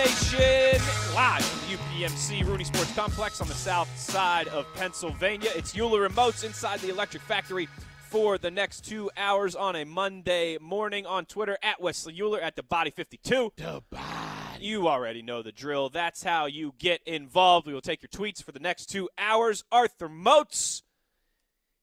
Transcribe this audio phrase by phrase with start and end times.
[0.00, 0.80] Nation,
[1.14, 5.50] live from the UPMC Rooney Sports Complex on the south side of Pennsylvania.
[5.54, 7.68] It's Uhler and Moats inside the Electric Factory
[8.08, 12.56] for the next two hours on a Monday morning on Twitter at Wesley Uhler at
[12.56, 13.52] the Body 52.
[13.56, 14.64] The body.
[14.64, 15.90] You already know the drill.
[15.90, 17.66] That's how you get involved.
[17.66, 19.64] We will take your tweets for the next two hours.
[19.70, 20.82] Arthur Moats.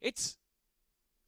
[0.02, 0.40] It's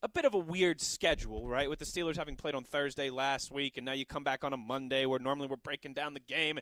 [0.02, 1.70] a bit of a weird schedule, right?
[1.70, 4.54] With the Steelers having played on Thursday last week, and now you come back on
[4.54, 6.60] a Monday where normally we're breaking down the game.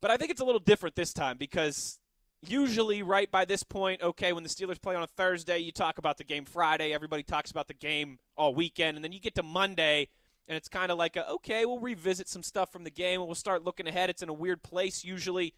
[0.00, 1.98] But I think it's a little different this time because
[2.40, 5.98] usually, right by this point, okay, when the Steelers play on a Thursday, you talk
[5.98, 6.92] about the game Friday.
[6.92, 8.96] Everybody talks about the game all weekend.
[8.96, 10.08] And then you get to Monday,
[10.48, 13.28] and it's kind of like, a, okay, we'll revisit some stuff from the game and
[13.28, 14.10] we'll start looking ahead.
[14.10, 15.54] It's in a weird place usually.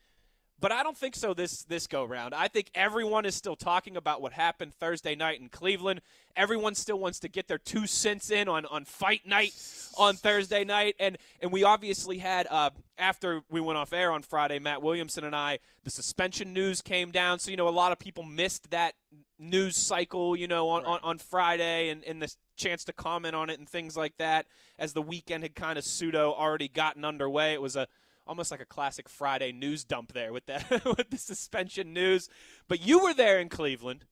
[0.61, 2.33] But I don't think so this this go round.
[2.33, 6.01] I think everyone is still talking about what happened Thursday night in Cleveland.
[6.37, 9.53] Everyone still wants to get their two cents in on, on fight night
[9.99, 10.95] on Thursday night.
[10.99, 15.25] And and we obviously had uh, after we went off air on Friday, Matt Williamson
[15.25, 17.41] and I, the suspension news came down.
[17.41, 18.95] So, you know, a lot of people missed that
[19.39, 20.91] news cycle, you know, on, Right.
[20.93, 24.47] on, on Friday and, and the chance to comment on it and things like that
[24.79, 27.53] as the weekend had kind of pseudo already gotten underway.
[27.53, 27.89] It was a
[28.27, 32.29] almost like a classic Friday news dump there with that with the suspension news.
[32.69, 34.05] But you were there in Cleveland,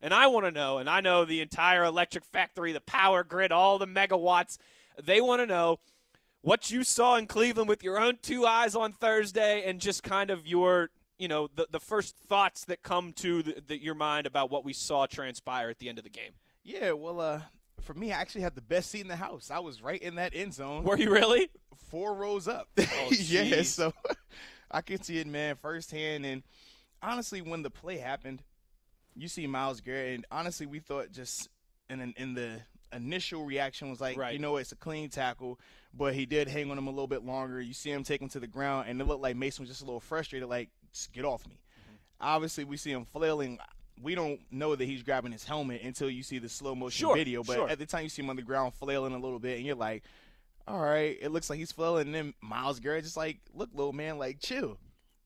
[0.00, 3.52] and I want to know, and I know the entire electric factory, the power grid,
[3.52, 4.58] all the megawatts.
[5.02, 5.80] They want to know
[6.40, 10.30] what you saw in Cleveland with your own two eyes on Thursday, and just kind
[10.30, 14.26] of your, you know, the the first thoughts that come to the, the, your mind
[14.26, 16.32] about what we saw transpire at the end of the game.
[16.64, 17.40] Yeah, well, uh,
[17.82, 19.50] for me, I actually had the best seat in the house.
[19.50, 21.50] I was right in that end zone, Were you really?
[21.88, 22.68] four rows up.
[22.78, 23.92] Oh, yeah, so
[24.70, 26.24] I can see it, man, firsthand.
[26.24, 26.42] And
[27.02, 28.42] honestly, when the play happened,
[29.14, 31.48] you see Myles Garrett, and honestly, we thought just
[31.90, 32.60] in in, the
[32.94, 34.32] initial reaction was like, Right.
[34.32, 35.58] you know, it's a clean tackle,
[35.92, 37.60] but he did hang on him a little bit longer.
[37.60, 39.82] You see him take him to the ground, and it looked like Mason was just
[39.82, 41.54] a little frustrated, like, just get off me.
[41.78, 41.94] Mm-hmm.
[42.20, 43.58] Obviously, we see him flailing.
[44.00, 47.16] We don't know that he's grabbing his helmet until you see the slow motion Sure,
[47.16, 47.42] video.
[47.42, 47.68] But sure.
[47.68, 49.76] at the time, you see him on the ground flailing a little bit, and you're
[49.76, 50.02] like,
[50.66, 52.06] all right, it looks like he's flailing.
[52.06, 54.78] And then Myles Garrett just like, look, little man, like, chill.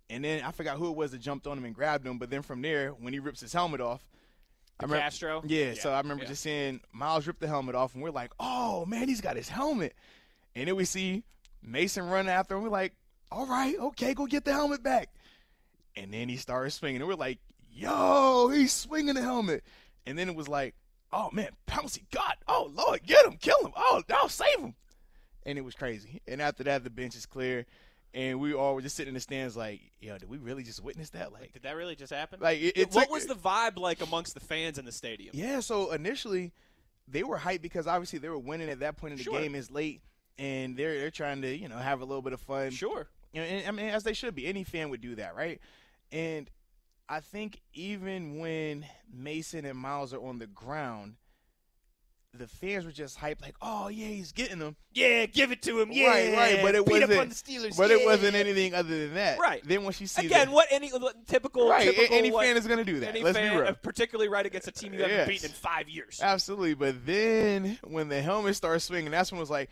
[0.08, 2.18] And then I forgot who it was that jumped on him and grabbed him.
[2.18, 4.04] But then from there, when he rips his helmet off,
[4.78, 5.42] I remember, Castro?
[5.46, 6.28] yeah, so I remember yeah.
[6.28, 9.48] just seeing Myles rip the helmet off, and we're like, oh man, he's got his
[9.48, 9.94] helmet.
[10.54, 11.22] And then we see
[11.62, 12.62] Mason run after him.
[12.62, 12.92] We're like,
[13.32, 15.08] all right, okay, go get the helmet back.
[15.96, 17.38] And then he started swinging, and we're like,
[17.76, 19.62] yo, he's swinging the helmet.
[20.06, 20.74] And then it was like,
[21.12, 24.74] oh man, Pouncey, God, oh Lord, get him, kill him, oh, no, save him.
[25.44, 26.20] And it was crazy.
[26.26, 27.66] And after that, the bench is clear,
[28.14, 30.82] and we all were just sitting in the stands like, yo, did we really just
[30.82, 31.32] witness that?
[31.32, 32.40] Like, Did that really just happen?
[32.40, 35.30] like it, it what took- was the vibe like amongst the fans in the stadium?
[35.34, 36.52] yeah, so initially
[37.08, 39.40] they were hyped because obviously they were winning at that point in the Sure.
[39.40, 39.54] game.
[39.54, 40.00] It's late,
[40.38, 42.70] and they're they're trying to you know have a little bit of fun.
[42.72, 43.06] Sure.
[43.32, 44.46] You know, and, I mean as they should be.
[44.46, 45.60] Any fan would do that, right?
[46.10, 46.50] And
[47.08, 51.14] I think even when Mason and Myles are on the ground,
[52.34, 55.80] the fans were just hyped, like, "Oh yeah, he's getting them." Yeah, give it to
[55.80, 55.90] him.
[55.92, 56.58] Yeah, right, right.
[56.62, 57.12] But it Beat wasn't.
[57.12, 57.76] up on the Steelers.
[57.76, 59.38] but it wasn't anything other than that.
[59.38, 59.62] Right.
[59.64, 60.90] Then when she see Again, what any
[61.26, 63.10] typical right, typical, any what- fan is gonna do that.
[63.10, 63.68] any Let's fan, be real.
[63.68, 65.28] uh, particularly right against a team you haven't Yes.
[65.28, 66.18] beaten in five years.
[66.20, 69.70] Absolutely, but then when the helmet starts swinging, that's when it was like,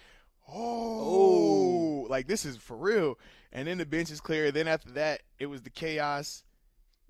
[0.49, 3.19] oh, like this is for real.
[3.53, 4.51] And then the bench is clear.
[4.51, 6.45] Then after that, it was the chaos.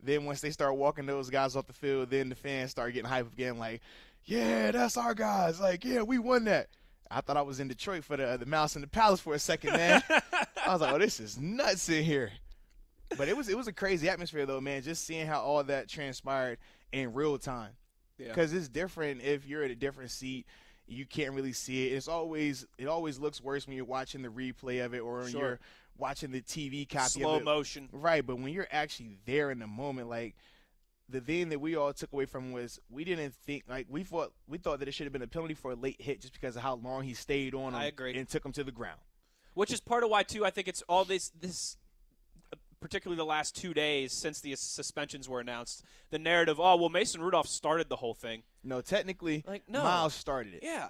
[0.04, 3.08] Then once they start walking those guys off the field, then the fans start getting
[3.08, 3.58] hype again.
[3.58, 3.80] Like,
[4.24, 5.60] yeah, that's our guys.
[5.60, 6.68] Like, yeah, we won that.
[7.10, 9.34] I thought I was in Detroit for the uh, the Malice at the Palace for
[9.34, 10.02] a second, man.
[10.10, 12.32] I was like, oh, this is nuts in here.
[13.16, 14.82] But it was it was a crazy atmosphere though, man.
[14.82, 16.58] Just seeing how all that transpired
[16.92, 17.72] in real time
[18.18, 18.28] Yeah.
[18.28, 20.46] because it's different if you're at a different seat
[20.86, 24.28] you can't really see it it's always it always looks worse when you're watching the
[24.28, 25.40] replay of it or when Sure.
[25.40, 25.60] you're
[25.98, 27.88] watching the tv copy Slow of it motion.
[27.92, 30.34] right but when you're actually there in the moment like
[31.08, 34.32] the thing that we all took away from was we didn't think like we thought
[34.48, 36.56] we thought that it should have been a penalty for a late hit just because
[36.56, 38.16] of how long he stayed on him I agree.
[38.18, 39.00] and took him to the ground
[39.54, 40.44] which is part of why too.
[40.44, 41.76] I think it's all this this.
[42.52, 46.88] Uh, particularly the last two days since the suspensions were announced, the narrative, oh well,
[46.88, 48.42] Mason Rudolph started the whole thing.
[48.64, 49.82] no technically Like, no.
[49.84, 50.88] miles started it Yeah,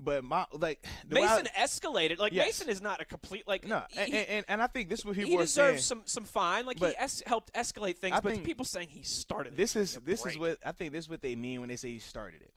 [0.00, 2.18] but my like way I- Mason escalated.
[2.18, 2.46] Like Yes.
[2.46, 3.66] Mason is not a complete like.
[3.66, 5.84] no he, and, and, and i think this is what people he are saying deserves
[5.86, 6.66] some some fine.
[6.66, 9.56] Like he es- helped escalate things, I but people saying he started.
[9.56, 11.60] this is give me a this is what I think this is what they mean
[11.60, 12.52] when they say he started it.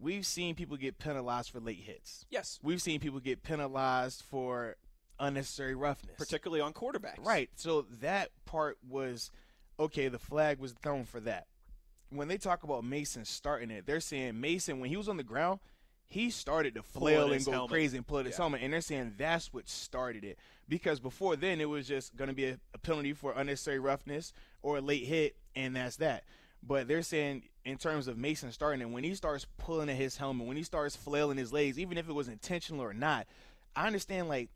[0.00, 2.24] We've seen people get penalized for late hits.
[2.30, 4.76] Yes, We've seen people get penalized for
[5.18, 6.14] unnecessary roughness.
[6.16, 7.24] particularly on quarterbacks.
[7.26, 7.50] Right.
[7.56, 9.30] So that part was
[9.80, 11.46] okay, the flag was thrown for that.
[12.10, 15.22] When they talk about Mason starting it, they're saying Mason when he was on the
[15.24, 15.60] ground,
[16.08, 17.70] he started to flail and go helmet.
[17.70, 18.42] crazy and pull at his Yeah.
[18.44, 20.38] helmet, and they're saying that's what started it.
[20.68, 24.32] Because before then, it was just going to be a, a penalty for unnecessary roughness
[24.62, 26.24] or a late hit, and that's that.
[26.62, 30.16] But they're saying in terms of Mason starting it, when he starts pulling at his
[30.16, 33.26] helmet, when he starts flailing his legs, even if it was intentional or not,
[33.76, 34.48] I understand like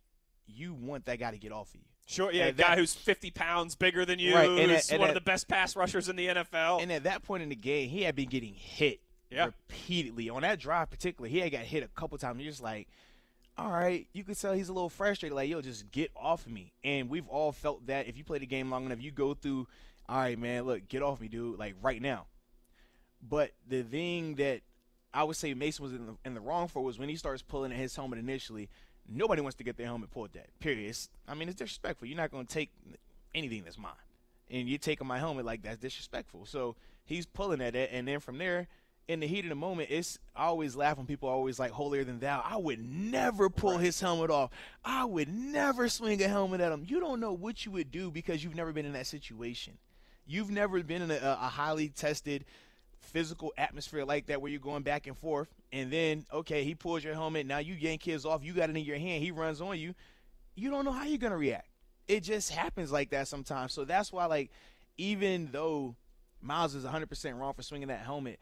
[0.47, 1.87] you want that guy to get off of you.
[2.07, 4.99] Sure, yeah, a guy that- who's 50 pounds bigger than you, Right, and who's at-
[4.99, 6.81] one of the best pass rushers in the NFL.
[6.83, 9.01] And at that point in the game, he had been getting hit
[9.33, 9.47] Yeah.
[9.47, 10.31] repeatedly.
[10.31, 12.41] On that drive, particularly, he had got hit a couple times.
[12.41, 12.89] You're just like,
[13.57, 15.35] all right, you could tell he's a little frustrated.
[15.37, 16.73] Like, yo, just get off me.
[16.85, 18.09] And we've all felt that.
[18.09, 19.67] If you play the game long enough, you go through,
[20.09, 22.27] all right, man, look, get off me, dude, like right now.
[23.27, 24.63] But the thing that
[25.15, 27.43] I would say Mason was in the, in the wrong for was when he starts
[27.43, 28.69] pulling at his helmet initially.
[29.09, 30.59] Nobody wants to get their helmet pulled at.
[30.61, 30.89] Period.
[30.89, 32.09] It's, I mean, it's disrespectful.
[32.09, 32.71] You're not going to take
[33.35, 33.93] anything that's mine,
[34.51, 36.47] and you're taking my helmet like that's disrespectful.
[36.47, 38.69] So he's pulling at it, and then from there,
[39.09, 41.73] in the heat of the moment, it's I always laugh when people are always like
[41.73, 42.43] holier than thou.
[42.45, 44.51] I would never pull his helmet off.
[44.85, 46.85] I would never swing a helmet at him.
[46.87, 49.79] You don't know what you would do because you've never been in that situation.
[50.27, 52.45] You've never been in a, a highly tested
[53.01, 57.03] physical atmosphere like that where you're going back and forth and then okay he pulls
[57.03, 59.61] your helmet now you yank his off you got it in your hand he runs
[59.61, 59.93] on you
[60.55, 61.69] you don't know how you're gonna react
[62.07, 64.51] it just happens like that sometimes so that's why like
[64.97, 65.95] even though
[66.41, 68.39] miles is 100% wrong for swinging that helmet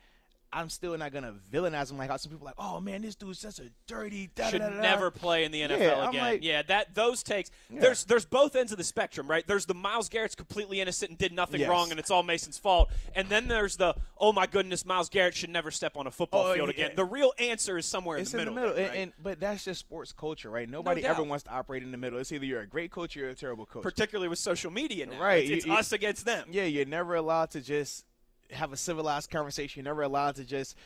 [0.53, 3.15] i'm still not gonna villainize him like how some people are like oh man this
[3.15, 6.09] dude's such a dirty da, Should da, da, da." never play in the NFL Yeah,
[6.09, 6.21] again.
[6.23, 7.51] like- yeah, that those takes.
[7.73, 7.81] Yeah.
[7.81, 9.47] There's there's both ends of the spectrum, right?
[9.47, 11.69] There's the Myles Garrett's completely innocent and did nothing Yes.
[11.69, 12.91] wrong, and it's all Mason's fault.
[13.15, 16.47] And then there's the oh my goodness, Myles Garrett should never step on a football
[16.47, 16.87] Oh, field yeah.
[16.87, 16.97] again.
[16.97, 18.71] The real answer is somewhere it's in the middle.
[18.73, 18.97] and, right?
[18.97, 21.13] and but that's just sports culture right nobody doubt.
[21.13, 23.29] ever wants to operate in the middle it's either you're a great coach or you're
[23.31, 25.21] a terrible coach particularly with social media now.
[25.21, 26.49] Right, It's, it's you- us against them.
[26.51, 28.05] Yeah, you're never allowed to just
[28.53, 29.81] have a civilized conversation.
[29.81, 30.77] You're never allowed to just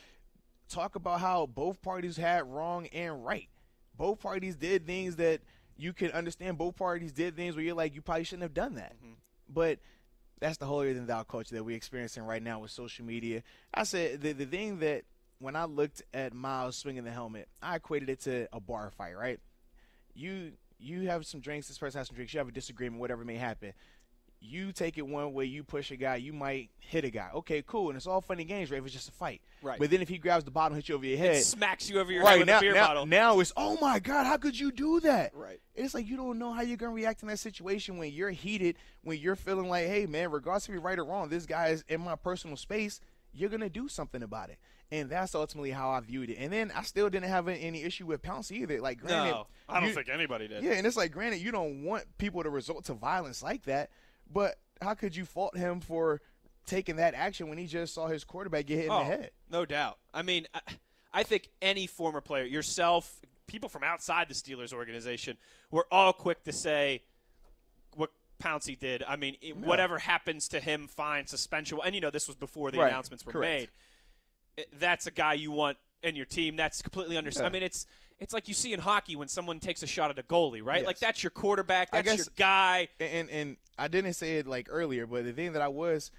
[0.69, 3.49] talk about how both parties had wrong and right.
[3.97, 5.41] Both parties did things that
[5.77, 6.59] you can understand.
[6.59, 8.97] Both parties did things where you're like, you probably shouldn't have done that.
[8.97, 9.15] Mm-hmm.
[9.49, 9.79] But
[10.41, 13.43] that's the holier than thou culture that we're experiencing right now with social media.
[13.73, 15.05] I said the the thing that
[15.39, 19.17] when I looked at Myles swinging the helmet, I equated it to a bar fight.
[19.17, 19.39] Right?
[20.15, 21.69] You you have some drinks.
[21.69, 22.35] This person has some drinks.
[22.35, 23.01] You have a disagreement.
[23.01, 23.75] Whatever may happen
[24.45, 27.31] you take it one way, you push a guy, you might hit a guy.
[27.35, 28.79] Okay, cool, and it's all funny games, right?
[28.79, 29.41] If it's just a fight.
[29.63, 29.79] Right.
[29.79, 32.13] But then if he grabs the bottom, hits you over your head, Smacks you over
[32.13, 33.07] your head with now, a beer now, bottle.
[33.07, 35.35] now it's oh my god, how could you do that?
[35.35, 35.61] Right.
[35.75, 38.77] It's like you don't know how you're gonna react in that situation when you're heated,
[39.03, 41.85] when you're feeling like, hey man, regardless if you're right or wrong, this guy is
[41.89, 43.01] in my personal space.
[43.33, 44.59] You're gonna do something about it,
[44.93, 46.37] and that's ultimately how I viewed it.
[46.39, 48.81] And then I still didn't have any issue with Pounce either.
[48.81, 50.63] Like, granted, no, I don't you- think anybody did.
[50.63, 53.91] yeah, and it's like, granted, you don't want people to resort to violence like that,
[54.31, 56.21] but how could you fault him for
[56.67, 59.31] taking that action when he just saw his quarterback get hit in Oh, the head?
[59.51, 59.99] No doubt.
[60.13, 60.61] I mean, I,
[61.13, 65.37] I think any former player, yourself, people from outside the Steelers organization,
[65.71, 67.03] were all quick to say
[67.95, 68.11] what
[68.43, 69.03] Pouncey did.
[69.07, 71.79] I mean, it, whatever happens to him, fine, suspension.
[71.85, 72.89] And you know, this was before the Right.
[72.89, 73.71] announcements were Correct.
[74.57, 74.67] made.
[74.79, 76.57] That's a guy you want in your team.
[76.57, 77.45] That's completely understood.
[77.47, 77.87] I mean, it's
[78.21, 80.79] it's like you see in hockey when someone takes a shot at a goalie, right?
[80.79, 80.87] Yes.
[80.87, 81.91] Like that's your quarterback.
[81.91, 82.89] That's guess- your guy.
[83.01, 86.11] And and I didn't say it like earlier, but the thing that I was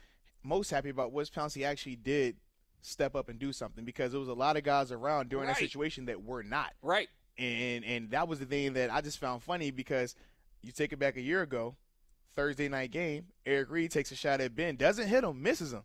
[0.44, 2.36] most happy about was Pouncey actually did
[2.82, 5.56] step up and do something because there was a lot of guys around during Right.
[5.56, 6.74] that situation that were not.
[6.82, 7.08] Right.
[7.38, 10.16] And and that was the thing that I just found funny because
[10.62, 11.76] you take it back a year ago,
[12.36, 15.84] Thursday night game, Eric Reid takes a shot at Ben, doesn't hit him, misses him.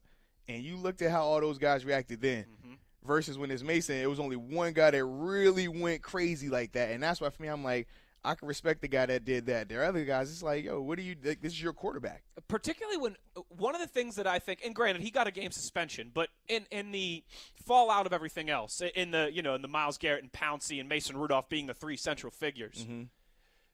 [0.48, 2.44] And you looked at how all those guys reacted then.
[2.44, 2.59] Mm-hmm.
[3.04, 6.90] Versus when it's Mason, it was only one guy that really went crazy like that.
[6.90, 7.88] And that's why for me I'm like,
[8.22, 9.70] I can respect the guy that did that.
[9.70, 12.22] There are other guys, it's like, yo, what are you like, this is your quarterback.
[12.48, 13.16] particularly when
[13.48, 16.28] one of the things that I think, and granted, he got a game suspension, but
[16.46, 17.24] in in the
[17.64, 20.86] fallout of everything else, in the you know in the Myles Garrett and Pouncey and
[20.86, 23.04] Mason Rudolph being the three central figures, Mm-hmm.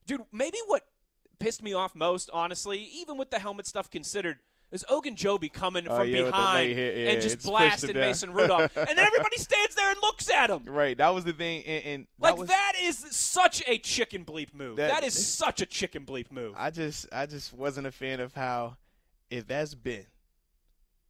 [0.06, 0.83] dude, maybe what
[1.40, 4.38] pissed me off most, honestly, even with the helmet stuff considered.
[4.73, 7.94] Is Ogunjobi coming Oh, from yeah, behind hit, yeah, and just blasting.
[7.94, 10.99] Mason Rudolph, and then everybody stands there and looks at him Right.
[10.99, 14.52] That was the thing and, and that like was, that is such a chicken bleep
[14.52, 14.76] move.
[14.76, 16.54] That- that is such a chicken bleep move.
[16.56, 18.76] I just I just wasn't a fan of how
[19.30, 20.06] if that's Ben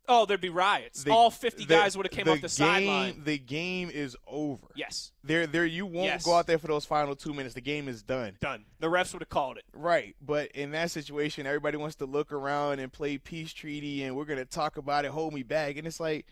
[0.08, 1.04] oh, there'd be riots.
[1.04, 3.22] the- All fifty the- guys would have came off the game, sideline.
[3.24, 4.66] The game is over.
[4.74, 5.12] Yes.
[5.24, 6.24] There there you won't Yes.
[6.24, 7.54] go out there for those final two minutes.
[7.54, 8.36] The game is done.
[8.40, 8.64] done.
[8.80, 9.64] The refs would have called it.
[9.72, 14.16] Right, but in that situation, everybody wants to look around and play peace treaty, and
[14.16, 16.26] we're gonna talk about it, hold me back, and it's like,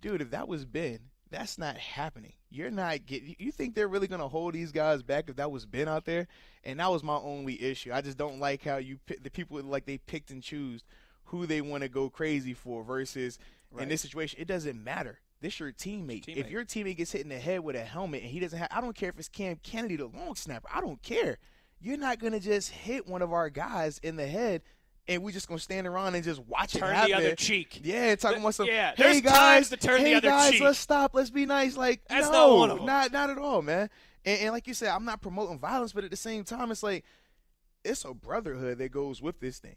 [0.00, 0.98] dude, if that was Ben,
[1.30, 2.32] that's not happening.
[2.52, 3.36] You're not getting.
[3.38, 6.26] You think they're really gonna hold these guys back if that was Ben out there?
[6.64, 7.92] And that was my only issue.
[7.92, 10.82] I just don't like how you the people like they picked and choose
[11.30, 13.38] who they want to go crazy for versus
[13.78, 15.20] in this situation, it doesn't matter.
[15.40, 16.26] This your teammate.
[16.26, 16.36] Teammate.
[16.36, 18.68] If your teammate gets hit in the head with a helmet and he doesn't have,
[18.70, 20.68] I don't care if it's Cam Canaday, the long snapper.
[20.74, 21.38] I don't care.
[21.80, 24.62] You're not gonna just hit one of our guys in the head,
[25.08, 26.96] and we just gonna stand around and just watch it happen.
[26.96, 27.80] Turn the other cheek.
[27.82, 28.66] Yeah, talking about some.
[28.66, 31.14] Yeah, hey there's guys, times to turn the hey other guys, cheek." let's stop.
[31.14, 31.76] Let's be nice.
[31.76, 32.86] Like That's no, not one of 'em.
[32.86, 33.88] not not at all, man.
[34.26, 36.82] And, and like you said, I'm not promoting violence, but at the same time, it's
[36.82, 37.04] like
[37.82, 39.76] it's a brotherhood that goes with this thing.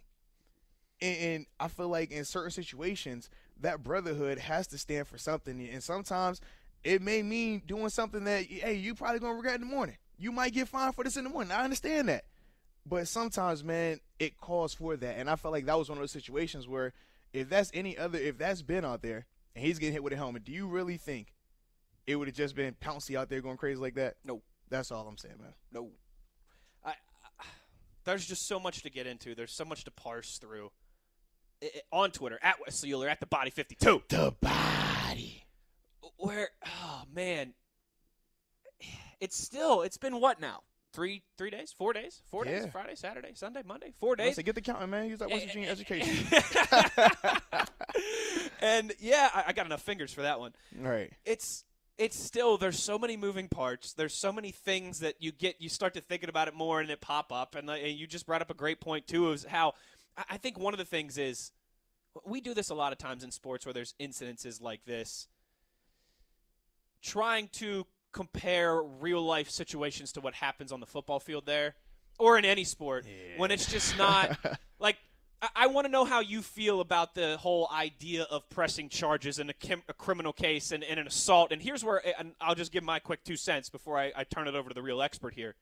[1.03, 3.29] And, and I feel like in certain situations,
[3.61, 5.67] that brotherhood has to stand for something.
[5.69, 6.39] And sometimes
[6.83, 9.97] it may mean doing something that, hey, you probably gonna regret in the morning.
[10.17, 11.51] You might get fined for this in the morning.
[11.51, 12.23] I understand that.
[12.85, 15.17] But sometimes, man, it calls for that.
[15.17, 16.93] And I felt like that was one of those situations where
[17.33, 20.17] if that's any other, if that's been out there and he's getting hit with a
[20.17, 21.33] helmet, do you really think
[22.07, 24.15] it would have just Ben Pouncey out there going crazy like that?
[24.23, 24.41] No.
[24.69, 25.53] That's all I'm saying, man.
[25.71, 25.89] No.
[26.83, 26.91] I,
[27.39, 27.45] I,
[28.05, 29.35] there's just so much to get into.
[29.35, 30.71] There's so much to parse through.
[31.91, 34.03] On Twitter, at Wes Uhler, at the Body 52.
[34.09, 35.45] The body.
[36.17, 37.53] Where, oh, man.
[39.19, 40.61] It's still, it's been what now?
[40.93, 41.73] Three three days?
[41.75, 42.21] Four days?
[42.29, 42.67] Four days?
[42.71, 43.93] Friday, Saturday, Sunday, Monday?
[43.99, 44.35] Four days?
[44.35, 45.09] said, get the counting, man.
[45.09, 46.27] Use that West Virginia education.
[48.61, 50.53] and yeah, I, I got enough fingers for that one.
[50.79, 51.11] right.
[51.25, 51.63] it's
[51.97, 55.69] it's still there's so many moving parts there's so many things that you get you
[55.69, 58.41] start to thinking about it more and it pop up and, and you just brought
[58.41, 59.73] up a great point too is how
[60.17, 61.51] I- think one of the things is
[62.25, 65.27] we do this a lot of times in sports where there's incidences like this
[67.01, 71.75] trying to compare real life situations to what happens on the football field there
[72.19, 73.05] or in any sport
[73.37, 74.37] when it's just not
[74.79, 74.97] like
[75.41, 79.39] I, I want to know how you feel about the whole idea of pressing charges
[79.39, 81.51] in a, kim- a criminal case and, and an assault.
[81.51, 84.47] And here's where and I'll just give my quick two cents before I, I turn
[84.47, 85.55] it over to the real expert here.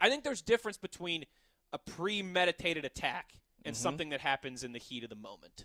[0.00, 1.26] I think there's difference between
[1.72, 3.82] a premeditated attack and mm-hmm.
[3.82, 5.64] something that happens in the heat of the moment.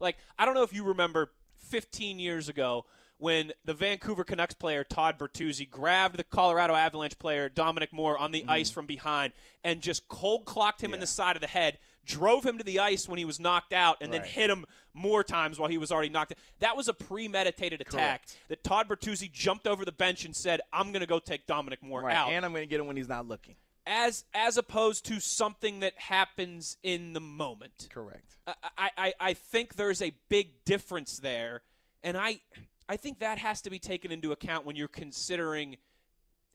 [0.00, 2.84] Like I don't know if you remember 15 years ago
[3.18, 8.32] when the Vancouver Canucks player Todd Bertuzzi grabbed the Colorado Avalanche player Dominic Moore on
[8.32, 8.50] the mm-hmm.
[8.50, 9.32] ice from behind
[9.62, 12.80] and just cold clocked him in the side of the head, drove him to the
[12.80, 15.90] ice when he was knocked out, and then hit him more times while he was
[15.90, 16.38] already knocked out.
[16.60, 18.38] That was a premeditated attack Correct.
[18.48, 21.82] that Todd Bertuzzi jumped over the bench and said, "I'm going to go take Dominic
[21.82, 22.16] Moore Right.
[22.16, 23.56] out." And I'm going to get him when he's not looking.
[23.86, 27.88] As as opposed to something that happens in the moment.
[27.92, 28.36] Correct.
[28.46, 31.62] I, I, I- think there's a big difference there,
[32.02, 32.40] and I
[32.88, 35.76] I think that has to be taken into account when you're considering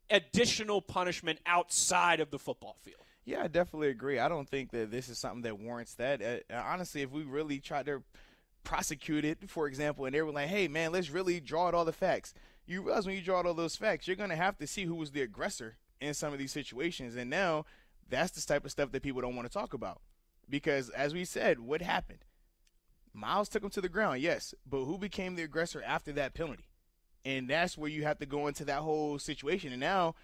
[0.10, 3.02] additional punishment outside of the football field.
[3.26, 4.18] Yeah, I definitely agree.
[4.20, 6.22] I don't think that this is something that warrants that.
[6.22, 8.02] Uh, honestly, if we really tried to
[8.64, 11.86] prosecute it, for example, and they were like, "Hey, man, let's really draw out all
[11.86, 12.34] the facts,"
[12.66, 14.86] you realize when you draw out all those facts, you're going to have to see
[14.86, 17.16] who was the aggressor in some of these situations.
[17.16, 17.66] And now,
[18.10, 20.02] that's the type of stuff that people don't want to talk about
[20.50, 22.26] because, as we said, what happened?
[23.14, 26.66] Myles took him to the ground, yes, but who became the aggressor after that penalty?
[27.26, 29.72] And that's where you have to go into that whole situation.
[29.72, 30.16] And now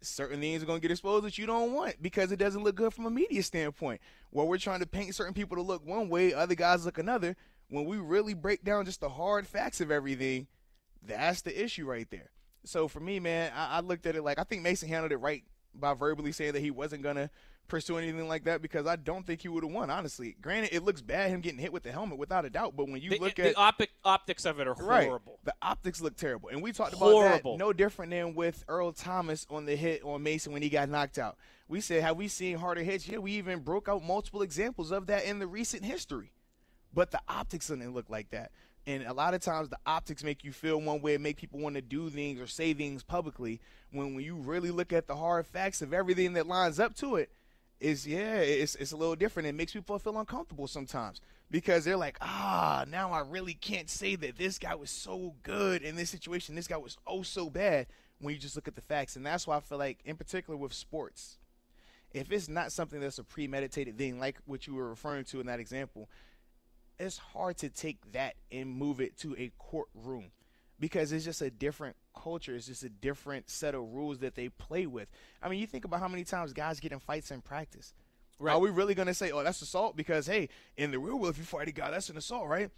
[0.00, 2.76] certain things are going to get exposed that you don't want because it doesn't look
[2.76, 4.00] good from a media standpoint.
[4.30, 7.36] Where we're trying to paint certain people to look one way, other guys look another.
[7.68, 10.46] When we really break down just the hard facts of everything,
[11.06, 12.30] that's the issue right there.
[12.64, 15.18] So for me, man, I, I looked at it like I think Mason handled it
[15.18, 17.30] right by verbally saying that he wasn't going to
[17.68, 20.36] pursue anything like that because I don't think he would have won, honestly.
[20.42, 23.00] Granted, it looks bad him getting hit with the helmet without a doubt, but when
[23.00, 25.06] you The, look the at optic, optics of it are Right.
[25.06, 25.38] horrible.
[25.44, 26.48] The optics look terrible.
[26.48, 27.26] And we talked Horrible.
[27.26, 30.68] about that no different than with Earl Thomas on the hit on Mason when he
[30.68, 31.36] got knocked out.
[31.68, 33.06] We said, have we seen harder hits?
[33.06, 36.32] Yeah, we even broke out multiple examples of that in the recent history.
[36.92, 38.50] But the optics didn't look like that.
[38.86, 41.76] And a lot of times the optics make you feel one way make people want
[41.76, 43.60] to do things or say things publicly.
[43.92, 47.16] When when you really look at the hard facts of everything that lines up to
[47.16, 47.30] it,
[47.80, 49.48] is yeah, it's it's a little different.
[49.48, 51.20] It makes people feel uncomfortable sometimes
[51.50, 55.82] because they're like, ah, now I really can't say that this guy was so good
[55.82, 56.54] in this situation.
[56.54, 57.86] This guy was oh so bad
[58.20, 60.56] when you just look at the facts, and that's why I feel like, in particular
[60.56, 61.38] with sports,
[62.12, 65.46] if it's not something that's a premeditated thing, like what you were referring to in
[65.46, 66.08] that example,
[67.00, 70.30] it's hard to take that and move it to a courtroom
[70.78, 72.54] because it's just a different culture.
[72.54, 75.08] It's just a different set of rules that they play with.
[75.42, 77.94] I mean, you think about how many times guys get in fights in practice.
[78.38, 78.52] Right.
[78.52, 79.96] Are we really going to say, oh, that's assault?
[79.96, 82.70] Because, hey, in the real world, if you fight a guy, that's an assault, right?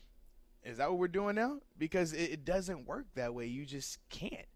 [0.65, 1.59] Is that what we're doing now?
[1.77, 3.47] Because it, it doesn't work that way.
[3.47, 4.47] You just can't.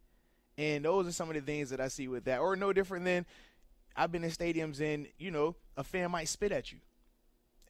[0.58, 2.40] And those are some of the things that I see with that.
[2.40, 3.26] Or no different than
[3.96, 6.78] I've been in stadiums and, you know, a fan might spit at you.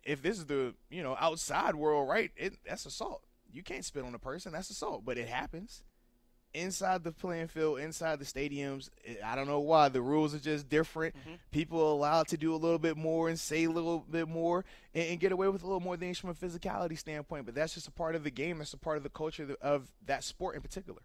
[0.07, 3.23] If this is the, you know, outside world, right, it, that's assault.
[3.53, 4.53] You can't spit on a person.
[4.53, 5.05] That's assault.
[5.05, 5.83] But it happens.
[6.55, 8.89] inside the playing field, inside the stadiums,
[9.25, 11.15] I don't know why the rules are just different.
[11.17, 11.35] Mm-hmm.
[11.51, 14.65] People are allowed to do a little bit more and say a little bit more
[14.95, 17.47] and, and get away with a little more things from a physicality standpoint.
[17.47, 18.59] But that's just a part of the game.
[18.59, 21.01] That's a part of the culture of, that sport in particular.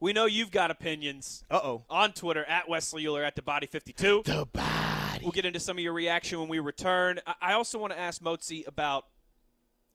[0.00, 1.44] We know you've got opinions.
[1.50, 1.84] Uh oh.
[1.88, 4.22] On Twitter at Wesley Uhler at the Body 52.
[4.24, 4.95] The body.
[5.26, 7.18] We'll get into some of your reaction when we return.
[7.26, 9.06] I- I also want to ask Motzi about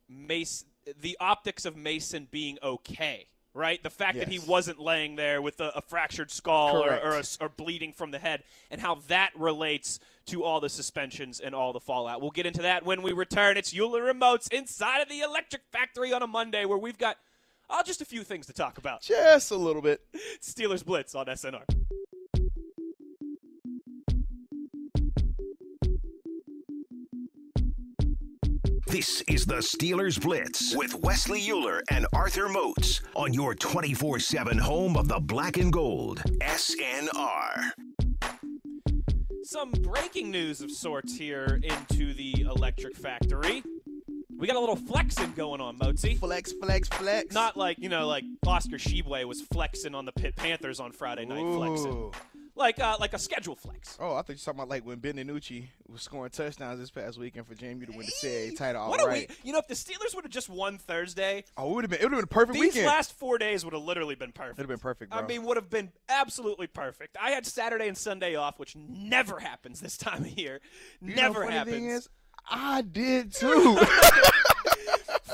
[0.09, 0.67] Mason,
[1.00, 3.81] the optics of Mason being okay, right?
[3.81, 7.23] The fact that he wasn't laying there with a, a fractured skull or, or, a
[7.39, 11.71] or bleeding from the head, and how that relates to all the suspensions and all
[11.71, 12.19] the fallout.
[12.19, 13.55] We'll get into that when we return.
[13.55, 17.15] It's Uhler Remotes inside of the Electric Factory on a Monday, where we've got
[17.69, 19.01] uh, just a few things to talk about.
[19.01, 20.01] Just a little bit.
[20.41, 21.63] Steelers Blitz on SNR.
[28.91, 34.57] This is the Steelers Blitz with Wesley Uhler and Arthur Moats on your 24 7
[34.57, 36.21] home of the black and gold.
[36.41, 37.71] SNR.
[39.43, 43.63] Some breaking news of sorts here into the Electric Factory.
[44.38, 46.19] We got a little flexing going on, Mozi.
[46.19, 47.33] Flex, flex, flex.
[47.33, 51.24] Not like, you know, like Oscar Tshiebwe was flexing on the Pitt Panthers on Friday
[51.24, 52.12] night flexing.
[52.61, 53.97] Like uh, like a schedule flex.
[53.99, 56.91] Oh, I thought you were talking about like when Ben DiNucci was scoring touchdowns this
[56.91, 58.87] past weekend for JMU to win the CAA title.
[58.87, 59.27] What All right.
[59.27, 59.39] week.
[59.43, 61.99] You know, if the Steelers would have just won Thursday, Oh, it would have been.
[61.99, 62.85] It would have been a perfect these weekend.
[62.85, 64.59] last four days would have literally been perfect.
[64.59, 65.19] It'd have been perfect, bro.
[65.21, 67.17] I mean, would have been absolutely perfect.
[67.19, 70.61] I had Saturday and Sunday off, which never happens this time of year.
[71.01, 71.75] You know, never funny happens.
[71.75, 72.09] Thing is,
[72.49, 73.79] I did too.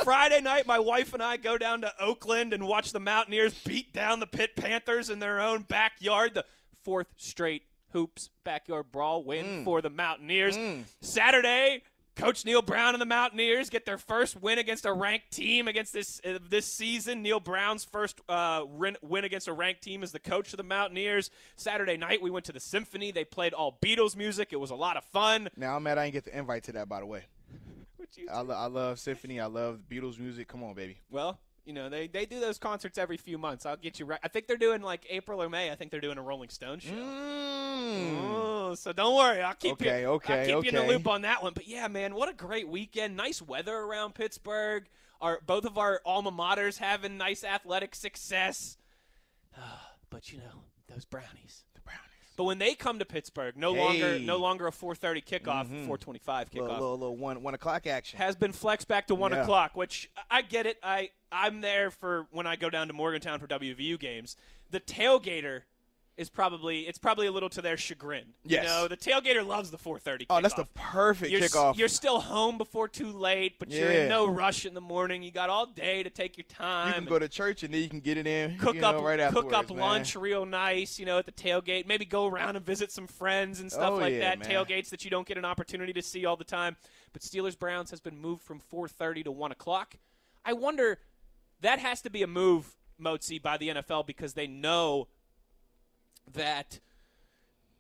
[0.04, 3.92] Friday night, my wife and I go down to Oakland and watch the Mountaineers beat
[3.92, 6.34] down the Pitt Panthers in their own backyard.
[6.34, 6.46] The
[6.88, 10.58] fourth straight hoops backyard brawl win for the Mountaineers.
[11.02, 11.84] Saturday,
[12.16, 15.92] Coach Neal Brown and the Mountaineers get their first win against a ranked team against
[15.92, 17.22] this uh, this season.
[17.22, 20.64] Neal Brown's first uh, win, win against a ranked team as the coach of the
[20.64, 21.30] Mountaineers.
[21.58, 23.12] Saturday night, we went to the Symphony.
[23.12, 24.50] They played all Beatles music.
[24.54, 25.50] It was a lot of fun.
[25.58, 26.88] now I'm mad I didn't get the invite to that.
[26.88, 27.26] By the way,
[28.16, 29.42] you I, lo- I love symphony.
[29.42, 30.48] I love Beatles music.
[30.48, 31.00] Come on, baby.
[31.12, 31.38] Well,
[31.68, 33.66] you know, they, they do those concerts every few months.
[33.66, 34.20] I'll get you right.
[34.24, 35.70] I think they're doing like April or May.
[35.70, 36.94] I think they're doing a Rolling Stone show.
[36.94, 38.18] Mm.
[38.24, 39.42] Oh, so don't worry.
[39.42, 40.08] I'll keep Okay, you.
[40.08, 41.54] okay, I'll keep you in the loop on that one.
[41.54, 43.18] But yeah, man, what a great weekend.
[43.18, 44.86] Nice weather around Pittsburgh.
[45.20, 48.78] Our both of our alma maters having nice athletic success.
[50.10, 51.66] but you know, those brownies.
[51.76, 52.02] The Brownies.
[52.38, 53.80] But when they come to Pittsburgh, no Hey.
[53.84, 55.88] longer no longer a 4:30 kickoff, mm-hmm.
[55.92, 58.18] 4:25 kickoff Little, little, little one, one o'clock action.
[58.20, 59.42] has been flexed back to one Yeah.
[59.42, 60.78] o'clock, which I get it.
[60.82, 64.38] I I'm there for when I go down to Morgantown for WVU games.
[64.70, 65.64] The tailgater
[66.18, 68.26] is probably it's probably a little to their chagrin.
[68.44, 68.64] Yes.
[68.64, 70.26] You know, the tailgater loves the 4:30.
[70.30, 71.78] oh, that's the perfect You're, kickoff.
[71.78, 75.22] you're still home before too late, but you're in no rush in the morning.
[75.22, 76.88] You got all day to take your time.
[76.88, 78.58] you can go to church and then you can get it in.
[78.58, 79.80] cook you know, up right cook up man.
[79.80, 81.86] lunch real nice, you know, at the tailgate.
[81.88, 84.40] Maybe go around and visit some friends and stuff Oh, like yeah, that.
[84.40, 84.50] man.
[84.50, 86.76] Tailgates that you don't get an opportunity to see all the time.
[87.14, 89.96] But Steelers Browns has been moved from 4:30 to 1 o'clock.
[90.44, 91.00] I wonder
[91.62, 95.08] that has to be a move, Mozi, by the NFL because they know
[96.34, 96.80] that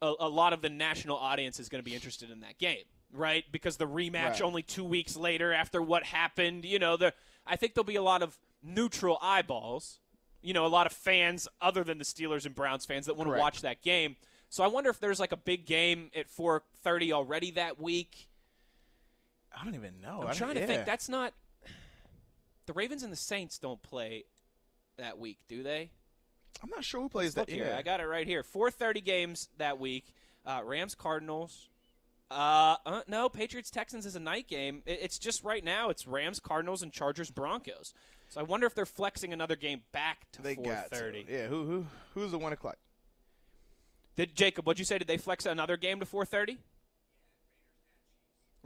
[0.02, 2.84] a, a lot of the national audience is going to be interested in that game,
[3.12, 3.44] right?
[3.52, 4.42] Because the rematch Right.
[4.42, 7.14] only two weeks later after what happened, you know, the
[7.46, 10.00] I think there'll be a lot of neutral eyeballs,
[10.42, 13.30] you know, a lot of fans other than the Steelers and Browns fans that want
[13.32, 14.16] to watch that game.
[14.50, 18.30] So I wonder if there's like a big game at 4:30 already that week.
[19.60, 20.24] I don't even know.
[20.28, 20.66] I'm trying to yeah.
[20.68, 20.86] think.
[20.86, 21.34] That's not
[22.68, 24.26] the Ravens and the Saints don't play
[24.98, 25.90] that week, do they?
[26.64, 27.50] I'm not sure who plays that.
[27.50, 27.74] here.
[27.78, 28.44] I got it right here.
[28.44, 30.06] 4:30 games that week.
[30.46, 31.70] Uh, Rams, Cardinals.
[32.30, 34.82] Uh, uh, no, Patriots, Texans is a night game.
[34.86, 35.90] It- it's just right now.
[35.90, 37.94] It's Rams, Cardinals, and Chargers, Broncos.
[38.30, 41.26] So I wonder if they're flexing another game back to They got 4:30.
[41.26, 41.32] to.
[41.32, 41.48] Yeah.
[41.48, 42.78] Who who who's the one o'clock?
[44.16, 44.66] Did Jacob?
[44.66, 44.98] What'd you say?
[44.98, 46.58] Did they flex another game to 4:30?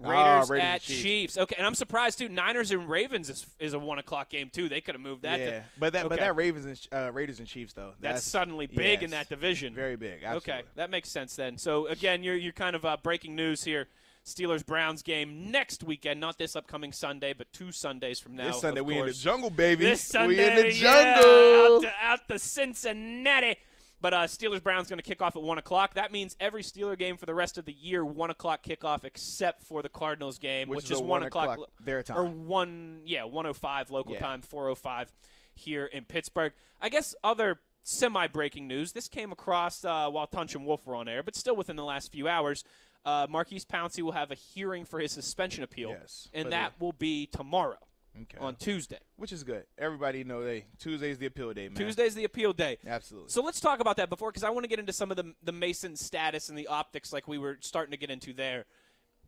[0.03, 1.01] Ah, Raiders, Raiders at Chiefs.
[1.01, 1.37] Chiefs.
[1.37, 2.29] Okay, and I'm surprised too.
[2.29, 4.69] Niners and Ravens is, is a one o'clock game too.
[4.69, 5.39] They could have moved that.
[5.39, 5.49] yeah.
[5.49, 7.93] to, but that but that Ravens and uh, Raiders and Chiefs though.
[7.99, 9.73] that's, suddenly big in that division.
[9.73, 10.23] Very big.
[10.23, 10.53] Absolutely.
[10.53, 11.57] Okay, that makes sense then.
[11.57, 13.87] So again, you're you're kind of uh, breaking news here.
[14.25, 18.51] Steelers Browns game next weekend, not this upcoming Sunday, but two Sundays from now.
[18.51, 19.85] This Sunday we in the jungle, baby.
[19.85, 21.75] This Sunday, we in the yeah, jungle.
[21.77, 23.55] out, to, out to Cincinnati.
[24.01, 25.93] But uh, Steelers Browns going to kick off at one o'clock.
[25.93, 29.63] That means every Steeler game for the rest of the year one o'clock kickoff, except
[29.63, 32.17] for the Cardinals game, Which which, is is one 1 o'clock, o'clock their time.
[32.17, 34.19] or one yeah one o five local Yeah.
[34.19, 35.11] time, four o five
[35.53, 36.53] here in Pittsburgh.
[36.81, 38.91] I guess other semi breaking news.
[38.93, 41.85] This came across uh, while Tunch and Wolf were on air, but still within the
[41.85, 42.63] last few hours.
[43.03, 46.91] Uh, Maurkice Pouncey will have a hearing for his suspension appeal, Yes, and that will
[46.93, 47.77] be tomorrow.
[48.23, 48.37] Okay.
[48.39, 48.99] on Tuesday.
[49.15, 49.63] Which is good.
[49.77, 51.75] Everybody know they Tuesday's the appeal day, man.
[51.75, 52.77] Tuesday's the appeal day.
[52.85, 53.29] Absolutely.
[53.29, 55.33] So let's talk about that before, because I want to get into some of the
[55.43, 58.65] the Mason status and the optics, like we were starting to get into there.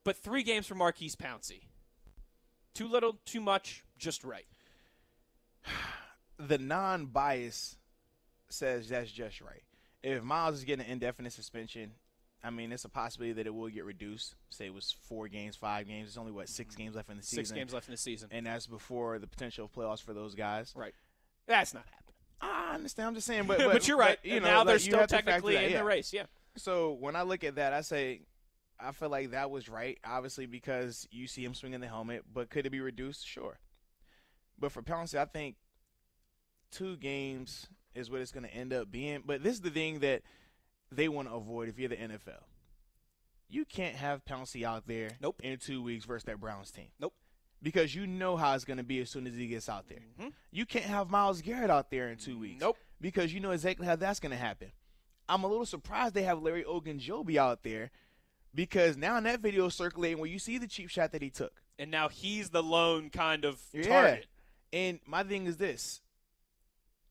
[0.03, 1.61] But three games for Maurkice Pouncey.
[2.73, 4.47] Too little, too much, just right.
[6.37, 7.77] the non-bias
[8.49, 9.63] says that's just right.
[10.01, 11.91] If Myles is getting an indefinite suspension,
[12.43, 14.35] I mean, it's a possibility that it will get reduced.
[14.49, 16.09] Say it was four games, five games.
[16.09, 16.83] It's only what six mm-hmm.
[16.83, 17.45] games left in the season.
[17.45, 18.29] Six games left in the season.
[18.31, 20.73] and that's before the potential of playoffs for those guys.
[20.75, 20.93] Right.
[21.47, 22.03] That's not happening.
[22.41, 23.07] I understand.
[23.07, 24.19] I'm just saying, but But, but, you're right.
[24.23, 25.77] you and know, now they're still have to factor technically in yeah.
[25.77, 26.11] the race.
[26.11, 26.23] Yeah.
[26.57, 28.21] So when I look at that, I say,
[28.79, 29.97] I feel like that was right.
[30.05, 33.25] Obviously, because you see him swinging the helmet, but could it be reduced?
[33.25, 33.57] Sure.
[34.59, 35.55] But for Pouncey, I think
[36.71, 39.23] two games is what it's going to end up being.
[39.25, 40.23] But this is the thing that
[40.95, 42.43] they want to avoid if you're the NFL.
[43.49, 45.41] You can't have Pouncey out there Nope.
[45.43, 46.87] in two weeks versus that Browns team.
[46.99, 47.13] Nope.
[47.61, 50.01] Because you know how it's going to be as soon as he gets out there.
[50.19, 50.33] Mhm.
[50.51, 52.61] You can't have Myles Garrett out there in two weeks.
[52.61, 52.77] Nope.
[52.99, 54.71] Because you know exactly how that's going to happen.
[55.29, 57.91] I'm a little surprised they have Larry Ogunjobi out there
[58.53, 61.61] because now in that video circulating where you see the cheap shot that he took.
[61.79, 63.83] And now he's the lone kind of Yeah.
[63.87, 64.27] target.
[64.73, 66.01] And my thing is this.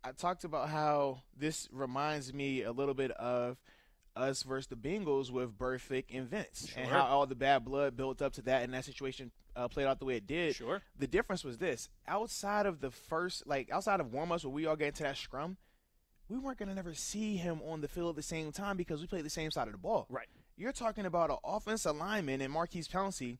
[0.04, 3.56] I talked about how this reminds me a little bit of
[4.16, 8.20] us versus the Bengals with Burfict and Vince, and how all the bad blood built
[8.20, 10.54] up to that, and that situation uh, played out the way it did.
[10.56, 10.82] Sure.
[10.98, 14.76] The difference was this: outside of the first, like outside of warm-ups, where we all
[14.76, 15.56] get into that scrum,
[16.28, 19.06] we weren't gonna never see him on the field at the same time because we
[19.06, 20.06] played the same side of the ball.
[20.10, 20.28] Right.
[20.56, 23.38] You're talking about an offensive lineman and Maurkice Pouncey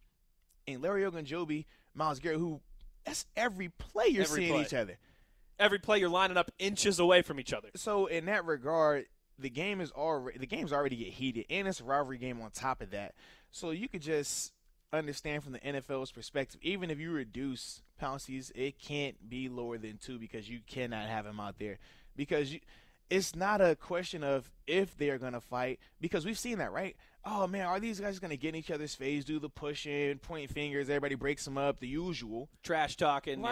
[0.67, 2.61] and Larry Ogunjobi, Myles Garrett, who
[3.05, 4.63] that's every play you're Every seeing play.
[4.63, 4.97] each other.
[5.59, 7.69] Every play you're lining up inches away from each other.
[7.77, 9.07] So in that regard,
[9.39, 12.51] the game is already the game's already get heated, and it's a rivalry game on
[12.51, 13.15] top of that.
[13.51, 14.53] So you could just
[14.93, 19.99] understand from the NFL's perspective, even if you reduce Pouncey's, it can't be lower than
[19.99, 21.79] two because you cannot have him out there
[22.17, 22.61] because you.
[23.11, 26.97] It's not a question of if they're gonna fight because we've seen that, right?
[27.27, 30.51] Oh man, are these guys gonna get in each other's face, do the pushing, point
[30.51, 32.49] fingers, everybody breaks them up, the usual.
[32.63, 33.41] Trash talking.
[33.43, 33.49] yeah.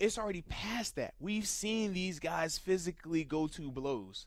[0.00, 1.14] It's already past that.
[1.20, 4.26] We've seen these guys physically go to blows.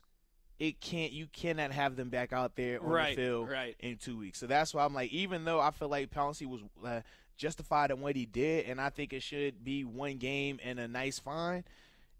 [0.60, 1.12] It can't.
[1.12, 3.74] You cannot have them back out there on Right, the field right.
[3.80, 4.38] in two weeks.
[4.38, 7.00] So that's why I'm like, even though I feel like Pouncey was uh,
[7.36, 10.86] justified in what he did, and I think it should be one game and a
[10.86, 11.64] nice fine,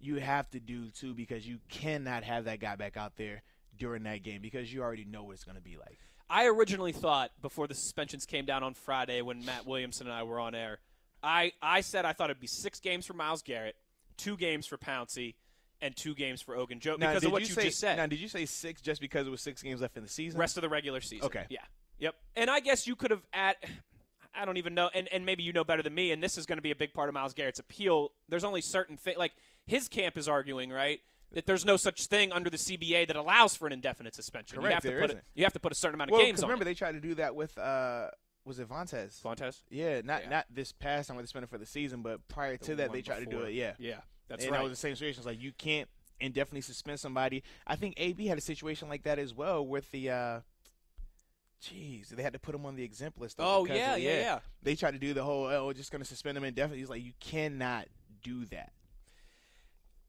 [0.00, 3.42] you have to do two because you cannot have that guy back out there
[3.78, 5.98] during that game because you already know what it's going to be like.
[6.28, 10.24] I originally thought before the suspensions came down on Friday when Matt Williamson and I
[10.24, 10.78] were on air,
[11.24, 13.76] I, I said I thought it'd be six games for Myles Garrett,
[14.16, 15.34] two games for Pouncey,
[15.80, 17.96] and two games for Ogunjobi Now, because of what you, you, say, just said.
[17.96, 20.38] Now, did you say six just because it was six games left in the season?
[20.38, 21.26] rest of the regular season.
[21.26, 21.44] Okay.
[21.48, 21.60] Yeah.
[21.98, 22.14] Yep.
[22.36, 23.56] And I guess you could have at
[24.36, 26.44] I don't even know and, and maybe you know better than me and this is
[26.44, 28.10] going to be a big part of Myles Garrett's appeal.
[28.28, 29.32] There's only certain things like
[29.66, 31.00] his camp is arguing, right?
[31.32, 34.56] That there's no such thing under the CBA that allows for an indefinite suspension.
[34.56, 36.18] you Correct, have to there put a, you have to put a certain amount of
[36.18, 36.48] games on.
[36.48, 38.08] remember they tried to do that with uh,
[38.44, 39.20] was it Vontaze?
[39.20, 39.62] Fontes?
[39.70, 40.28] Yeah, not Yeah.
[40.30, 42.92] not this past time where they spent it for the season, but prior to that
[42.92, 43.54] they tried to do it.
[43.54, 44.00] Yeah, Yeah.
[44.28, 44.58] That's and right.
[44.58, 45.20] that was the same situation.
[45.20, 45.88] It's like you can't
[46.20, 47.42] indefinitely suspend somebody.
[47.66, 50.10] I think AB had a situation like that as well with the.
[50.10, 50.40] uh
[51.62, 53.36] Jeez, they had to put him on the exempt list.
[53.38, 54.38] Oh yeah, of- yeah, yeah.
[54.62, 56.80] They tried to do the whole, oh, we're just going to suspend him indefinitely.
[56.80, 57.86] He's like, you cannot
[58.22, 58.72] do that.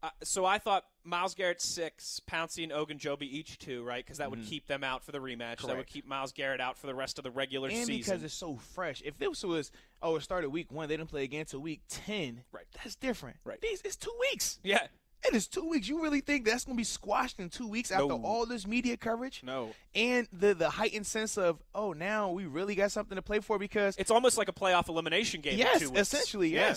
[0.06, 4.06] Uh, so I thought Myles Garrett six, Pouncey and Ogunjobi each two, right?
[4.06, 4.48] Because that would Mhm.
[4.48, 5.66] keep them out for the rematch.
[5.66, 7.96] That would keep Myles Garrett out for the rest of the regular and season.
[7.98, 9.02] because it's so fresh.
[9.04, 9.72] If this was,
[10.04, 12.44] oh, it started week one, they didn't play again until week ten.
[12.52, 12.66] Right.
[12.74, 13.38] That's different.
[13.44, 13.60] Right.
[13.62, 14.60] These it's two weeks.
[14.64, 14.88] yeah.
[15.28, 15.88] It is two weeks.
[15.88, 18.22] You really think that's going to be squashed in two weeks after No.
[18.24, 19.42] all this media coverage?
[19.42, 19.74] No.
[19.96, 23.58] and the the heightened sense of oh now we really got something to play for
[23.58, 25.54] because It's almost like a playoff elimination game.
[25.54, 26.02] in yes two weeks.
[26.02, 26.68] essentially Yeah.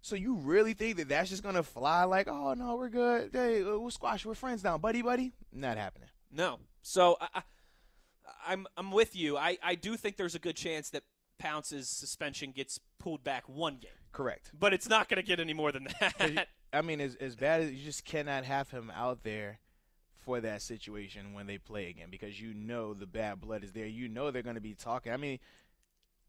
[0.00, 3.30] So you really think that that's just gonna fly like oh no we're good.
[3.32, 5.32] Hey uh, we'll squash we're friends now buddy buddy?
[5.52, 6.08] Not happening.
[6.32, 6.58] No.
[6.82, 7.42] So I, I,
[8.46, 9.36] I'm I'm with you.
[9.36, 11.02] I, I do think there's a good chance that
[11.38, 14.50] Pounce's suspension gets pulled back one game, correct.
[14.58, 16.48] But it's not going to get any more than that.
[16.72, 19.60] I mean as as bad as you just cannot have him out there
[20.20, 23.86] for that situation when they play again because you know the bad blood is there.
[23.86, 25.12] You know they're gonna be talking.
[25.12, 25.38] I mean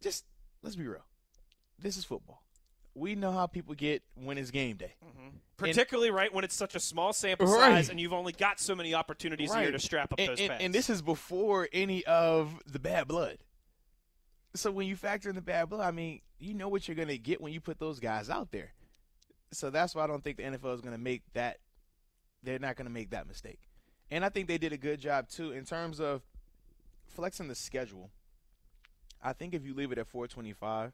[0.01, 0.25] just
[0.63, 1.05] let's be real.
[1.77, 2.43] This is football
[2.95, 5.29] we know how people get when it's game day mm-hmm.
[5.57, 7.71] Particularly right when it's such a small sample Right.
[7.71, 9.71] size and you've only got so many opportunities here Right.
[9.71, 13.39] to strap up and, those and- and this is before any of the bad blood.
[14.55, 17.09] So when you factor in the bad blood, I mean, you know what you're going
[17.09, 18.73] to get when you put those guys out there.
[19.51, 21.57] So that's why I don't think the NFL is going to make that.
[22.41, 23.59] They're not going to make that mistake.
[24.09, 26.23] And I think they did a good job too in terms of
[27.05, 28.11] flexing the schedule.
[29.21, 30.93] I think if you leave it at 425,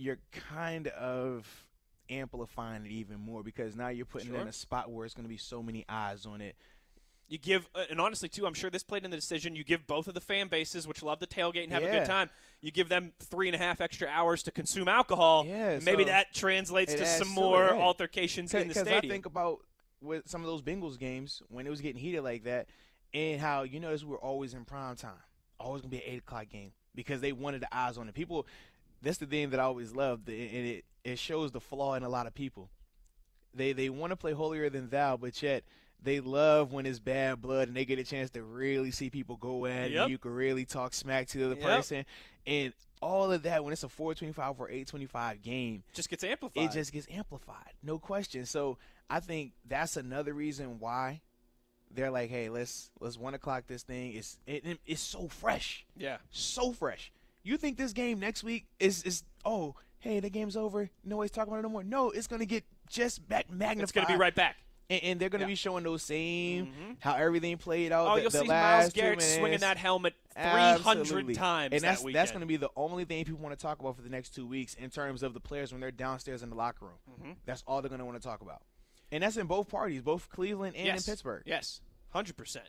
[0.00, 1.46] you're kind of
[2.08, 5.24] amplifying it even more because now you're putting it in a spot where it's going
[5.24, 6.56] to be so many eyes on it.
[7.28, 9.54] You give, uh, and honestly, too, I'm sure this played in the decision.
[9.54, 12.06] You give both of the fan bases, which love to tailgate and have a good
[12.06, 12.28] time,
[12.60, 15.44] you give them three and a half extra hours to consume alcohol.
[15.46, 17.82] Yeah, maybe so that translates to some more it, yeah.
[17.82, 18.98] altercations in the stadium.
[19.04, 19.60] I think about
[20.00, 22.66] with some of those Bengals games when it was getting heated like that,
[23.14, 25.12] and how you notice we're always in prime time,
[25.60, 28.14] always gonna be an eight o'clock game because they wanted the eyes on it.
[28.14, 28.46] People,
[29.02, 32.08] that's the thing that I always loved, and it it shows the flaw in a
[32.08, 32.70] lot of people.
[33.54, 35.64] They they want to play holier than thou, but yet
[36.02, 39.36] they love when it's bad blood and they get a chance to really see people
[39.36, 39.92] go at it.
[39.92, 40.08] Yep.
[40.08, 41.64] You can really talk smack to the other Yep.
[41.64, 42.04] person,
[42.46, 46.64] and all of that when it's a 425 or 825 game just gets amplified.
[46.64, 48.44] it just gets amplified, no question.
[48.46, 48.76] So
[49.08, 51.22] I think that's another reason why
[51.90, 54.12] they're like, hey, let's let's one o'clock this thing.
[54.12, 56.18] It's it, it- it's so fresh, yeah.
[56.30, 57.10] so fresh.
[57.42, 61.52] You think this game next week is is oh hey the game's over, nobody's talking
[61.52, 61.84] about it no more.
[61.84, 63.82] No, it's gonna get just back magnified.
[63.84, 64.56] It's going to be right back.
[64.88, 65.48] and, and they're gonna Yeah.
[65.48, 66.96] be showing those same Mhm.
[66.98, 68.08] how everything played out.
[68.08, 71.34] Oh, the, you'll the see Myles Garrett swinging that helmet 300 Absolutely.
[71.34, 73.78] times and that's that that's going to be the only thing people want to talk
[73.78, 76.50] about for the next two weeks in terms of the players when they're downstairs in
[76.50, 76.98] the locker room.
[77.22, 77.36] Mhm.
[77.44, 78.62] That's all they're going to want to talk about,
[79.12, 81.06] and that's in both parties, both Cleveland and yes.
[81.06, 81.44] in Pittsburgh.
[81.46, 82.68] Yes, hundred percent.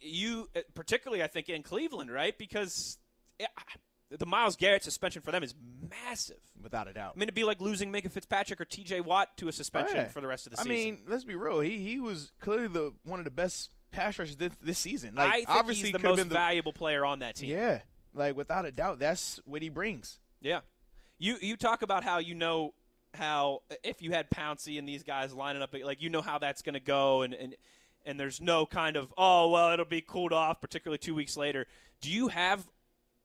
[0.00, 2.36] You, uh, particularly, I think in Cleveland, right?
[2.36, 2.98] Because
[3.38, 3.46] yeah,
[4.10, 5.54] the Myles Garrett suspension for them is
[6.06, 6.36] massive.
[6.62, 7.12] without a doubt.
[7.16, 9.00] I mean, it'd be like losing Minkah Fitzpatrick or T.J.
[9.00, 10.76] Watt to a suspension for the rest of the I season.
[10.76, 11.60] I mean, let's be real.
[11.60, 15.14] He he was clearly the one of the best pass rushers this, this season.
[15.18, 17.50] I Like think obviously he's the most the valuable player on that team.
[17.50, 17.80] yeah.
[18.14, 20.18] Like without a doubt, that's what he brings.
[20.40, 20.60] Yeah.
[21.18, 22.74] You you talk about how you know
[23.14, 26.62] how if you had Pouncey and these guys lining up like you know how that's
[26.62, 27.54] going to go and and
[28.04, 31.66] and there's no kind of oh well it'll be cooled off particularly 2 weeks later.
[32.00, 32.66] Do you have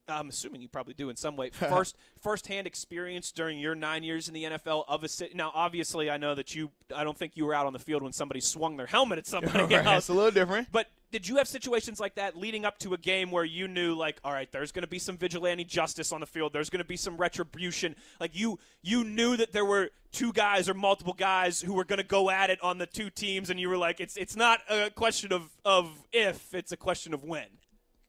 [0.08, 1.50] I'm assuming you probably do in some way.
[1.52, 5.34] First, first-hand experience during your nine years in the NFL of a city.
[5.36, 6.72] Now, obviously, I know that you.
[6.96, 9.28] I don't think you were out on the field when somebody swung their helmet at
[9.28, 9.98] somebody Right, else.
[10.04, 10.70] It's a little different.
[10.72, 13.96] But did you have situations like that leading up to a game where you knew,
[13.96, 16.52] like, all right, there's going to be some vigilante justice on the field.
[16.54, 17.96] There's going to be some retribution.
[18.20, 21.98] Like you, you knew that there were two guys or multiple guys who were going
[21.98, 24.60] to go at it on the two teams, and you were like, it's it's not
[24.70, 27.46] a question of of if, it's a question of when.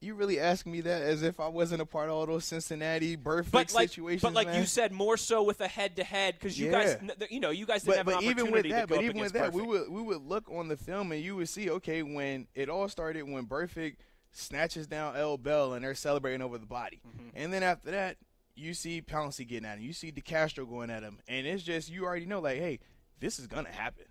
[0.00, 3.16] You really asking me that as if I wasn't a part of all those Cincinnati
[3.16, 4.60] birth But like, situations, but like man.
[4.60, 6.96] you said, more so with a head to head because you Yeah.
[7.10, 9.32] guys, you know, you guys didn't but, have but even with that, but even with
[9.32, 12.46] that, we would we would look on the film and you would see, okay, when
[12.54, 13.96] it all started, when Burfict
[14.30, 17.30] snatches down L Bell and they're celebrating over the body, Mm-hmm.
[17.34, 18.18] and then after that,
[18.54, 21.90] you see Pouncey getting at him, you see DeCastro going at him, and it's just
[21.90, 22.78] you already know, like, hey,
[23.18, 24.04] this is gonna happen.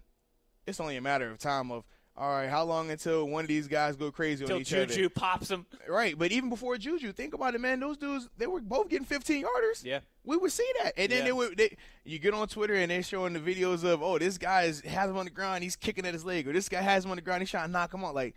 [0.66, 1.86] It's only a matter of time of.
[2.20, 4.94] All right, how long until one of these guys go crazy on each Juju other?
[4.94, 5.68] Juju pops him.
[5.88, 7.80] Right, but even before Juju, think about it, man.
[7.80, 9.84] Those dudes, they were both getting 15 yarders.
[9.84, 10.00] Yeah.
[10.24, 11.26] We would see that, and then Yeah.
[11.26, 11.58] they would.
[11.58, 14.82] They, you get on Twitter and they're showing the videos of, oh, this guy is,
[14.82, 17.12] has him on the ground, he's kicking at his leg, or this guy has him
[17.12, 18.16] on the ground, he's trying to knock him out.
[18.16, 18.34] Like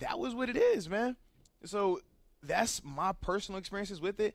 [0.00, 1.14] that was what it is, man.
[1.64, 2.00] So
[2.42, 4.34] that's my personal experiences with it.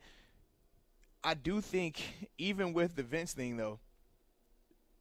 [1.21, 2.01] I do think,
[2.37, 3.79] even with the Vince thing, though,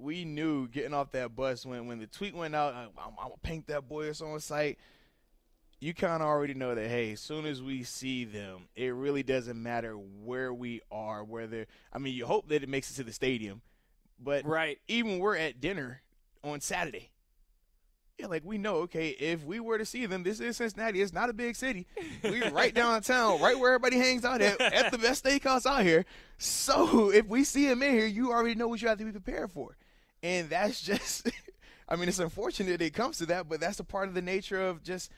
[0.02, 3.14] we knew getting off that bus when when the tweet went out, uh, I, am
[3.16, 4.78] gonna paint that boy it's on site.
[5.80, 6.88] You kind of already know that.
[6.88, 11.24] Hey, as soon as we see them, it really doesn't matter where we are.
[11.24, 13.62] Whether I mean, you hope that it makes it to the stadium,
[14.18, 14.78] but Right.
[14.88, 16.02] even we're at dinner
[16.44, 17.10] on Saturday.
[18.18, 21.00] Yeah, like we know, okay, if we were to see them, this is Cincinnati.
[21.00, 21.86] It's not a big city.
[22.22, 26.04] We're right downtown, right where everybody hangs out at, at the best steakhouse out here.
[26.38, 29.12] So if we see them in here, you already know what you have to be
[29.12, 29.76] prepared for.
[30.22, 31.28] And that's just,
[31.88, 34.60] I mean, it's unfortunate it comes to that, but that's a part of the nature
[34.60, 35.10] of just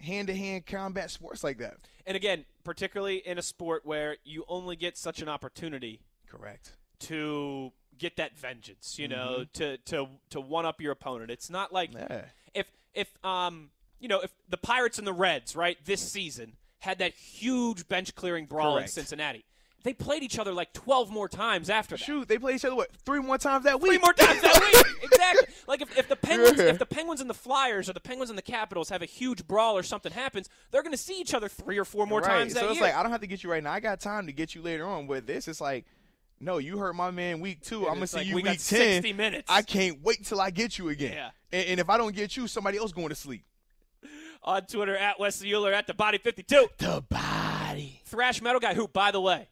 [0.00, 1.76] hand to hand combat sports like that.
[2.06, 6.72] And again, particularly in a sport where you only get such an opportunity Correct.
[7.00, 11.30] to get that vengeance, you know, to to to one up your opponent.
[11.30, 12.24] It's not like Yeah.
[12.54, 16.98] if if um you know if the Pirates and the Reds right this season had
[16.98, 18.88] that huge bench clearing brawl Correct.
[18.88, 19.44] in Cincinnati,
[19.84, 22.04] they played each other like twelve more times after that.
[22.04, 23.92] Shoot, they played each other, what, three more times that week?
[23.92, 25.54] Three more times that week, exactly.
[25.66, 26.66] Like if, if the Penguins, Yeah.
[26.66, 29.46] if the Penguins and the Flyers or the Penguins and the Capitals have a huge
[29.46, 32.28] brawl or something happens, they're going to see each other three or four more right.
[32.28, 32.84] times so that it's year.
[32.88, 33.72] like I don't have to get you right now.
[33.72, 35.06] I got time to get you later on.
[35.06, 35.84] With this, it's like,
[36.40, 37.86] no, you hurt my man week two.
[37.88, 39.02] I'm gonna see like you we got week ten.
[39.02, 39.44] 60 minutes.
[39.48, 41.12] I can't wait till I get you again.
[41.12, 41.30] Yeah.
[41.52, 43.44] And, and if I don't get you, somebody else going to sleep.
[44.44, 46.66] On Twitter at Wesley Uhler at the Body 52.
[46.78, 48.00] The body.
[48.04, 49.48] Thrash metal guy who, by the way,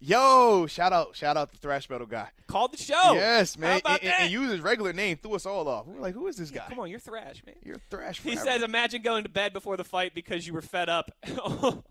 [0.00, 2.28] Yo, shout out, shout out the Thrash Metal guy.
[2.46, 3.14] called the show.
[3.14, 3.72] yes, man.
[3.72, 4.20] How about and, that?
[4.20, 5.86] and used his regular name, threw us all off.
[5.88, 6.66] We were like, who is this guy?
[6.68, 7.56] Come on, you're Thrash, man.
[7.64, 8.20] You're Thrash.
[8.20, 11.10] He says, imagine going to bed before the fight because you were fed up.
[11.26, 11.82] oh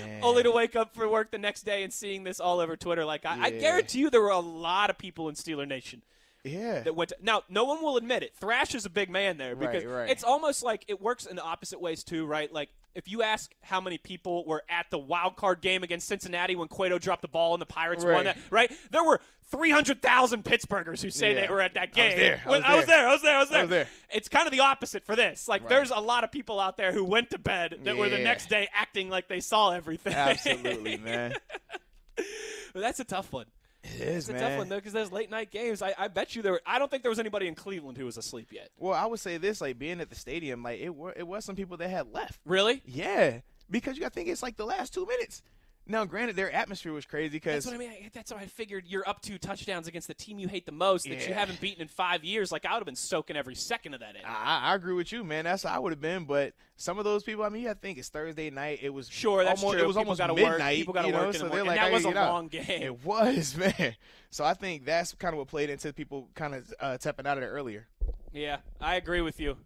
[0.00, 0.20] man.
[0.22, 3.04] Only to wake up for work the next day and seeing this all over Twitter.
[3.04, 6.02] Like, I, I guarantee you there were a lot of people in Steeler Nation
[6.44, 6.80] Yeah.
[6.82, 7.08] that went.
[7.10, 8.34] To, now, no one will admit it.
[8.38, 10.10] Thrash is a big man there because Right, right.
[10.10, 12.52] it's almost like it works in the opposite ways too, right?
[12.52, 16.54] Like if you ask how many people were at the wild card game against Cincinnati
[16.54, 18.24] when Cueto dropped the ball and the Pirates won Right.
[18.26, 18.70] that, right?
[18.92, 21.40] There were 300,000 Pittsburghers who say Yeah.
[21.42, 22.38] they were at that game.
[22.44, 23.08] I was I was there.
[23.08, 23.36] I was there.
[23.36, 23.58] I was there.
[23.58, 23.88] I was there.
[24.12, 25.48] It's kind of the opposite for this.
[25.48, 28.18] Like there's a lot of people out there who went to bed that were the
[28.18, 30.12] next day acting like they saw everything.
[30.12, 31.34] Absolutely, man.
[32.72, 33.46] But that's a tough one.
[33.84, 34.42] It is, It's a man.
[34.42, 35.82] tough one though because those late night games.
[35.82, 36.52] I, I bet you there.
[36.52, 38.70] Were, I don't think there was anybody in Cleveland who was asleep yet.
[38.78, 41.44] Well, I would say this, like being at the stadium, like it were, it was
[41.44, 42.40] some people that had left.
[42.44, 42.82] Really?
[42.86, 45.42] Yeah, because you got to think it's like the last two minutes.
[45.86, 47.90] Now, granted, their atmosphere was crazy because That's what I mean.
[47.90, 48.84] I- That's what I figured.
[48.86, 51.82] You're up two touchdowns against the team you hate the most that you haven't beaten
[51.82, 52.50] in five years.
[52.50, 54.22] Like I would have been soaking every second of that in.
[54.24, 55.44] I, I agree with you, man.
[55.44, 56.24] That's how I would have been.
[56.24, 58.78] But some of those people, I mean, I think it's Thursday night.
[58.82, 59.84] It was Sure, that's almost, true.
[59.84, 60.52] It was People almost gotta work.
[60.52, 60.76] midnight.
[60.78, 62.32] People gotta you know, work in so they're like, And that was a get out."
[62.32, 62.64] long game.
[62.82, 63.94] It was, man.
[64.30, 67.36] So I think that's kind of what played into people kind of uh, tapping out
[67.36, 67.86] of it earlier.
[68.32, 69.58] Yeah, I agree with you.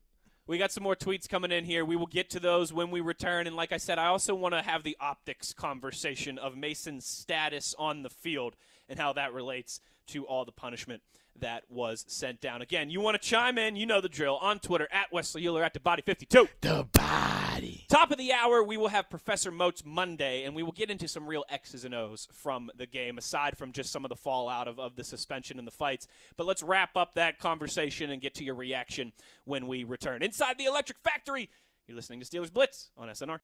[0.48, 1.84] We got some more tweets coming in here.
[1.84, 3.46] We will get to those when we return.
[3.46, 7.74] And like I said, I also want to have the optics conversation of Mason's status
[7.78, 8.56] on the field
[8.88, 11.02] and how that relates to all the punishment
[11.40, 12.62] that was sent down.
[12.62, 14.38] Again, you want to chime in, you know the drill.
[14.40, 16.48] On Twitter, at Wesley Uhler, at the body 52.
[16.60, 17.86] The body.
[17.88, 21.08] Top of the hour, we will have Professor Moats Monday, and we will get into
[21.08, 24.68] some real X's and O's from the game, aside from just some of the fallout
[24.68, 26.06] of, of the suspension and the fights.
[26.36, 29.12] But let's wrap up that conversation and get to your reaction
[29.44, 30.22] when we return.
[30.22, 31.50] Inside the Electric Factory,
[31.86, 33.40] you're listening to Steelers Blitz on SNR.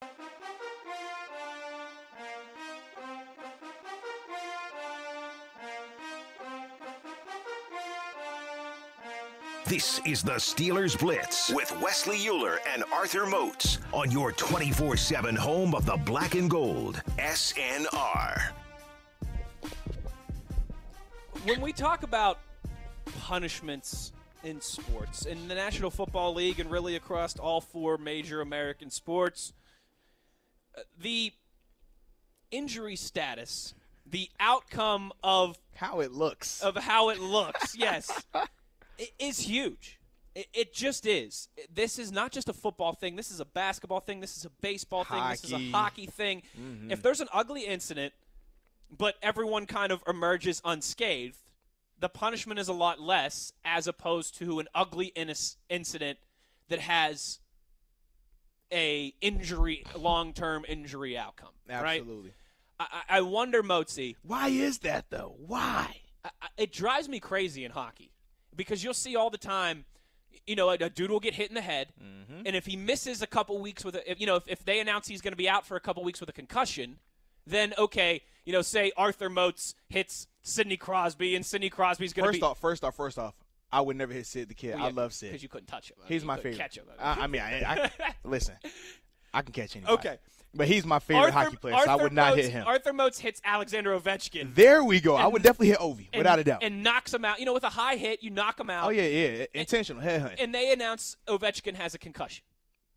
[9.67, 15.35] This is the Steelers Blitz with Wesley Uhler and Arthur Moats on your 24 7
[15.35, 17.01] home of the black and gold.
[17.19, 18.51] SNR.
[21.45, 22.41] when we talk about
[23.21, 24.13] punishments
[24.45, 29.55] in sports, in the National Football League and really across all four major American sports,
[30.77, 31.33] uh, the
[32.51, 33.73] injury status,
[34.07, 36.63] the outcome of How it looks.
[36.63, 38.49] of how it looks, yes, it
[39.19, 39.99] is huge.
[40.35, 41.49] It, it just is.
[41.73, 43.17] This is not just a football thing.
[43.17, 44.21] This is a basketball thing.
[44.21, 45.23] This is a baseball thing.
[45.31, 45.71] This is a Hockey.
[45.71, 46.43] hockey thing.
[46.61, 46.91] Mm-hmm.
[46.91, 48.13] If there's an ugly incident,
[48.97, 51.39] but everyone kind of emerges unscathed,
[51.99, 55.13] the punishment is a lot less as opposed to an ugly
[55.71, 56.19] incident
[56.69, 57.39] that has
[58.73, 61.51] a injury, long-term injury outcome.
[61.69, 62.33] Absolutely.
[62.81, 64.17] I, I I wonder, Motzi.
[64.23, 65.37] Why is that though?
[65.39, 66.01] Why?
[66.25, 68.11] I- it drives me crazy in hockey
[68.57, 69.85] because you'll see all the time.
[70.47, 72.43] You know, a, a dude will get hit in the head, mm-hmm.
[72.45, 74.81] and if he misses a couple weeks with a, if, you know, if, if they
[74.81, 76.99] announce he's going to be out for a couple weeks with a concussion,
[77.47, 82.29] then okay, you know, say Arthur Moats hits Sidney Crosby, and Sidney Crosby's going to
[82.33, 83.35] First be off, first off, first off,
[83.73, 84.75] I would never hit Sid the kid.
[84.75, 85.31] I love Sid.
[85.31, 85.97] because you couldn't touch him.
[86.07, 86.59] He's You my favorite.
[86.59, 86.85] Catch him.
[86.99, 87.91] I, I mean, I, I
[88.25, 88.55] listen.
[89.33, 89.95] I can catch anybody.
[89.95, 90.19] Okay.
[90.57, 92.67] But he's my favorite hockey player, so I would not Moats- hit him.
[92.67, 94.55] Arthur Moats hits Alexander Ovechkin.
[94.55, 95.17] there we go.
[95.17, 96.63] I would definitely hit Ovi, and, without a doubt.
[96.63, 97.41] And knocks him out.
[97.41, 98.87] You know, with a high hit, you knock him out.
[98.87, 100.37] oh yeah, yeah, intentional headhunt.
[100.39, 102.45] and they announce Ovechkin has a concussion.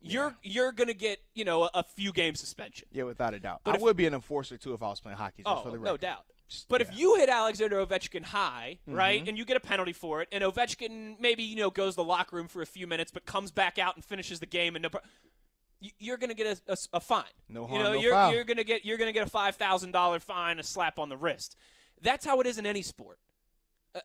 [0.00, 2.86] You're you're gonna get you know a, a few game suspension.
[2.92, 3.62] yeah, without a doubt.
[3.64, 5.42] But I if- would be an enforcer too if I was playing hockey.
[5.42, 6.24] Just Oh, no doubt.
[6.68, 8.96] But if you hit Alexander Ovechkin high, mm-hmm.
[8.96, 11.96] right, and you get a penalty for it, and Ovechkin maybe you know goes to
[11.96, 14.74] the locker room for a few minutes, but comes back out and finishes the game,
[14.74, 14.88] and no,
[15.80, 16.60] you- you're gonna get
[16.92, 17.24] a fine.
[17.48, 18.32] No you harm, know, no you're foul.
[18.32, 21.16] you're gonna get you're gonna get a five thousand dollar fine, a slap on the
[21.16, 21.56] wrist.
[22.00, 23.18] That's how it is in any sport.
[23.94, 24.00] Uh,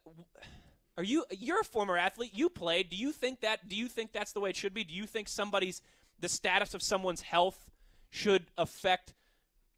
[0.97, 2.31] are you you're a former athlete?
[2.33, 2.89] You played.
[2.89, 3.67] Do you think that?
[3.67, 4.83] Do you think that's the way it should be?
[4.83, 5.81] Do you think somebody's
[6.19, 7.65] the status of someone's health
[8.09, 9.13] should affect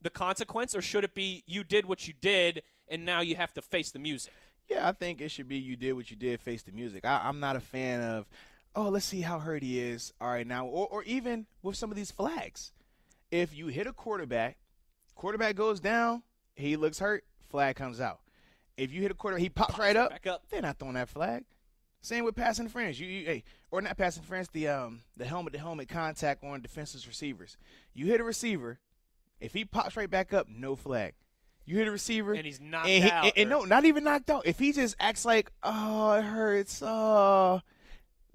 [0.02, 3.54] the consequence, or should it be you did what you did and now you have
[3.54, 4.34] to face the music?
[4.70, 7.06] Yeah, I think it should be you did what you did, face the music.
[7.06, 8.26] I, I'm not a fan of,
[8.76, 10.14] oh, let's see how hurt he is.
[10.20, 12.72] All right, now, or, or even with some of these flags.
[13.32, 14.58] If you hit a quarterback,
[15.16, 16.24] quarterback goes down,
[16.56, 18.20] he looks hurt, flag comes out.
[18.78, 20.44] If you hit a quarterback, he pops right up, Back up.
[20.50, 21.44] they're not throwing that flag.
[22.02, 23.00] Same with passing interference.
[23.00, 26.62] You, you hey, or not passing interference, the um the helmet to helmet contact on
[26.62, 27.58] defenseless receivers.
[27.94, 28.80] You hit a receiver,
[29.40, 31.14] if he pops right back up, no flag.
[31.66, 34.04] You hit a receiver And he's knocked and he- out, and- and no, not even
[34.04, 34.46] knocked out.
[34.46, 37.62] If he just acts like, oh, it hurts, oh,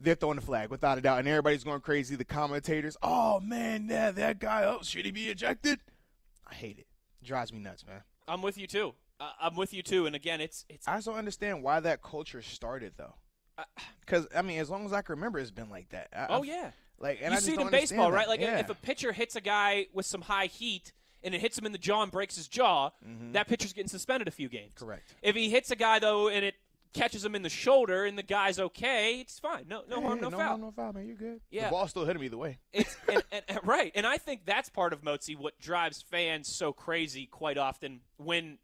[0.01, 2.17] they're throwing the flag without a doubt, and everybody's going crazy.
[2.17, 5.81] The commentators, oh man, that that guy, oh, should he be ejected?
[6.51, 6.87] I hate it.
[7.23, 8.03] Drives me nuts, man.
[8.27, 8.95] I'm with you too.
[9.21, 10.07] Uh, I'm with you too.
[10.07, 13.15] And again, it's it's I just don't understand why that culture started though.
[14.01, 16.09] Because I mean, as long as I can remember, it's been like that.
[16.17, 16.71] I, oh I- yeah.
[16.99, 18.29] like and you I see it in baseball, understand right?
[18.29, 18.59] Like yeah.
[18.59, 20.93] if a pitcher hits a guy with some high heat
[21.23, 22.91] and it hits him in the jaw and breaks his jaw,
[23.33, 24.73] that pitcher's getting suspended a few games.
[24.75, 24.87] Mm-hmm.
[24.87, 25.15] Correct.
[25.23, 26.55] If he hits a guy though and it
[26.93, 29.67] catches him in the shoulder and the guy's okay, it's fine.
[29.69, 30.47] No, no Yeah, harm, yeah, no, no foul.
[30.49, 31.07] harm, no foul, man.
[31.07, 31.41] You're good.
[31.51, 31.65] Yeah.
[31.67, 32.59] The ball still hit him either way.
[32.73, 36.49] It's and, and, and- right, and I think that's part of Motzi what drives fans
[36.55, 38.59] so crazy quite often when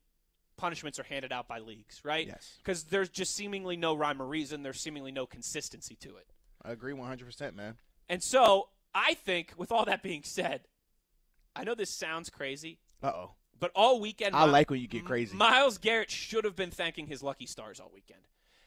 [0.56, 2.26] punishments are handed out by leagues, right?
[2.26, 2.54] Yes.
[2.58, 4.62] Because there's just seemingly no rhyme or reason.
[4.62, 6.26] There's seemingly no consistency to it.
[6.64, 7.76] I agree 100%, man.
[8.08, 10.62] And so I think, with all that being said,
[11.54, 13.30] I know this sounds crazy, Uh oh.
[13.58, 15.36] But all weekend I like when you get crazy.
[15.36, 18.20] Myles Garrett should have been thanking his lucky stars all weekend.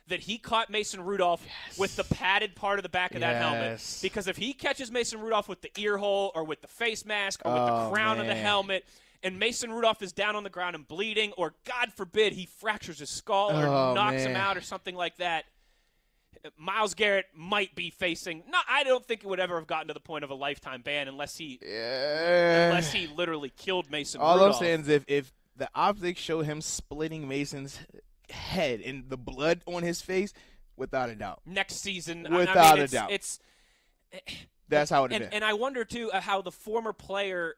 [0.07, 1.45] That he caught Mason Rudolph
[1.77, 3.99] with the padded part of the back of that helmet.
[4.01, 7.41] Because if he catches Mason Rudolph with the ear hole or with the face mask
[7.45, 8.85] or with Oh, the crown of the helmet,
[9.21, 12.97] and Mason Rudolph is down on the ground and bleeding, or God forbid he fractures
[12.97, 15.45] his skull or Oh, knocks him out or something like that,
[16.57, 18.43] Myles Garrett might be facing.
[18.49, 20.81] Not, I don't think it would ever have gotten to the point of a lifetime
[20.81, 22.67] ban unless he Yeah.
[22.67, 24.55] unless he literally killed Mason All Rudolph.
[24.55, 27.79] I'm saying is if, if the optics show him splitting Mason's
[28.29, 30.33] head and the blood on his face,
[30.77, 31.41] without a doubt.
[31.45, 33.11] next season, I- I Without mean, a it's, doubt.
[33.11, 33.39] it's
[34.69, 35.29] That's how it and, is.
[35.31, 37.55] and I wonder too how the former player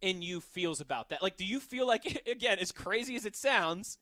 [0.00, 1.22] in you feels about that.
[1.22, 3.98] Like, do you feel like again, as crazy as it sounds,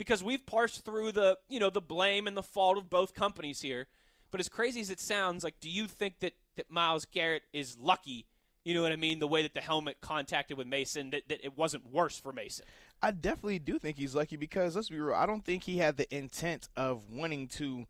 [0.00, 3.60] because we've parsed through the you know the blame and the fault of both companies
[3.60, 3.86] here,
[4.30, 7.76] but as crazy as it sounds, like, do you think that that Myles Garrett is
[7.78, 8.24] lucky?
[8.64, 9.18] You know what I mean?
[9.18, 12.64] The way that the helmet contacted with Mason, that, that it wasn't worse for Mason.
[13.02, 15.14] I definitely do think he's lucky because let's be real.
[15.14, 17.86] I don't think he had the intent of wanting to,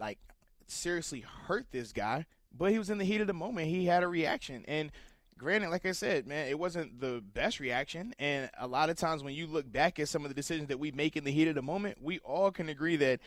[0.00, 0.18] like,
[0.66, 2.24] seriously hurt this guy.
[2.56, 3.68] But he was in the heat of the moment.
[3.68, 4.90] He had a reaction, and
[5.38, 8.14] granted, like I said, man, it wasn't the best reaction.
[8.18, 10.78] And a lot of times when you look back at some of the decisions that
[10.78, 13.20] we make in the heat of the moment, we all can agree that,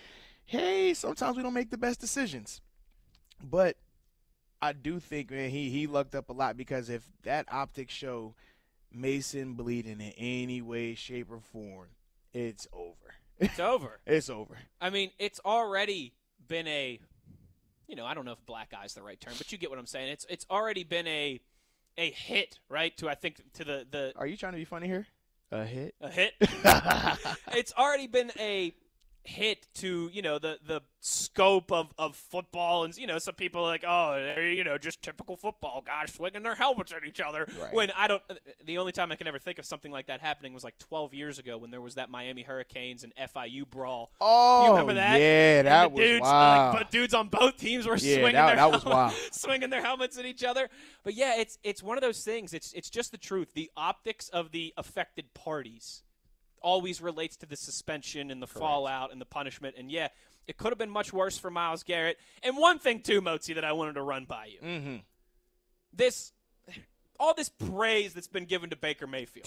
[0.45, 2.61] hey, sometimes we don't make the best decisions.
[3.43, 3.77] But
[4.61, 8.35] I do think, man, he he lucked up a lot because if that optics show
[8.93, 11.87] Mason bleeding in any way, shape, or form,
[12.33, 13.15] it's over.
[13.39, 13.99] It's over.
[14.05, 14.57] it's over.
[14.79, 16.13] I mean, it's already
[16.47, 16.99] been a,
[17.87, 19.79] you know, I don't know if black eye's the right term, but you get what
[19.79, 20.09] I'm saying.
[20.09, 21.39] It's it's already been a,
[21.97, 22.95] a hit, right?
[22.97, 25.07] To I think to the the Are you trying to be funny here?
[25.51, 25.95] A hit?
[25.99, 26.33] a hit.
[27.53, 28.73] it's already been a
[29.23, 33.61] hit to you know the the scope of of football and you know some people
[33.61, 37.19] are like oh they're you know just typical football guys swinging their helmets at each
[37.21, 37.71] other Right.
[37.73, 38.21] when i don't
[38.65, 41.13] the only time i can ever think of something like that happening was like 12
[41.13, 45.19] years ago when there was that miami hurricanes and fiu brawl Oh, you remember that?
[45.19, 46.73] yeah, that was dudes, wild.
[46.73, 49.13] Like, but dudes on both teams were Yeah, swinging that- their that was wild.
[49.31, 50.69] swinging their helmets at each other.
[51.03, 52.53] But yeah, it's it's one of those things.
[52.53, 53.53] It's it's just the truth.
[53.53, 56.03] The optics of the affected parties
[56.61, 59.75] always relates to the suspension and the fallout and the punishment.
[59.77, 60.09] And yeah,
[60.47, 62.17] it could have been much worse for Myles Garrett.
[62.43, 64.59] And one thing too, Mozi, that I wanted to run by you.
[64.59, 64.95] mm-hmm.
[65.93, 66.31] This
[67.19, 69.45] all this praise that's been given to Baker Mayfield.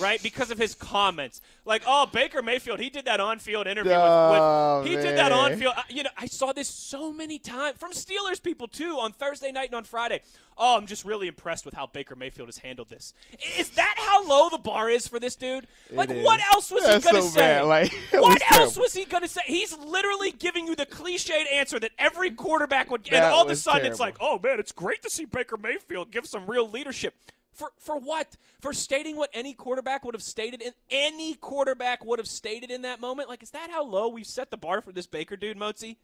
[0.00, 4.80] Right, because of his comments, like, "Oh, Baker Mayfield, he did that on-field interview Oh,
[4.80, 7.92] with, with he did that on-field." You know, I saw this so many times from
[7.92, 10.20] Steelers people too on Thursday night and on Friday.
[10.56, 13.14] Oh, I'm just really impressed with how Baker Mayfield has handled this.
[13.58, 15.68] Is that how low the bar is for this dude?
[15.90, 17.62] Like, what else was That's he gonna so say?
[17.62, 18.82] Like, what else terrible.
[18.82, 19.42] was he gonna say?
[19.46, 23.04] He's literally giving you the cliched answer that every quarterback would.
[23.04, 23.14] Get.
[23.14, 26.10] And all of a sudden, it's like, oh man, it's great to see Baker Mayfield
[26.10, 27.14] give some real leadership.
[27.58, 28.36] For for what?
[28.60, 32.82] For stating what any quarterback would have stated in any quarterback would have stated in
[32.82, 33.28] that moment.
[33.28, 35.96] Like, is that how low we've set the bar for this Baker dude, Mozi?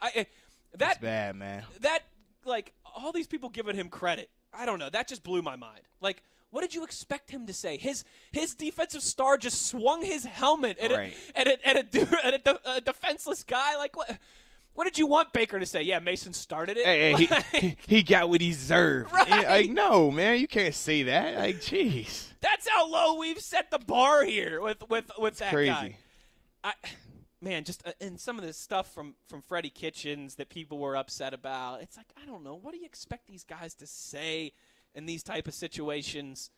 [0.00, 0.26] I I-
[0.74, 1.64] that That's bad, man.
[1.80, 2.04] that
[2.46, 4.30] like all these people giving him credit.
[4.54, 4.88] I don't know.
[4.90, 5.80] That just blew my mind.
[6.00, 7.76] Like, what did you expect him to say?
[7.78, 11.14] His his defensive star just swung his helmet at Right.
[11.34, 13.76] a at a, at a, at a, de- a defenseless guy.
[13.76, 14.18] Like, what?
[14.74, 15.82] What did you want Baker to say?
[15.82, 16.84] Yeah, Mason started it.
[16.86, 19.12] Hey, hey, Like, he, he got what he deserved.
[19.12, 19.28] Right.
[19.28, 21.36] Yeah, Like, no, man, you can't say that.
[21.36, 22.28] Like, jeez.
[22.40, 25.70] that's how low we've set the bar here with with with that Crazy.
[25.70, 25.96] guy.
[26.64, 26.72] I,
[27.40, 30.96] man, just uh, and some of this stuff from from Freddie Kitchens that people were
[30.96, 31.82] upset about.
[31.82, 32.54] It's like I don't know.
[32.54, 34.52] What do you expect these guys to say
[34.94, 36.50] in these type of situations?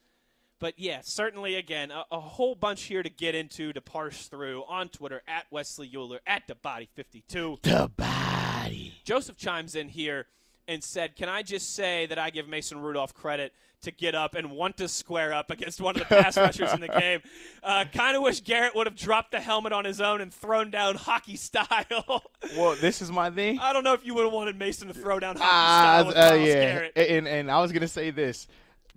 [0.61, 4.65] But yeah, certainly again a, a whole bunch here to get into to parse through
[4.69, 7.59] on Twitter at Wesley Uhler at the Body Fifty Two.
[7.63, 8.95] The body.
[9.05, 10.27] Joseph chimes in here
[10.67, 13.53] and said, "Can I just say that I give Mason Rudolph credit
[13.83, 16.81] to get up and want to square up against one of the pass rushers in
[16.81, 17.21] the game?
[17.63, 20.71] Uh, kind of wish Garrett would have dropped the helmet on his own and thrown
[20.71, 22.23] down hockey style.
[22.57, 23.59] Well, this is my thing.
[23.59, 26.07] I don't know if you would have wanted Mason to throw down hockey Ah, style
[26.07, 26.55] with uh, Myles yeah.
[26.55, 26.93] Garrett.
[26.97, 28.47] And and I was gonna say this.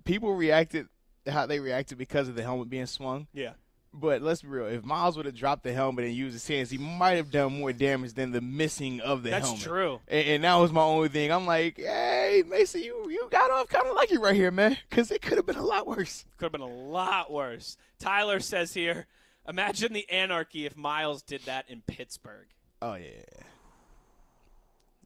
[0.04, 0.86] People reacted
[1.26, 3.26] how they reacted because of the helmet being swung.
[3.32, 3.52] Yeah,
[3.92, 4.66] But let's be real.
[4.66, 7.58] If Myles would have dropped the helmet and used his hands, he might have done
[7.58, 9.60] more damage than the missing of the that's helmet.
[9.60, 10.00] That's true.
[10.08, 11.30] And, and that was my only thing.
[11.32, 15.10] I'm like, hey, Mason, you you got off kind of lucky right here, man, because
[15.10, 16.24] it could have been a lot worse.
[16.36, 17.76] Could have been a lot worse.
[17.98, 19.06] Tyler says here,
[19.48, 22.48] Imagine the anarchy if Myles did that in Pittsburgh.
[22.82, 23.22] Oh yeah.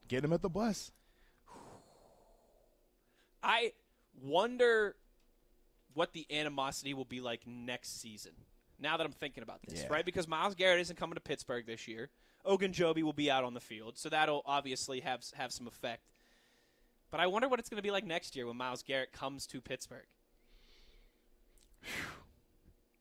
[0.08, 0.90] Get him at the bus.
[3.42, 3.72] I
[4.20, 4.96] wonder
[5.94, 8.32] what the animosity will be like next season.
[8.78, 9.88] Now that I'm thinking about this, Yeah.
[9.90, 10.04] right?
[10.04, 12.10] Because Myles Garrett isn't coming to Pittsburgh this year.
[12.44, 16.02] Ogunjobi will be out on the field, so that'll obviously have have some effect.
[17.10, 19.46] But I wonder what it's going to be like next year when Myles Garrett comes
[19.48, 20.06] to Pittsburgh.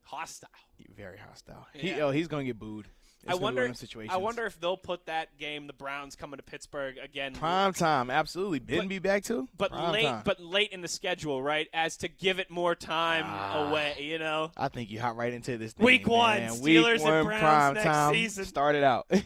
[0.04, 0.50] Hostile.
[0.96, 1.66] Very hostile.
[1.74, 2.88] He, oh, he's gonna get booed.
[3.28, 3.74] I one wonder.
[4.10, 8.10] I wonder if they'll put that game, the Browns coming to Pittsburgh again, Prime time,
[8.10, 8.60] absolutely.
[8.60, 9.48] But- be back too.
[9.58, 10.22] but Prime late, time.
[10.26, 11.68] but late in the schedule, right?
[11.74, 13.70] As to give it more time Ah.
[13.70, 14.52] away, you know.
[14.58, 15.74] I think you hop right into this.
[15.74, 16.52] Thing, Week one, man.
[16.54, 18.14] Steelers Week and Browns prime next time.
[18.14, 18.46] season.
[18.46, 19.08] Start it out.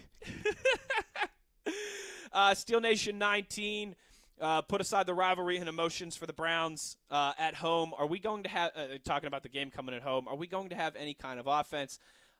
[2.33, 3.95] Uh, Steel Nation 19.
[4.41, 7.93] Uh, put aside the rivalry and emotions for the Browns uh, at home.
[7.97, 10.27] Are we going to have uh, talking about the game coming at home?
[10.27, 11.97] Are we going to have any kind of offense?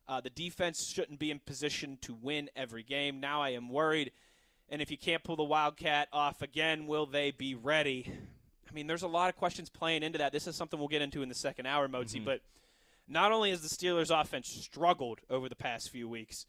[0.07, 3.19] Uh, the defense shouldn't be in position to win every game.
[3.19, 4.11] Now I am worried.
[4.69, 8.11] And if you can't pull the Wildcat off again, will they be ready?
[8.69, 10.31] I mean, there's a lot of questions playing into that.
[10.31, 12.23] This is something we'll get into in the second hour, Mozi.
[12.23, 12.41] But
[13.07, 16.45] not only has the Steelers' offense struggled over the past few weeks,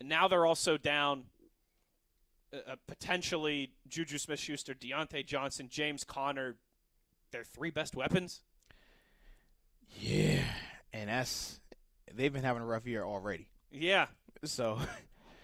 [0.00, 1.24] and now they're also down
[2.52, 6.56] uh, potentially Juju Smith-Schuster, Diontae Johnson, James Conner,
[7.30, 8.40] their three best weapons.
[10.00, 10.42] yeah,
[10.92, 11.60] and that's
[12.16, 13.48] they've been having a rough year already.
[13.70, 14.06] Yeah.
[14.44, 14.78] So,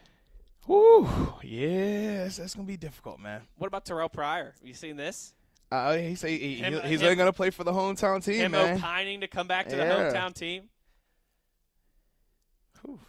[0.66, 1.08] whoo,
[1.42, 3.42] yes, that's gonna be difficult, man.
[3.56, 4.54] What about Terrelle Pryor?
[4.58, 5.34] Have you seen this?
[5.70, 8.52] Uh, he say he, Him- he's him- only gonna play for the hometown team, Him
[8.52, 8.78] man.
[8.78, 9.84] opining to come back to Yeah.
[9.86, 10.64] the hometown team.
[12.82, 13.00] Whew.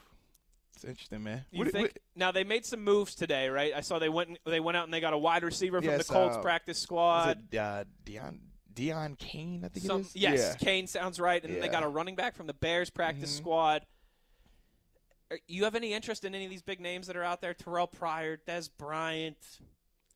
[0.75, 1.45] It's interesting, man.
[1.51, 1.83] You What- think?
[1.89, 3.73] what- now they made some moves today, right?
[3.73, 6.07] I saw they went they went out and they got a wide receiver from Yes,
[6.07, 7.45] the Colts uh, practice squad.
[7.51, 8.41] it uh, Dion
[8.73, 9.63] Deon Cain?
[9.65, 10.15] I think Some- it is.
[10.15, 10.55] yes, Yeah.
[10.65, 13.37] Cain sounds right, and then they got a running back from the Bears practice Mhm.
[13.37, 13.85] squad.
[15.31, 17.53] Are- You have any interest in any of these big names that are out there?
[17.53, 19.37] Terrelle Pryor, Dez Bryant,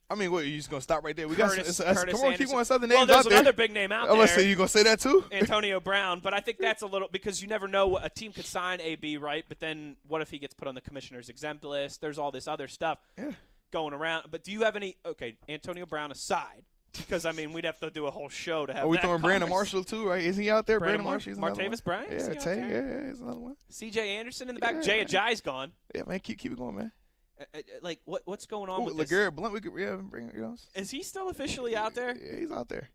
[0.10, 0.44] I mean, what?
[0.44, 1.28] Are you just gonna stop right there?
[1.28, 2.56] We Curtis, got some, it's- Curtis come on, keep Anderson.
[2.56, 3.40] one other Well, names there's out there.
[3.40, 4.36] another big name out I'm gonna there.
[4.36, 5.26] say you gonna say that too?
[5.32, 8.32] Antonio Brown, but I think that's a little because you never know what a team
[8.32, 9.44] could sign AB, right?
[9.48, 12.00] But then what if he gets put on the commissioner's exempt list?
[12.02, 13.32] There's all this other stuff Yeah.
[13.72, 14.30] going around.
[14.30, 14.98] But do you have any?
[15.04, 16.64] Okay, Antonio Brown aside,
[16.98, 18.86] because I mean we'd have to do a whole show to have.
[18.86, 19.50] Are we throwing Brandon.
[19.50, 20.08] Marshall too?
[20.08, 20.24] Right?
[20.24, 20.80] Is he out there?
[20.80, 21.72] Brandon Brandon, Mar- Marshall.
[21.72, 21.84] is Martavis.
[21.84, 22.12] Bryant?
[22.12, 22.58] Yeah, Tay.
[22.58, 23.56] Yeah, yeah, he's another one.
[23.70, 24.18] C.J.
[24.18, 24.76] Anderson in the back.
[24.76, 24.82] Yeah.
[24.82, 25.72] Jay Ajayi's gone.
[25.94, 26.92] Yeah, man, keep keep it going, man.
[27.40, 28.22] Uh, uh, like what?
[28.26, 29.12] What's going on Ooh, with this?
[29.12, 30.56] LeGarrette Blunt, we could yeah, bring you know.
[30.76, 32.16] Is he still officially out there?
[32.16, 32.90] Yeah, he's out there.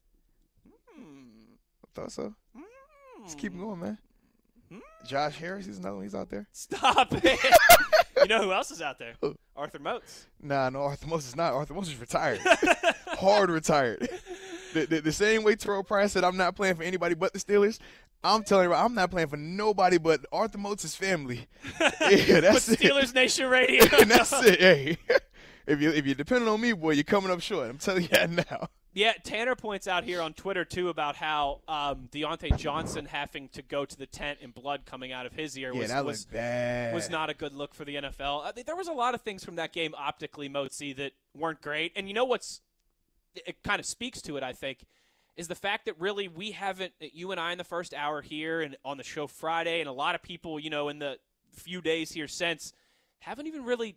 [0.95, 1.55] Hmm.
[1.85, 2.35] I thought so.
[3.21, 3.99] Let's keep him going, man.
[4.71, 4.79] Hmm?
[5.07, 6.05] Josh Harris, he's another one.
[6.05, 6.47] He's out there.
[6.53, 7.39] Stop it.
[8.23, 9.15] you know who else is out there?
[9.21, 9.37] Who?
[9.57, 10.27] Arthur Moats.
[10.41, 11.53] Nah, no, Arthur Moses is not.
[11.53, 12.41] Arthur Moses is retired.
[13.19, 14.09] Hard retired.
[14.75, 17.39] The, the, the same way Terrelle Pryor said, I'm not playing for anybody but the
[17.39, 17.79] Steelers.
[18.23, 21.47] I'm telling you, I'm not playing for nobody but Arthur Moses' family.
[22.01, 22.81] Yeah, that's it.
[22.81, 23.85] Steelers Nation Radio.
[24.01, 24.61] and that's it.
[24.61, 24.99] Hey,
[25.67, 27.69] if you if you're depending on me, boy, you're coming up short.
[27.69, 28.69] I'm telling you that now.
[28.95, 33.63] Yeah, Tanner points out here on Twitter too about how um, Diontae Johnson having to
[33.63, 37.11] go to the tent and blood coming out of his ear was that was, was
[37.11, 38.45] not a good look for the NFL.
[38.45, 41.61] I think there was a lot of things from that game optically, Mozi, that weren't
[41.61, 41.93] great.
[41.95, 42.61] And you know what's
[43.47, 44.85] it kind of speaks to it, I think,
[45.37, 48.23] is the fact that really we haven't uh, you and I in the first hour
[48.23, 51.19] here and on the show Friday, and a lot of people, you know, in the
[51.53, 52.73] few days here since
[53.21, 53.97] haven't even really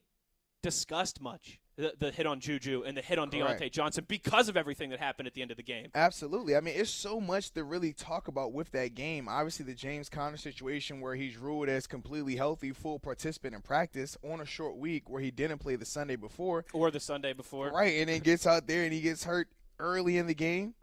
[0.64, 3.32] discussed much the, the hit on Juju and the hit on.
[3.32, 5.88] Diontae Johnson because of everything that happened at the end of the game.
[5.96, 6.56] Absolutely.
[6.56, 9.28] I mean, it's so much to really talk about with that game.
[9.30, 14.18] Obviously, the James Conner situation where he's ruled as completely healthy, full participant in practice
[14.24, 16.66] on a short week where he didn't play the Sunday before.
[16.74, 17.72] Or the Sunday before.
[17.72, 19.48] Right, and then gets out there and he gets hurt
[19.80, 20.74] early in the game.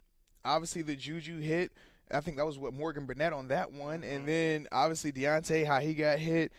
[0.43, 1.71] Obviously, the Juju hit.
[2.11, 4.25] I think that was what Morgan Burnett on that one, and mm-hmm.
[4.25, 6.51] then obviously Diontae, how he got hit,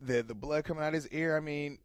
[0.00, 1.36] the the blood coming out of his ear.
[1.36, 1.78] I mean,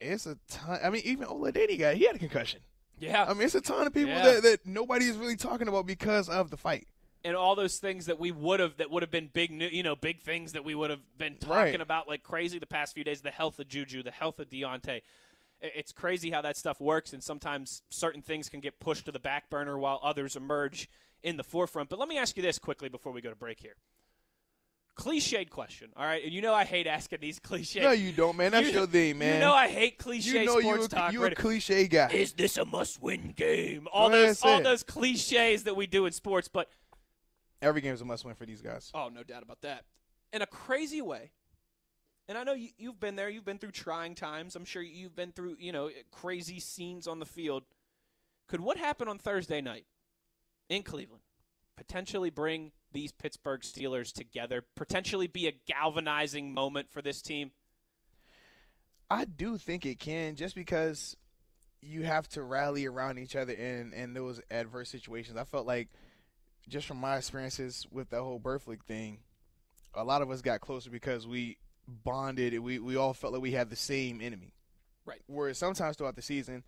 [0.00, 0.78] it's a ton.
[0.82, 2.60] I mean, even Oladenny got he had a concussion.
[2.98, 3.24] Yeah.
[3.28, 4.24] I mean, it's a ton of people Yeah.
[4.24, 6.86] that, that nobody is really talking about because of the fight.
[7.24, 9.82] and all those things that we would have that would have been big new, you
[9.82, 11.80] know, big things that we would have been talking Right.
[11.80, 13.20] about like crazy the past few days.
[13.22, 15.02] The health of Juju, the health of Diontae.
[15.60, 19.18] It's crazy how that stuff works, and sometimes certain things can get pushed to the
[19.18, 20.88] back burner while others emerge
[21.22, 21.88] in the forefront.
[21.88, 23.74] But let me ask you this quickly before we go to break here.
[24.98, 26.24] Cliched question, all right?
[26.24, 27.82] And you know I hate asking these cliches.
[27.82, 28.52] No, you don't, man.
[28.52, 29.34] That's You- your thing, man.
[29.34, 31.12] You know I hate cliche You know sports you a, talk.
[31.12, 32.08] you a cliche guy.
[32.10, 33.88] Is this a must-win game?
[33.92, 34.64] All Go those, all it.
[34.64, 36.70] those cliches that we do in sports, but
[37.60, 38.90] Every game's a must-win for these guys.
[38.94, 39.84] Oh, no doubt about that.
[40.32, 41.30] In a crazy way.
[42.28, 43.28] And I know you, you've been there.
[43.28, 44.56] You've been through trying times.
[44.56, 47.62] I'm sure you've been through, you know, crazy scenes on the field.
[48.48, 49.84] Could what happened on Thursday night
[50.68, 51.22] in Cleveland
[51.76, 57.50] potentially bring these Pittsburgh Steelers together potentially be a galvanizing moment for this team?
[59.10, 61.16] I do think it can, just because
[61.80, 65.36] you have to rally around each other in in those adverse situations.
[65.36, 65.88] I felt like,
[66.68, 69.18] just from my experiences with the whole Burfict thing,
[69.94, 72.58] a lot of us got closer because we bonded.
[72.58, 74.54] We we all felt like we had the same enemy.
[75.04, 75.22] Right.
[75.26, 76.64] Whereas sometimes throughout the season,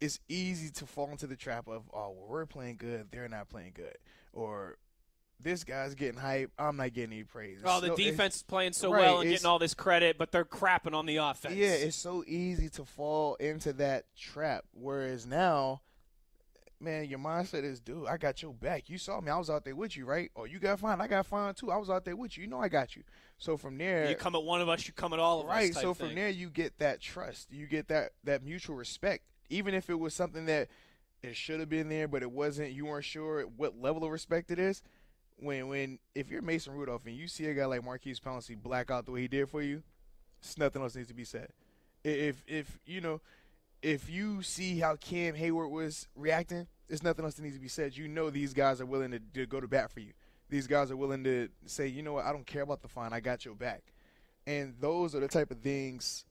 [0.00, 3.48] it's easy to fall into the trap of, oh, well, we're playing good, they're not
[3.48, 3.96] playing good,
[4.32, 4.78] or
[5.40, 7.58] this guy's getting hype, I'm not getting any praise.
[7.64, 10.32] Oh, the So defense is playing so right, well and getting all this credit, but
[10.32, 11.54] they're crapping on the offense.
[11.54, 14.64] Yeah, it's so easy to fall into that trap.
[14.72, 15.82] Whereas now,
[16.80, 18.88] man, your mindset is, dude, I got your back.
[18.88, 19.30] You saw me.
[19.30, 20.30] I was out there with you, right?
[20.34, 21.00] Or you got fine.
[21.00, 21.70] I got fine too.
[21.70, 22.44] I was out there with you.
[22.44, 23.02] You know I got you.
[23.38, 25.68] So from there, you come at one of us, you come at all of right.
[25.70, 25.76] us.
[25.76, 26.16] type So from thing.
[26.16, 27.52] there, you get that trust.
[27.52, 29.24] You get that that mutual respect.
[29.50, 30.68] Even if it was something that
[31.22, 32.72] it should have been there, but it wasn't.
[32.72, 34.82] You weren't sure what level of respect it is.
[35.38, 38.90] When when if you're Mason Rudolph and you see a guy like Maurkice Pouncey black
[38.90, 39.82] out the way he did for you,
[40.40, 41.48] it's nothing else needs to be said.
[42.04, 43.20] If if you know,
[43.82, 47.68] if you see how Cam Hayward was reacting, there's nothing else that needs to be
[47.68, 47.96] said.
[47.96, 50.12] You know these guys are willing to, to go to bat for you.
[50.48, 53.12] These guys are willing to say, you know what, I don't care about the fine,
[53.12, 53.82] I got your back.
[54.46, 56.24] And those are the type of things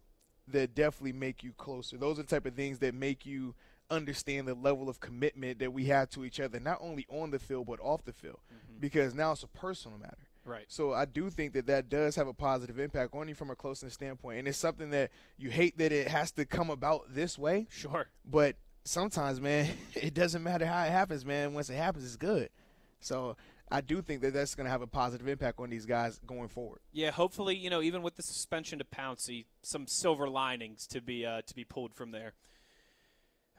[0.48, 1.98] that definitely make you closer.
[1.98, 3.56] Those are the type of things that make you
[3.90, 7.40] understand the level of commitment that we have to each other, not only on the
[7.40, 8.40] field but off the field,
[8.80, 10.18] because now it's a personal matter.
[10.44, 10.66] Right.
[10.68, 13.56] So I do think that that does have a positive impact on you from a
[13.56, 17.38] closeness standpoint, and it's something that you hate that it has to come about this
[17.38, 18.08] way, Sure.
[18.24, 21.54] but sometimes, man, it doesn't matter how it happens, man.
[21.54, 22.50] Once it happens, it's good.
[23.00, 23.38] So
[23.72, 26.50] I do think that that's going to have a positive impact on these guys going
[26.50, 26.80] forward.
[26.92, 31.26] Yeah, hopefully, you know, even with the suspension to Pouncey, some silver linings to be
[31.26, 32.34] uh, to be pulled from there.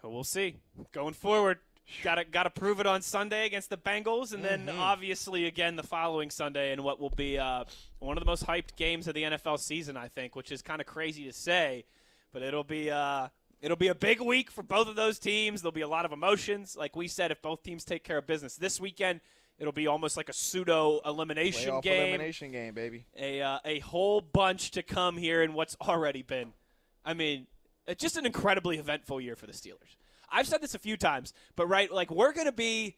[0.03, 0.57] We'll see.
[0.92, 1.59] Going forward,
[2.03, 6.30] gotta gotta prove it on Sunday against the Bengals, and then obviously again the following
[6.30, 7.64] Sunday in what will be uh,
[7.99, 10.80] one of the most hyped games of the NFL season, I think, which is kind
[10.80, 11.84] of crazy to say,
[12.32, 12.90] but it'll be.
[12.90, 13.28] Uh,
[13.62, 15.62] It'll be a big week for both of those teams.
[15.62, 16.76] There'll be a lot of emotions.
[16.78, 19.22] Like we said, if both teams take care of business this weekend,
[19.59, 23.07] it'll be almost like a pseudo elimination Playoff game elimination game, baby.
[23.18, 26.53] a uh, a whole bunch to come here in what's already been,
[27.03, 27.47] I mean,
[27.89, 29.97] uh, just an incredibly eventful year for the Steelers.
[30.30, 32.97] I've said this a few times, but right, like we're gonna be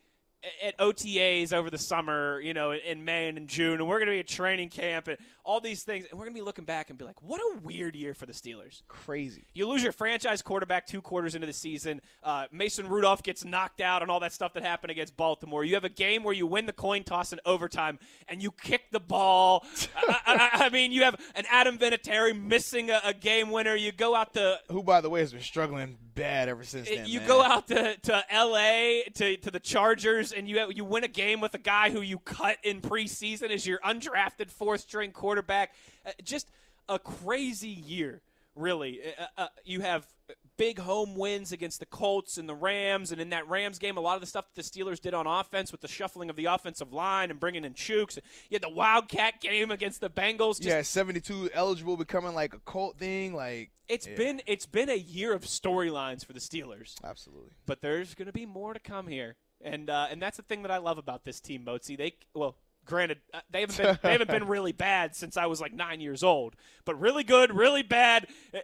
[0.63, 4.13] at OTAs over the summer, you know, in- May and in June, and we're gonna
[4.13, 5.19] be at training camp and
[5.49, 7.97] all these things, and we're gonna be looking back and be like, what a weird
[7.97, 8.83] year for the Steelers.
[8.87, 9.47] Crazy.
[9.55, 12.03] You lose your franchise quarterback two quarters into the season.
[12.23, 15.65] Uh, Mason Rudolph gets knocked out and all that stuff that happened against Baltimore.
[15.65, 18.91] You have a game where you win the coin toss in overtime and you kick
[18.93, 19.65] the ball.
[19.97, 23.75] I, I, I mean, you have an Adam Vinatieri missing a, a game winner.
[23.75, 27.07] You go out to Who, by the way, has been struggling bad ever since then.
[27.07, 27.29] you man.
[27.29, 29.05] go out to, to L.A.
[29.15, 32.19] to, to the Chargers and you you win a game with a guy who you
[32.19, 35.38] cut in preseason as your undrafted fourth string quarterback.
[35.43, 36.49] Uh, just
[36.89, 38.23] a crazy year,
[38.55, 39.01] really.
[39.19, 40.07] Uh, uh, you have
[40.57, 44.01] big home wins against the Colts and the Rams, and in that Rams game, a
[44.01, 46.47] lot of the stuff that the Steelers did on offense with the shuffling of the
[46.47, 48.17] offensive line and bringing in Chooks.
[48.51, 50.57] You had the Wildcat game against the Bengals.
[50.57, 53.35] Just, yeah, 72 eligible becoming like a cult thing.
[53.35, 54.17] Like, It's Yeah.
[54.17, 56.97] been it's been a year of storylines for the Steelers.
[57.05, 57.53] absolutely.
[57.65, 60.63] but there's going to be more to come here, and uh, and that's the thing
[60.63, 61.97] that I love about this team, Mozi.
[61.97, 62.57] They well,
[62.89, 66.01] granted, uh, they haven't been they haven't been really bad since I was like nine
[66.01, 68.27] years old, but really good, really bad.
[68.53, 68.59] uh,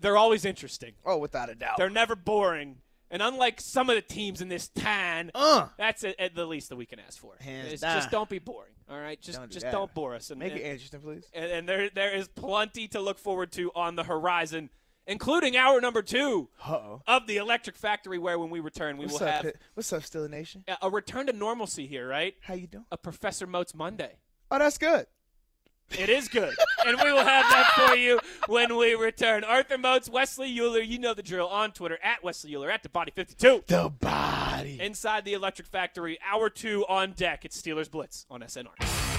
[0.00, 0.94] They're always interesting.
[1.04, 1.76] Oh, without a doubt.
[1.78, 2.78] They're never boring.
[3.08, 6.70] And unlike some of the teams in this tan, uh, that's at, at the least
[6.70, 7.34] that we can ask for.
[7.78, 8.72] Just don't be boring.
[8.88, 9.72] All right, just Don't do just that.
[9.72, 10.30] don't bore us.
[10.30, 11.24] And, make and, it interesting, please.
[11.34, 14.70] and, and there there is plenty to look forward to on the horizon,
[15.06, 17.02] including hour number two Uh-oh.
[17.06, 20.02] of the Electric Factory, where when we return, we What's will up, have What's up,
[20.02, 20.64] Steeler Nation?
[20.82, 22.34] a- return to normalcy here, right?
[22.42, 22.84] How you doing?
[22.90, 24.16] A Professor Moats Monday.
[24.50, 25.06] Oh, that's good.
[25.96, 26.52] It is good.
[26.84, 29.44] and we will have that for you when we return.
[29.44, 32.88] Arthur Moats, Wesley Uhler, you know the drill on Twitter at Wesley Uhler at the
[32.88, 33.62] body 52.
[33.68, 34.78] The body.
[34.80, 37.44] Inside the Electric Factory, hour two on deck.
[37.44, 39.05] It's Steelers Blitz on SNR.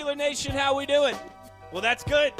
[0.00, 0.52] Steeler Nation.
[0.52, 1.14] How we doing?
[1.72, 2.32] Well, that's good.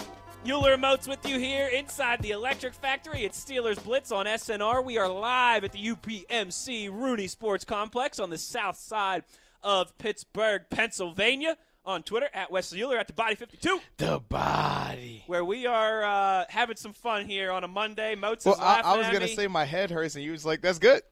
[0.47, 3.25] Uhler Moats with you here inside the Electric Factory.
[3.25, 4.83] It's Steelers Blitz on SNR.
[4.83, 9.25] We are live at the UPMC Rooney Sports Complex on the south side
[9.63, 11.57] of Pittsburgh, Pennsylvania.
[11.85, 15.25] On Twitter at Wesley Uhler at the Body 52, The body.
[15.27, 18.15] where we are uh, having some fun here on a Monday.
[18.15, 20.61] Moats Well, is I, I was gonna say my head hurts, and you was like,
[20.61, 21.03] "That's good."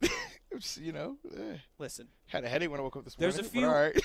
[0.76, 1.56] You know, eh.
[1.78, 3.34] Listen, had a headache when I woke up this morning.
[3.34, 3.98] There's a few- But all right.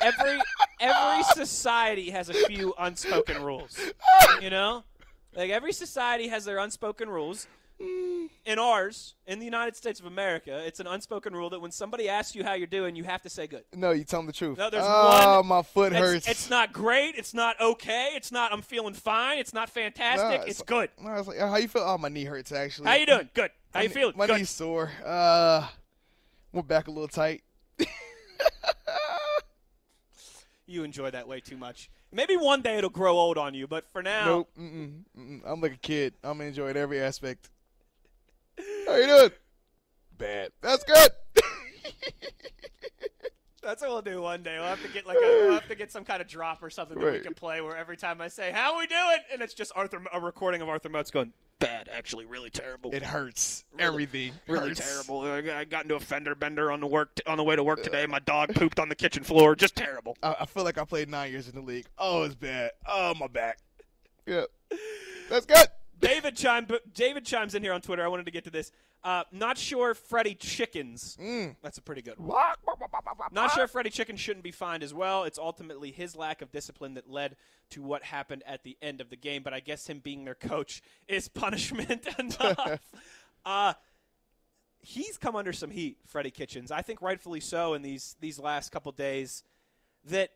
[0.00, 0.40] every
[0.80, 3.78] every society has a few unspoken rules.
[4.40, 4.84] You know,
[5.34, 7.46] like every society has their unspoken rules.
[8.44, 12.10] In ours, in the United States of America, it's an unspoken rule that when somebody
[12.10, 13.64] asks you how you're doing, you have to say good.
[13.74, 14.58] no, you tell them the truth.
[14.58, 16.28] No, there's oh, one- my foot It's, hurts.
[16.28, 17.14] it's not great.
[17.16, 18.10] It's not okay.
[18.14, 18.52] It's not.
[18.52, 19.38] I'm feeling fine.
[19.38, 20.40] It's not fantastic.
[20.40, 20.90] Nah, it's good.
[21.02, 22.88] No, I was like, "How you feel?" Oh, my knee hurts actually.
[22.88, 23.30] How you doing?
[23.32, 23.50] Good.
[23.72, 24.14] How My you feeling?
[24.14, 24.38] My Good.
[24.38, 24.90] knee's sore.
[25.02, 25.66] Uh,
[26.52, 27.42] my back a little tight.
[30.70, 31.90] You enjoy that way too much.
[32.12, 34.50] Maybe one day it'll grow old on you, but for now, Nope.
[34.56, 35.40] Mm-mm, mm-mm.
[35.44, 36.14] I'm like a kid.
[36.22, 37.50] I'm enjoying every aspect.
[38.86, 39.30] How you doing?
[40.16, 40.50] Bad.
[40.60, 41.10] That's good.
[43.62, 44.56] That's what we'll do one day.
[44.58, 46.70] We'll have to get like a, we'll have to get some kind of drop or
[46.70, 49.52] something that we can play where every time I say "How we doing," and it's
[49.54, 53.64] just Arthur a recording of Arthur Moats going bad, actually, really terrible, it hurts.
[53.72, 54.32] Really- Everything.
[54.48, 54.80] really hurts.
[54.80, 55.20] terrible.
[55.22, 57.82] I I got into a fender bender on the work on the way to work
[57.82, 58.04] today.
[58.04, 58.08] Uh.
[58.08, 59.54] My dog pooped on the kitchen floor.
[59.54, 60.16] Just terrible.
[60.22, 61.86] I, I feel like I played nine years in the league.
[61.98, 62.70] Oh, it's bad.
[62.86, 63.58] Oh, my back.
[64.26, 64.44] Yeah.
[65.28, 65.66] That's good.
[66.00, 68.02] David chime David chimes in here on Twitter.
[68.02, 68.72] I wanted to get to this.
[69.02, 71.16] Uh, not sure Freddie Chickens.
[71.20, 71.56] Mm.
[71.62, 72.36] That's a pretty good one.
[73.32, 75.24] Not sure Freddie Chicken shouldn't be fined as well.
[75.24, 77.36] It's ultimately his lack of discipline that led
[77.70, 79.42] to what happened at the end of the game.
[79.42, 82.80] But I guess him being their coach is punishment enough.
[83.46, 83.72] uh,
[84.80, 86.70] he's come under some heat, Freddie Kitchens.
[86.70, 89.44] I think rightfully so in these these last couple days.
[90.04, 90.30] That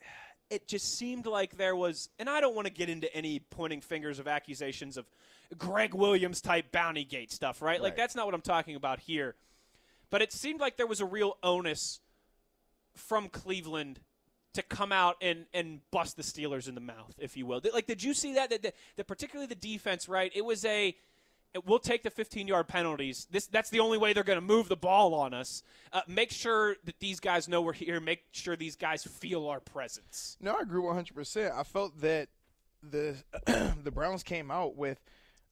[0.48, 3.82] it just seemed like there was, and I don't want to get into any pointing
[3.82, 5.04] fingers of accusations of
[5.56, 7.80] Gregg Williams type bounty gate stuff, right?
[7.82, 9.34] Like that's not what I'm talking about here.
[10.10, 12.00] But it seemed like there was a real onus
[12.94, 14.00] from Cleveland
[14.54, 17.60] to come out and, and bust the Steelers in the mouth, if you will.
[17.72, 18.50] Like, did you see that?
[18.50, 20.30] That, that, that particularly the defense, right?
[20.34, 20.94] It was a
[21.64, 23.26] we'll take the 15 yard penalties.
[23.30, 25.62] This that's the only way they're going to move the ball on us.
[25.92, 28.00] Uh, make sure that these guys know we're here.
[28.00, 30.36] Make sure these guys feel our presence.
[30.40, 31.52] No, I agree 100%.
[31.52, 32.28] I felt that
[32.82, 33.16] the
[33.82, 35.00] the Browns came out with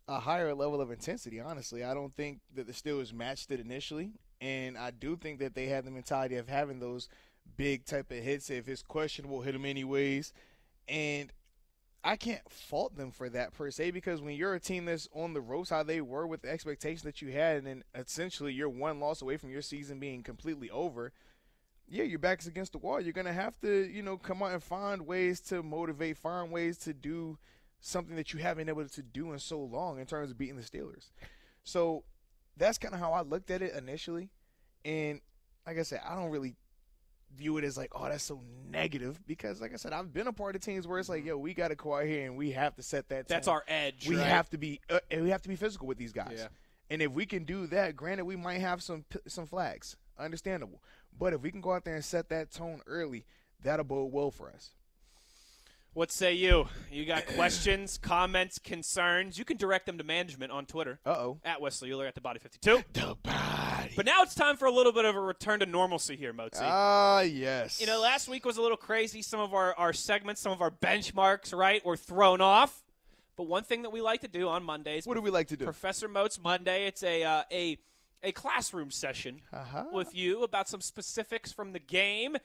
[0.09, 1.85] a higher level of intensity, honestly.
[1.85, 5.67] I don't think that the Steelers matched it initially, and I do think that they
[5.67, 7.09] had the mentality of having those
[7.57, 8.51] big type of hits.
[8.51, 10.33] If it's questionable, hit them anyways.
[10.89, 11.33] And
[12.05, 15.35] I can't fault them for that per se because when you're a team that's on
[15.35, 18.69] the ropes, how they were with the expectation that you had, and then essentially you're
[18.69, 21.13] one loss away from your season being completely over
[21.93, 23.01] yeah, your back's against the wall.
[23.01, 26.79] You're gonna have to, you know, come out and find ways to motivate, find ways
[26.79, 27.39] to do
[27.83, 30.57] something that you haven't been able to do in so long in terms of beating
[30.57, 31.11] the Steelers.
[31.65, 32.05] So
[32.57, 34.31] that's kind of how I looked at it initially,
[34.85, 35.21] and
[35.67, 36.57] like I said, I don't really
[37.37, 40.33] view it as like, oh, that's so negative because, like I said, I've been a
[40.33, 42.53] part of teams where it's like, yo, we got to go out here and we
[42.53, 43.29] have to set that.
[43.29, 43.57] That's tone.
[43.57, 44.09] our edge.
[44.09, 44.27] We right?
[44.27, 46.37] have to be, uh, and we have to be physical with these guys.
[46.37, 46.49] Yeah.
[46.91, 50.83] And if we can do that, granted, we might have some some flags, understandable.
[51.19, 53.25] But if we can go out there and set that tone early,
[53.63, 54.73] that'll bode well for us.
[55.95, 56.69] What say you?
[56.91, 59.39] You got questions, comments, concerns?
[59.39, 61.41] You can direct them to management on Twitter Uh oh.
[61.45, 62.83] at Wesley Uhler at the Body 52.
[62.95, 63.93] The body.
[63.95, 66.61] But now it's time for a little bit of a return to normalcy here, Mozi.
[66.63, 67.79] Ah, yes.
[67.79, 69.21] You know, last week was a little crazy.
[69.21, 72.83] Some of our, our segments, some of our benchmarks, right, were thrown off.
[73.37, 75.57] But one thing that we like to do on Mondays, What do we like to
[75.59, 75.65] do?
[75.65, 77.79] Professor Moats Monday, it's a uh, a
[78.23, 79.85] a classroom session Uh-huh.
[79.93, 82.37] with you about some specifics from the game.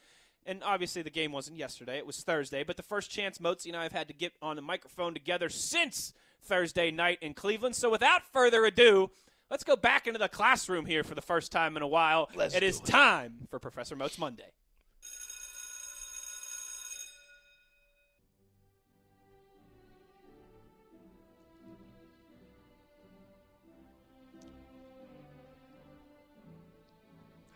[0.48, 2.64] And obviously, the game wasn't yesterday; it was Thursday.
[2.64, 5.50] But the first chance Moatsy and I have had to get on the microphone together
[5.50, 7.76] since Thursday night in Cleveland.
[7.76, 9.12] So, without further ado,
[9.52, 12.30] let's go back into the classroom here for the first time in a while.
[12.34, 12.86] Let's it is it.
[12.86, 14.46] time for Professor Moats Monday.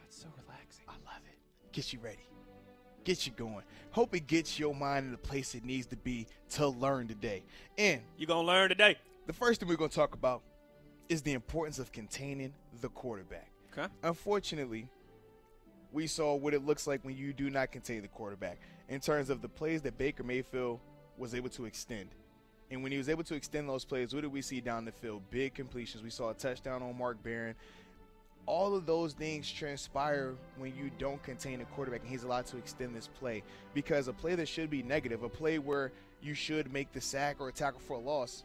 [0.02, 0.84] That's so relaxing.
[0.90, 1.72] I love it.
[1.72, 2.31] Gets you ready.
[3.04, 3.64] Gets you going.
[3.92, 7.44] Hope it gets your mind in the place it needs to be to learn today.
[7.78, 8.98] And you're gonna learn today?
[9.28, 10.42] the first thing we're going to talk about
[11.10, 13.50] is the importance of containing the quarterback.
[13.72, 13.88] Okay.
[14.04, 14.88] Unfortunately,
[15.92, 19.30] we saw what it looks like when you do not contain the quarterback in terms
[19.30, 20.80] of the plays that Baker Mayfield
[21.18, 22.10] was able to extend.
[22.70, 24.92] And when he was able to extend those plays, what did we see down the
[24.92, 25.22] field?
[25.30, 26.04] Big completions.
[26.04, 27.56] We saw a touchdown on Mark Barron.
[28.46, 32.58] All of those things transpire when you don't contain a quarterback and he's allowed to
[32.58, 33.44] extend this play.
[33.74, 37.38] Because a play that should be negative, a play where you should make the sack
[37.40, 38.44] or a tackle for a loss.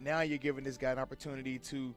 [0.00, 1.94] Now you're giving this guy an opportunity to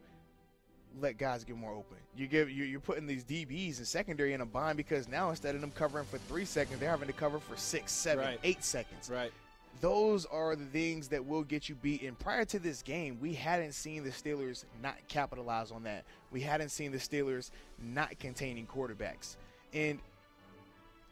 [1.00, 1.98] let guys get more open.
[2.18, 5.62] You give you're putting these DBs and secondary in a bind because now instead of
[5.62, 8.40] them covering for three seconds, they're having to cover for six, seven, Right.
[8.44, 9.10] eight seconds.
[9.10, 9.32] Right.
[9.80, 12.04] Those are the things that will get you beat.
[12.04, 16.04] And prior to this game, we hadn't seen the Steelers not capitalize on that.
[16.32, 17.50] We hadn't seen the Steelers
[17.82, 19.38] not containing quarterbacks.
[19.74, 20.00] And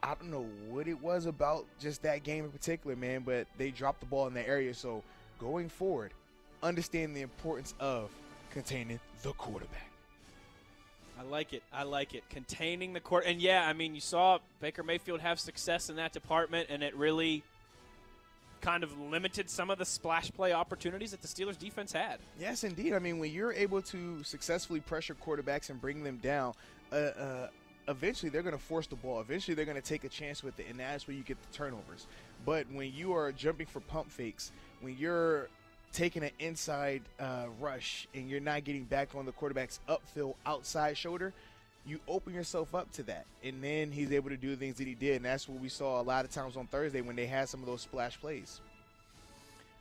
[0.04, 3.72] I don't know what it was about just that game in particular, man, but they
[3.72, 4.74] dropped the ball in that area.
[4.74, 5.04] So
[5.40, 6.14] going forward,
[6.62, 8.12] understand the importance of
[8.52, 9.90] containing the quarterback.
[11.20, 11.64] I like it.
[11.74, 12.24] I like it.
[12.30, 13.26] Containing the court.
[13.26, 16.96] And yeah, I mean, you saw Baker Mayfield have success in that department, and it
[16.96, 17.44] really
[18.62, 22.20] kind of limited some of the splash play opportunities that the Steelers defense had.
[22.40, 22.94] Yes, indeed.
[22.94, 26.54] I mean, when you're able to successfully pressure quarterbacks and bring them down,
[26.92, 27.48] uh, uh,
[27.88, 29.20] eventually they're going to force the ball.
[29.20, 31.58] Eventually they're going to take a chance with it, and that's where you get the
[31.58, 32.08] turnovers.
[32.46, 34.52] But when you are jumping for pump fakes,
[34.82, 35.50] when you're
[35.92, 40.96] taking an inside uh, rush and you're not getting back on the quarterback's upfield outside
[40.98, 41.34] shoulder,
[41.90, 43.26] you open yourself up to that.
[43.44, 45.18] And then he's able to do things that he did.
[45.18, 47.62] And that's what we saw a lot of times on Thursday when they had some
[47.62, 48.62] of those splash plays.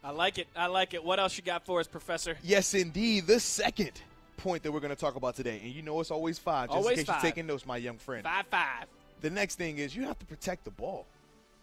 [0.02, 0.48] I like it.
[0.56, 1.04] I like it.
[1.04, 2.36] What else you got for us, Professor?
[2.42, 3.26] Yes, indeed.
[3.26, 4.00] The second
[4.36, 6.76] point that we're going to talk about today, and you know it's always five, just
[6.76, 7.22] Always in case five.
[7.22, 8.22] you're taking notes, my young friend.
[8.22, 8.86] Five five.
[9.20, 11.06] The next thing is you have to protect the ball.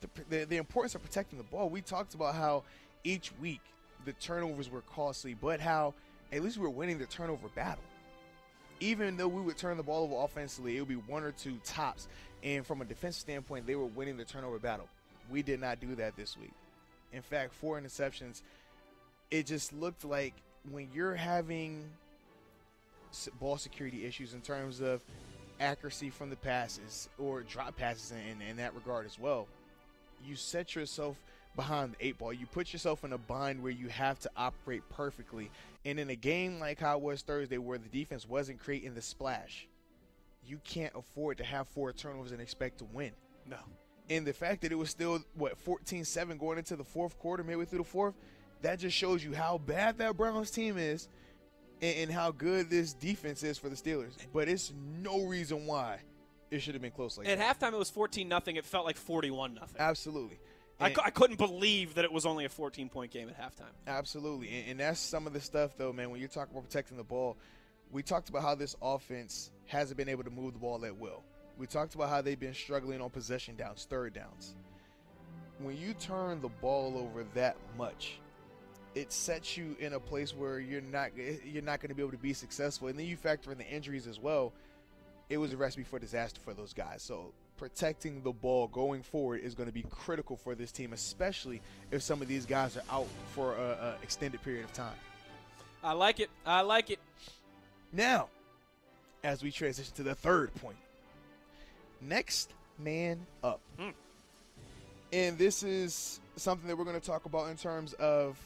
[0.02, 1.70] The, the, the importance of protecting the ball.
[1.70, 2.64] We talked about how
[3.06, 3.62] each week
[4.04, 5.93] the turnovers were costly, but how
[6.34, 7.84] at least we were winning the turnover battle.
[8.80, 11.57] Even though we would turn the ball over offensively, it would be one or two
[11.63, 12.07] tops.
[12.43, 14.88] And from a defensive standpoint, they were winning the turnover battle.
[15.30, 16.53] We did not do that this week.
[17.13, 18.41] In fact, four interceptions.
[19.32, 20.34] It just looked like
[20.69, 21.89] when you're having
[23.39, 25.01] ball security issues in terms of
[25.59, 29.47] accuracy from the passes or drop passes in, in that regard as well,
[30.26, 31.17] you set yourself
[31.55, 32.34] behind the eight ball.
[32.34, 35.49] You put yourself in a bind where you have to operate perfectly.
[35.86, 39.02] And in a game like how it was Thursday, where the defense wasn't creating the
[39.02, 39.68] splash,
[40.44, 43.12] you can't afford to have four turnovers and expect to win.
[43.48, 43.58] No.
[44.10, 47.44] And the fact that it was still, what, 14 7 going into the fourth quarter,
[47.44, 48.16] midway through the fourth,
[48.62, 51.08] that just shows you how bad that Browns team is
[51.82, 54.14] and, and how good this defense is for the Steelers.
[54.34, 56.00] But it's no reason why
[56.52, 57.40] it should have been close like that.
[57.40, 57.72] At that.
[57.72, 58.56] halftime, it was 14 nothing.
[58.56, 59.76] It felt like 41 nothing.
[59.80, 60.40] Absolutely.
[60.80, 63.71] I, cou- I couldn't believe that it was only a 14 point game at halftime.
[63.88, 64.49] Absolutely.
[64.49, 66.09] And, and that's some of the stuff, though, man.
[66.09, 67.38] When you're talking about protecting the ball,
[67.91, 71.23] we talked about how this offense hasn't been able to move the ball at will.
[71.57, 74.55] We talked about how they've been struggling on possession downs, third downs.
[75.59, 78.19] When you turn the ball over that much,
[78.93, 82.01] it sets you in a place where you're not eh, you're not going to be
[82.01, 82.89] able to be successful.
[82.89, 84.51] And then you factor in the injuries as well.
[85.30, 87.01] It was a recipe for disaster for those guys.
[87.01, 91.62] So protecting the ball going forward is going to be critical for this team, especially
[91.91, 94.95] if some of these guys are out for a, a extended period of time.
[95.84, 96.30] I like it.
[96.45, 96.99] I like it.
[97.93, 98.28] Now,
[99.24, 100.78] as we transition to the third point,
[102.01, 103.60] next man up.
[103.80, 103.89] Hmm.
[105.14, 108.38] And this is something that we're going to talk about in terms of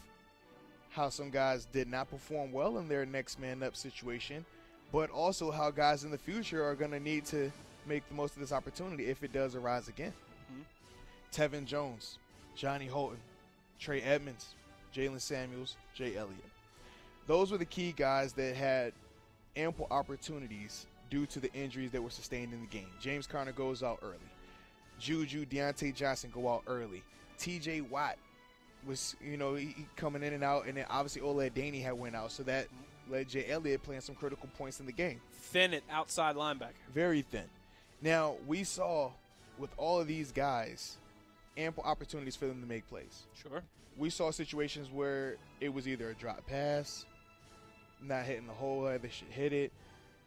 [0.89, 4.45] how some guys did not perform well in their next man up situation,
[4.91, 7.51] but also how guys in the future are going to need to
[7.89, 10.13] make the most of this opportunity if it does arise again.
[10.51, 10.63] Mhm.
[11.33, 12.19] Tevin Jones,
[12.55, 13.19] Johnny Holton,
[13.79, 14.53] Trey Edmunds,
[14.93, 16.43] Jaylen Samuels, Jay Elliott.
[17.27, 18.93] Those were the key guys that had
[19.55, 22.89] ample opportunities due to the injuries that were sustained in the game.
[23.01, 24.17] James Conner goes out early.
[24.99, 27.03] Juju, Diontae Johnson go out early.
[27.37, 28.17] TJ Watt
[28.85, 31.93] was, you know, he, he coming in and out, and then obviously Ola Daney had
[31.93, 32.67] went out, so that
[33.09, 35.21] led Jay Elliott playing some critical points in the game.
[35.31, 36.73] Thin it outside linebacker.
[36.93, 37.45] Very thin.
[38.01, 39.11] Now, we saw
[39.57, 40.97] with all of these guys
[41.57, 43.23] ample opportunities for them to make plays.
[43.33, 43.61] Sure.
[43.97, 47.05] We saw situations where it was either a drop pass,
[48.01, 49.71] not hitting the hole where they should hit it,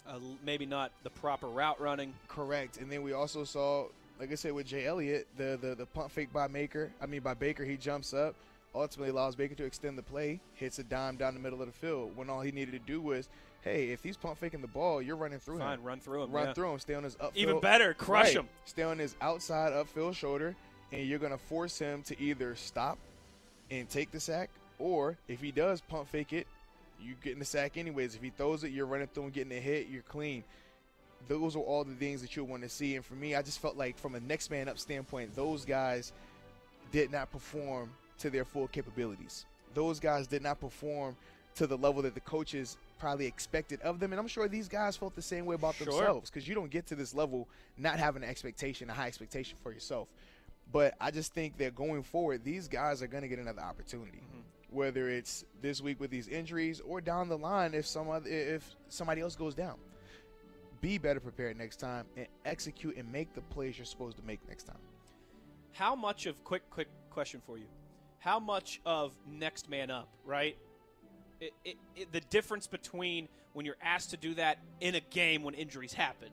[0.07, 2.13] Uh, maybe not the proper route running.
[2.29, 2.77] correct.
[2.79, 3.87] And then we also saw,
[4.21, 6.91] like I said with Jay Elliott, the, the, the pump fake by Maker.
[7.01, 8.35] I mean, by Baker, he jumps up,
[8.75, 11.73] ultimately allows Baker to extend the play, hits a dime down the middle of the
[11.73, 13.29] field when all he needed to do was,
[13.63, 15.85] hey, if he's pump faking the ball, you're running through Fine, him.
[15.85, 16.33] run through him.
[16.33, 16.53] Run yeah.
[16.53, 17.37] through him, stay on his upfield.
[17.37, 18.37] Even better, crush Right.
[18.37, 18.49] him.
[18.65, 20.55] Stay on his outside upfield shoulder,
[20.93, 22.99] and you're going to force him to either stop
[23.71, 26.47] and take the sack, or if he does pump fake it,
[27.01, 28.15] you getting the sack anyways.
[28.15, 30.45] If he throws it, you're running through and getting a hit, you're clean.
[31.29, 32.97] Those are all the things that you want to see.
[32.97, 36.13] And for me, I just felt like from a next man up standpoint, those guys
[36.91, 39.47] did not perform to their full capabilities.
[39.75, 41.17] Those guys did not perform
[41.55, 44.13] to the level that the coaches probably expected of them.
[44.13, 45.87] And I'm sure these guys felt the same way about Sure.
[45.87, 49.59] themselves because you don't get to this level not having an expectation, a high expectation
[49.61, 50.07] for yourself.
[50.71, 54.19] But I just think that going forward, these guys are going to get another opportunity.
[54.19, 54.77] Mm-hmm.
[54.77, 58.77] Whether it's this week with these injuries or down the line if some other, if
[58.89, 59.75] somebody else goes down.
[60.81, 64.41] Be better prepared next time and execute and make the plays you're supposed to make
[64.49, 64.79] next time.
[65.73, 67.67] How much of quick quick question for you?
[68.21, 70.57] How much of next man up, right?
[71.43, 75.55] It, it, the difference between when you're asked to do that in a game when
[75.55, 76.29] injuries happen,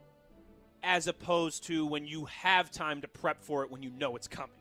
[0.84, 4.28] as opposed to when you have time to prep for it when you know it's
[4.28, 4.52] coming.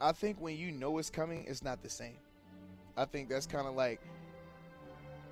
[0.00, 2.16] I think when you know it's coming, it's not the same.
[2.96, 4.00] I think that's kind of like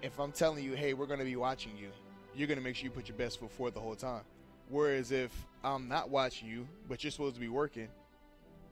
[0.02, 1.88] if I'm telling you, hey, we're going to be watching you,
[2.34, 4.22] you're going to make sure you put your best foot forward the whole time.
[4.68, 5.30] Whereas if
[5.62, 7.88] I'm not watching you, but you're supposed to be working,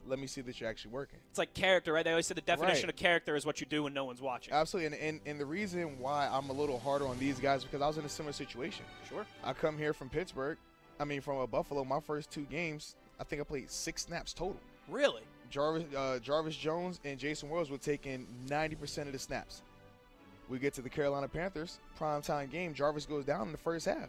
[0.07, 1.19] let me see that you're actually working.
[1.31, 2.05] It's like character, right?
[2.05, 2.95] They always say the definition Right.
[2.95, 4.53] of character is what you do when no one's watching.
[4.53, 4.97] Absolutely.
[4.99, 7.87] And, and, and the reason why I'm a little harder on these guys because I
[7.87, 8.85] was in a similar situation.
[9.09, 9.25] Sure.
[9.45, 10.59] I come here from Pittsburgh,
[11.01, 14.33] I mean, from uh, Buffalo, my first two games, I think I played six snaps
[14.33, 14.61] total.
[14.89, 15.23] Really?
[15.51, 19.63] Jarvis, uh, Jarvis Jones and Jason Worilds were taking 90% of the snaps.
[20.49, 22.75] We get to the Carolina Panthers primetime game.
[22.75, 24.09] Jarvis goes down in the first half.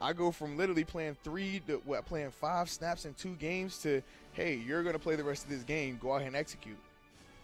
[0.00, 4.02] I go from literally playing three to what, playing five snaps in two games to,
[4.32, 5.98] hey, you're going to play the rest of this game.
[6.00, 6.76] Go out and execute.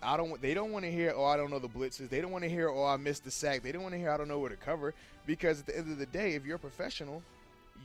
[0.03, 0.40] I don't.
[0.42, 2.09] They don't want to hear, oh, I don't know the blitzes.
[2.09, 3.62] They don't want to hear, oh, I missed the sack.
[3.62, 4.94] They don't want to hear, I don't know where to cover.
[5.26, 7.22] Because at the end of the day, if you're a professional,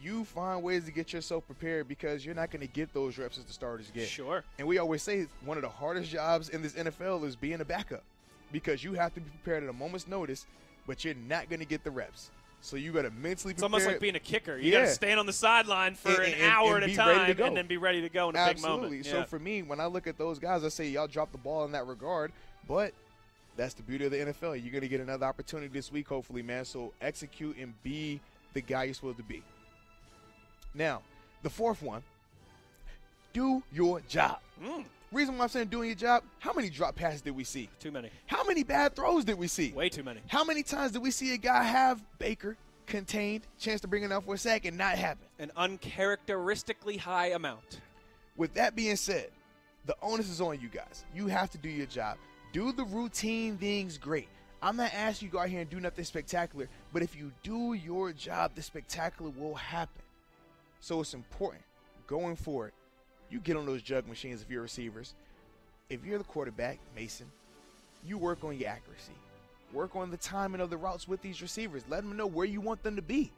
[0.01, 3.37] you find ways to get yourself prepared because you're not going to get those reps
[3.37, 4.07] as the starters get.
[4.07, 4.43] Sure.
[4.59, 7.65] And we always say one of the hardest jobs in this NFL is being a
[7.65, 8.03] backup
[8.51, 10.45] because you have to be prepared at a moment's notice,
[10.85, 12.31] but you're not going to get the reps.
[12.61, 13.63] So you got to mentally It's prepare.
[13.63, 14.57] almost like being a kicker.
[14.57, 16.93] You got to stand on the sideline for And- an and- hour and at a
[16.93, 18.79] be ready to time and then be ready to go in a Absolutely.
[18.79, 19.05] big moment.
[19.05, 19.25] So Yeah.
[19.25, 21.71] for me, when I look at those guys, I say y'all drop the ball in
[21.73, 22.31] that regard,
[22.67, 22.93] but
[23.55, 24.55] that's the beauty of the NFL.
[24.55, 26.65] You're going to get another opportunity this week, hopefully, man.
[26.65, 28.19] So execute and be
[28.53, 29.43] the guy you're supposed to be.
[30.73, 31.03] Now,
[31.43, 32.03] the fourth one,
[33.33, 34.39] do your job.
[34.61, 37.69] Mm, Reason why I'm saying doing your job, how many drop passes did we see?
[37.79, 38.09] too many.
[38.25, 39.71] How many bad throws did we see?
[39.71, 40.19] Way too many.
[40.27, 44.11] How many times did we see a guy have Baker contained, chance to bring it
[44.11, 45.25] out for a sack, and not happen?
[45.39, 47.79] An uncharacteristically high amount.
[48.35, 49.29] With that being said,
[49.85, 51.05] the onus is on you guys.
[51.15, 52.17] You have to do your job.
[52.51, 54.27] Do the routine things great.
[54.61, 57.31] I'm not asking you to go out here and do nothing spectacular, but if you
[57.43, 60.01] do your job, the spectacular will happen.
[60.81, 61.63] So it's important
[62.07, 62.73] going forward.
[63.29, 65.13] You get on those jug machines if you're receivers.
[65.89, 67.27] If you're the quarterback, Mason,
[68.05, 69.13] you work on your accuracy.
[69.73, 71.83] Work on the timing of the routes with these receivers.
[71.89, 73.31] Let them know where you want them to be.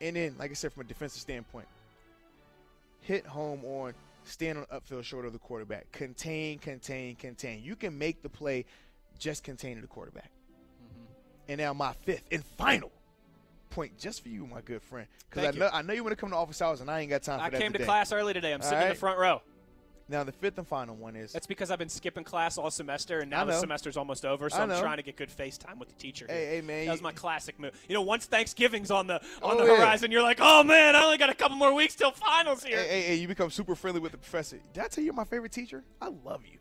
[0.00, 1.66] And then, like I said, from a defensive standpoint,
[3.00, 3.94] hit home on
[4.24, 5.90] stand on upfield short of the quarterback.
[5.92, 7.62] Contain, contain, contain.
[7.62, 8.64] You can make the play
[9.18, 10.30] just containing the quarterback.
[10.30, 11.50] Mm-hmm.
[11.50, 12.90] And now my fifth and final
[13.70, 15.06] point just for you, my good friend.
[15.30, 17.10] Because I know I know you want to come to office hours and I ain't
[17.10, 18.52] got time for I that I came to class early today.
[18.52, 19.42] I'm All sitting in the front row.
[20.06, 23.20] Now the fifth and final one is That's because I've been skipping class all semester,
[23.20, 25.94] and now the semester's almost over, so I'm trying to get good FaceTime with the
[25.94, 26.26] teacher.
[26.28, 27.72] Hey, hey, man, that was my classic move.
[27.88, 29.78] You know, once Thanksgiving's on the oh, on Oh, the yeah.
[29.78, 32.78] horizon, you're like, oh man, I only got a couple more weeks till finals here.
[32.78, 34.60] hey, hey, hey, you become super friendly with the professor.
[34.74, 35.82] Did I tell you you're my favorite teacher?
[36.02, 36.58] I love you.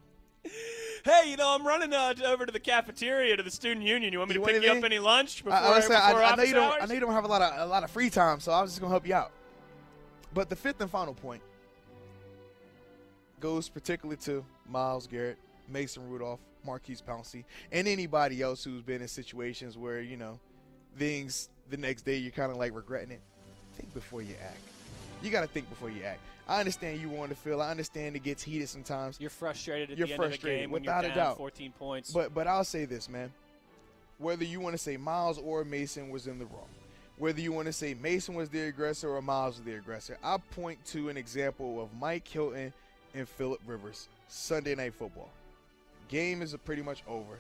[1.04, 4.14] Hey, you know, I'm running uh, over to the cafeteria to the student union.
[4.14, 6.24] You want me You to pick you up any lunch before, I, I, saying, before
[6.24, 6.64] I, I know you don't.
[6.64, 6.78] hours?
[6.82, 8.62] I know you don't have a lot of a lot of free time, so I
[8.62, 9.32] was just gonna help you out.
[10.34, 11.42] But the fifth and final point
[13.42, 15.38] goes particularly to Myles Garrett,
[15.68, 17.44] Mason Rudolph, Maurkice Pouncey,
[17.74, 20.40] and anybody else who's been in situations where you know
[20.98, 23.22] things the next day you're kind of like regretting it.
[23.76, 24.58] Think before you act.
[25.24, 26.20] You got to think before you act.
[26.48, 27.62] I understand you want to feel.
[27.62, 29.20] I understand it gets heated sometimes.
[29.20, 31.26] You're frustrated at You're the end of the frustrated, game when without a you're down
[31.26, 31.38] doubt.
[31.38, 32.12] 14 points.
[32.12, 33.32] But but I'll say this, man.
[34.18, 36.68] Whether you want to say Myles or Mason was in the wrong,
[37.18, 40.38] whether you want to say Mason was the aggressor or Myles was the aggressor, I
[40.52, 42.74] point to an example of Mike Hilton
[43.16, 45.30] and Philip Rivers Sunday Night Football.
[46.10, 47.40] Game is pretty much over.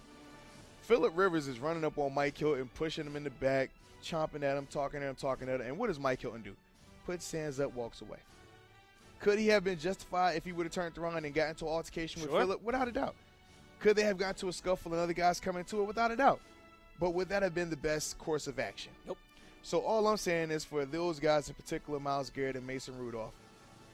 [0.83, 3.69] Philip Rivers is running up on Mike Hilton, pushing him in the back,
[4.03, 5.67] chomping at him, talking at him, talking at him.
[5.67, 6.55] And what does Mike Hilton do?
[7.05, 8.17] Puts hands up, walks away.
[9.19, 11.71] Could he have been justified if he would have turned around and got into an
[11.71, 12.61] altercation with Philip?
[12.63, 13.15] Without a doubt.
[13.79, 15.85] Could they have gotten to a scuffle and other guys coming to it?
[15.85, 16.39] Without a doubt.
[16.99, 18.91] But would that have been the best course of action?
[19.07, 19.17] Nope.
[19.61, 23.33] So all I'm saying is for those guys in particular, Myles Garrett and Mason Rudolph,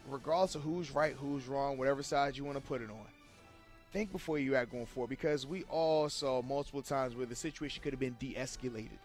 [0.09, 3.05] regardless of who's right, who's wrong, whatever side you want to put it on,
[3.91, 7.81] think before you act going forward because we all saw multiple times where the situation
[7.83, 8.97] could have been de-escalated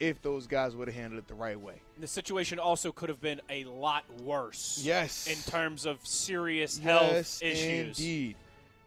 [0.00, 1.74] if those guys would have handled it the right way.
[1.98, 4.80] the situation also could have been a lot worse.
[4.82, 5.26] Yes.
[5.26, 7.98] In terms of serious health yes, issues.
[7.98, 8.36] indeed.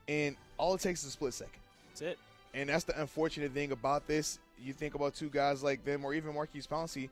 [0.08, 1.60] And all it takes is a split second.
[1.90, 2.20] That's it.
[2.54, 4.40] And that's the unfortunate thing about this.
[4.64, 7.10] You think about two guys like them, or even Maurkice Pouncey,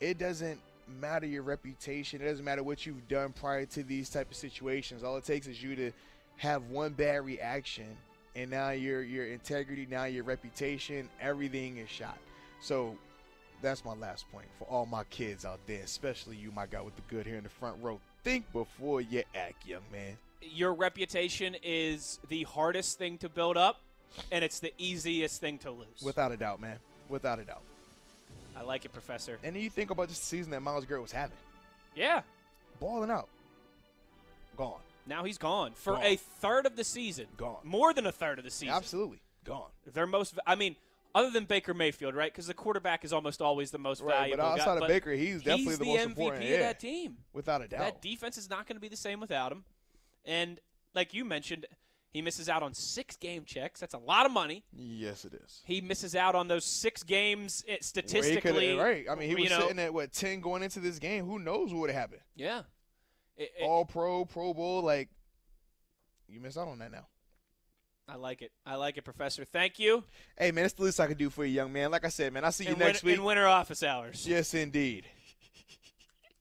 [0.00, 0.60] it doesn't
[1.00, 2.20] matter your reputation.
[2.22, 5.04] It doesn't matter what you've done prior to these type of situations.
[5.04, 5.92] All it takes is you to
[6.36, 7.96] have one bad reaction,
[8.36, 12.18] and now your your integrity, now your reputation, everything is shot.
[12.60, 12.96] So
[13.62, 16.96] that's my last point for all my kids out there, especially you, my guy with
[16.96, 18.00] the good hair in the front row.
[18.24, 20.16] Think before you act, young man.
[20.40, 23.80] Your reputation is the hardest thing to build up,
[24.30, 26.02] and it's the easiest thing to lose.
[26.02, 26.78] Without a doubt, man.
[27.08, 27.62] Without a doubt.
[28.56, 29.38] I like it, Professor.
[29.42, 31.36] And you think about just the season that Myles Garrett was having.
[31.94, 32.22] Yeah.
[32.80, 33.28] Balling out.
[34.56, 34.80] Gone.
[35.06, 36.02] Now he's gone for Gone.
[36.02, 37.26] a third of the season.
[37.36, 37.56] Gone.
[37.64, 38.74] More than a third of the season.
[38.74, 39.20] Absolutely.
[39.44, 39.70] Gone.
[39.94, 40.38] Their most.
[40.46, 40.76] I mean,
[41.14, 42.32] other than Baker Mayfield, right?
[42.32, 44.42] Because the quarterback is almost always the most Right, but valuable.
[44.44, 46.58] guy, outside of but Baker, he's definitely the most MVP important, of yeah.
[46.58, 47.16] that team.
[47.32, 47.80] Without a doubt.
[47.80, 49.64] That defense is not going to be the same without him.
[50.24, 50.60] And
[50.94, 51.66] like you mentioned,
[52.10, 53.80] he misses out on six game checks.
[53.80, 54.64] That's a lot of money.
[54.72, 55.62] yes, it is.
[55.64, 58.74] He misses out on those six games eh, statistically.
[58.76, 59.06] right.
[59.10, 61.26] I mean, he was know, sitting at what ten going into this game.
[61.26, 62.22] Who knows what would have happened?
[62.34, 62.62] Yeah.
[63.36, 65.10] It- it- All Pro, Pro Bowl, like
[66.28, 67.06] you miss out on that now.
[68.08, 68.50] I like it.
[68.64, 69.44] I like it, Professor.
[69.44, 70.02] Thank you.
[70.36, 71.90] Hey man, it's the least I can do for you, young man.
[71.90, 73.18] Like I said, man, I'll see you in, next win- week.
[73.18, 74.26] in winter office hours.
[74.26, 75.04] yes, indeed.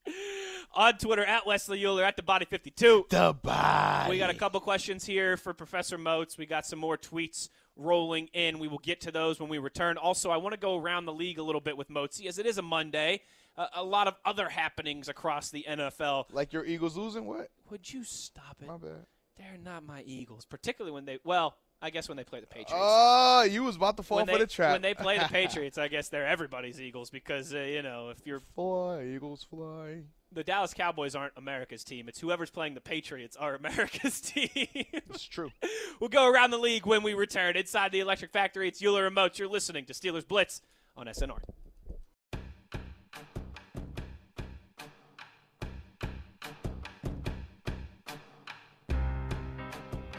[0.75, 3.07] On Twitter at Wesley Uhler at the Body 52.
[3.09, 4.09] The body.
[4.11, 6.37] We got a couple questions here for Professor Moats.
[6.37, 8.59] We got some more tweets rolling in.
[8.59, 9.97] We will get to those when we return.
[9.97, 12.45] Also, I want to go around the league a little bit with Moatsy, as it
[12.45, 13.21] is a Monday.
[13.57, 16.25] Uh, a lot of other happenings across the NFL.
[16.31, 17.25] like your Eagles losing.
[17.25, 17.49] What?
[17.71, 18.67] Would you stop it?
[18.67, 19.05] My bad.
[19.37, 21.19] They're not my Eagles, particularly when they.
[21.23, 22.73] Well, I guess when they play the Patriots.
[22.75, 24.71] Oh, you was about to fall when for they, the trap.
[24.73, 28.25] When they play the Patriots, I guess they're everybody's Eagles because uh, you know if
[28.25, 30.01] you're fly, Eagles fly.
[30.31, 32.07] the Dallas Cowboys aren't America's team.
[32.09, 34.49] It's whoever's playing the Patriots are America's team.
[34.73, 35.51] It's true.
[35.99, 37.55] we'll go around the league when we return.
[37.55, 39.37] Inside the Electric Factory, it's Uhler Remote.
[39.37, 40.61] You're listening to Steelers Blitz
[40.95, 41.39] on SNR.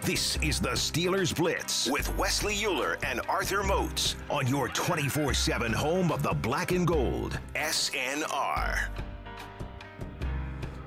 [0.03, 5.72] This is the Steelers Blitz with Wesley Uhler and Arthur Moats on your 24 7
[5.72, 7.38] home of the black and gold.
[7.55, 8.88] SNR.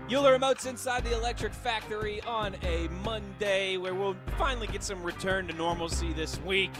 [0.09, 5.47] Uhler Moats inside the Electric Factory on a Monday where we'll finally get some return
[5.47, 6.71] to normalcy this week.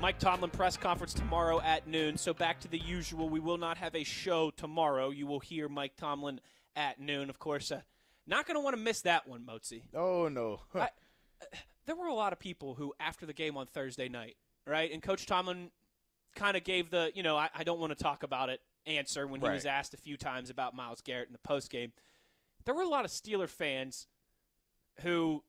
[0.00, 2.18] Mike Tomlin press conference tomorrow at noon.
[2.18, 3.30] So back to the usual.
[3.30, 5.10] We will not have a show tomorrow.
[5.10, 6.40] You will hear Mike Tomlin
[6.74, 7.30] at noon.
[7.30, 7.80] Of course, uh,
[8.26, 9.82] not going to want to miss that one, Moatsy.
[9.94, 10.60] Oh no.
[10.74, 10.90] I-
[11.86, 15.02] there were a lot of people who, after the game on Thursday night, right, and
[15.02, 15.70] Coach Tomlin
[16.34, 19.26] kind of gave the, you know, I, I don't want to talk about it answer
[19.26, 21.92] when he was asked a few times about Myles Garrett in the post game.
[22.64, 24.06] There were a lot of Steeler fans
[25.02, 25.42] who,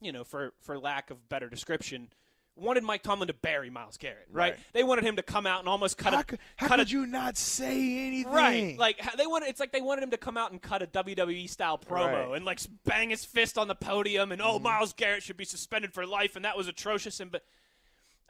[0.00, 2.08] you know, for for lack of better description,
[2.56, 4.52] wanted Mike Tomlin to bury Myles Garrett, right?
[4.52, 4.60] Right.
[4.72, 6.90] They wanted him to come out and almost cut how a how cut could a,
[6.90, 8.32] you not say anything?
[8.32, 9.48] Right, like how- they wanted.
[9.48, 12.14] It's like they wanted him to come out and cut a WWE style promo Right.
[12.24, 12.34] Mm-hmm.
[12.34, 15.92] and like bang his fist on the podium and oh, Myles Garrett should be suspended
[15.92, 17.18] for life and that was atrocious.
[17.20, 17.42] And but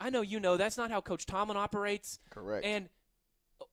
[0.01, 2.19] I know you know that's not how Coach Tomlin operates.
[2.31, 2.65] Correct.
[2.65, 2.89] And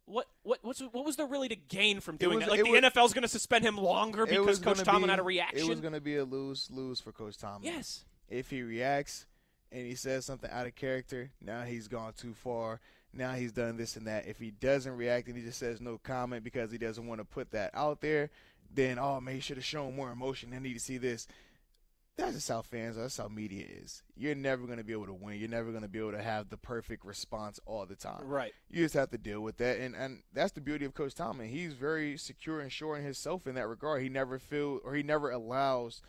[0.05, 2.51] what what what's, what was there really to gain from doing was- that?
[2.51, 5.23] Like the was- NFL's going to suspend him longer because Coach Tomlin be- had a
[5.23, 5.59] reaction.
[5.59, 7.63] It was going to be a lose lose for Coach Tomlin.
[7.71, 9.25] yes, If he reacts
[9.71, 12.79] and he says something out of character, now he's gone too far.
[13.13, 14.27] Now he's done this and that.
[14.27, 17.25] If he doesn't react and he just says no comment because he doesn't want to
[17.25, 18.29] put that out there,
[18.73, 20.53] then oh man, he should have shown more emotion.
[20.55, 21.27] I need to see this.
[22.17, 23.01] That's just how fans are.
[23.01, 24.03] That's how media is.
[24.15, 25.39] You're never going to be able to win.
[25.39, 28.21] You're never going to be able to have the perfect response all the time.
[28.25, 28.53] right.
[28.69, 31.49] You just have to deal with that, and and that's the beauty of Coach Tomlin.
[31.49, 34.01] He's very secure and sure in himself in that regard.
[34.03, 36.01] He never feel or he never allows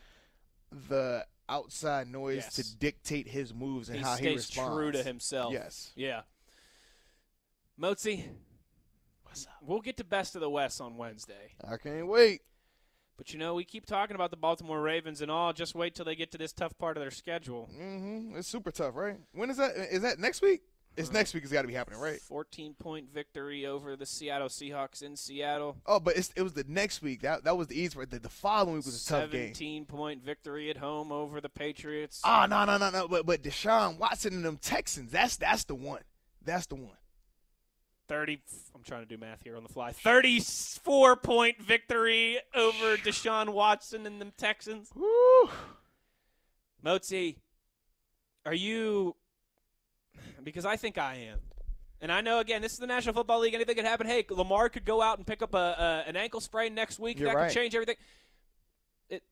[0.89, 2.55] the outside noise Yes.
[2.57, 4.75] to dictate his moves and He how he responds.
[4.77, 5.53] true to himself.
[5.53, 5.93] Yes.
[5.95, 6.23] Yeah.
[7.81, 8.25] Moatsy,
[9.25, 9.53] What's up?
[9.63, 11.53] we'll get to best of the West on Wednesday.
[11.67, 12.43] I can't wait.
[13.17, 15.53] But you know, we keep talking about the Baltimore Ravens and all.
[15.53, 17.67] Just wait till they get to this tough part of their schedule.
[17.67, 19.19] hmm It's super tough, right?
[19.33, 19.77] When is that?
[19.77, 20.63] Is that next week?
[20.97, 21.43] It's uh, next week.
[21.43, 22.21] It's got to be happening, right?
[22.21, 25.77] 14 point victory over the Seattle Seahawks in Seattle.
[25.87, 27.23] Oh, but it's, it was the next week.
[27.23, 28.11] That that was the easy part.
[28.11, 29.55] The, the following week was a tough game.
[29.55, 32.21] 17 point victory at home over the Patriots.
[32.25, 33.09] Oh no no no no!
[33.09, 35.11] But but Deshaun Watson and them Texans.
[35.11, 36.03] That's that's the one.
[36.45, 36.97] That's the one.
[38.09, 38.43] 30.
[38.75, 39.93] I'm trying to do math here on the fly.
[39.93, 44.91] 34 point victory over Deshaun Watson and them Texans.
[44.95, 45.49] Woo.
[46.85, 47.37] Moatsy,
[48.45, 49.17] are you?
[50.43, 51.39] Because I think I am.
[52.01, 53.55] And I know again, this is the National Football League.
[53.55, 54.07] Anything could happen.
[54.07, 57.19] Hey, Lamar could go out and pick up a, a an ankle sprain next week.
[57.19, 57.49] You're that right.
[57.49, 57.95] could change everything.
[59.09, 59.23] It,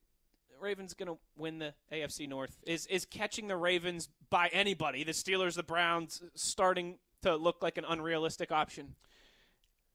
[0.61, 2.57] Ravens going to win the AFC North.
[2.65, 5.03] Is is catching the Ravens by anybody?
[5.03, 8.95] The Steelers, the Browns, starting to look like an unrealistic option.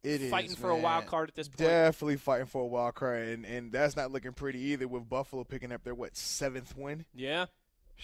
[0.03, 1.59] It is fighting for a wild card at this point.
[1.59, 4.87] Definitely fighting for a wild card, and, and that's not looking pretty either.
[4.87, 7.07] With Buffalo picking up their what seventh win.
[7.15, 7.47] Yeah.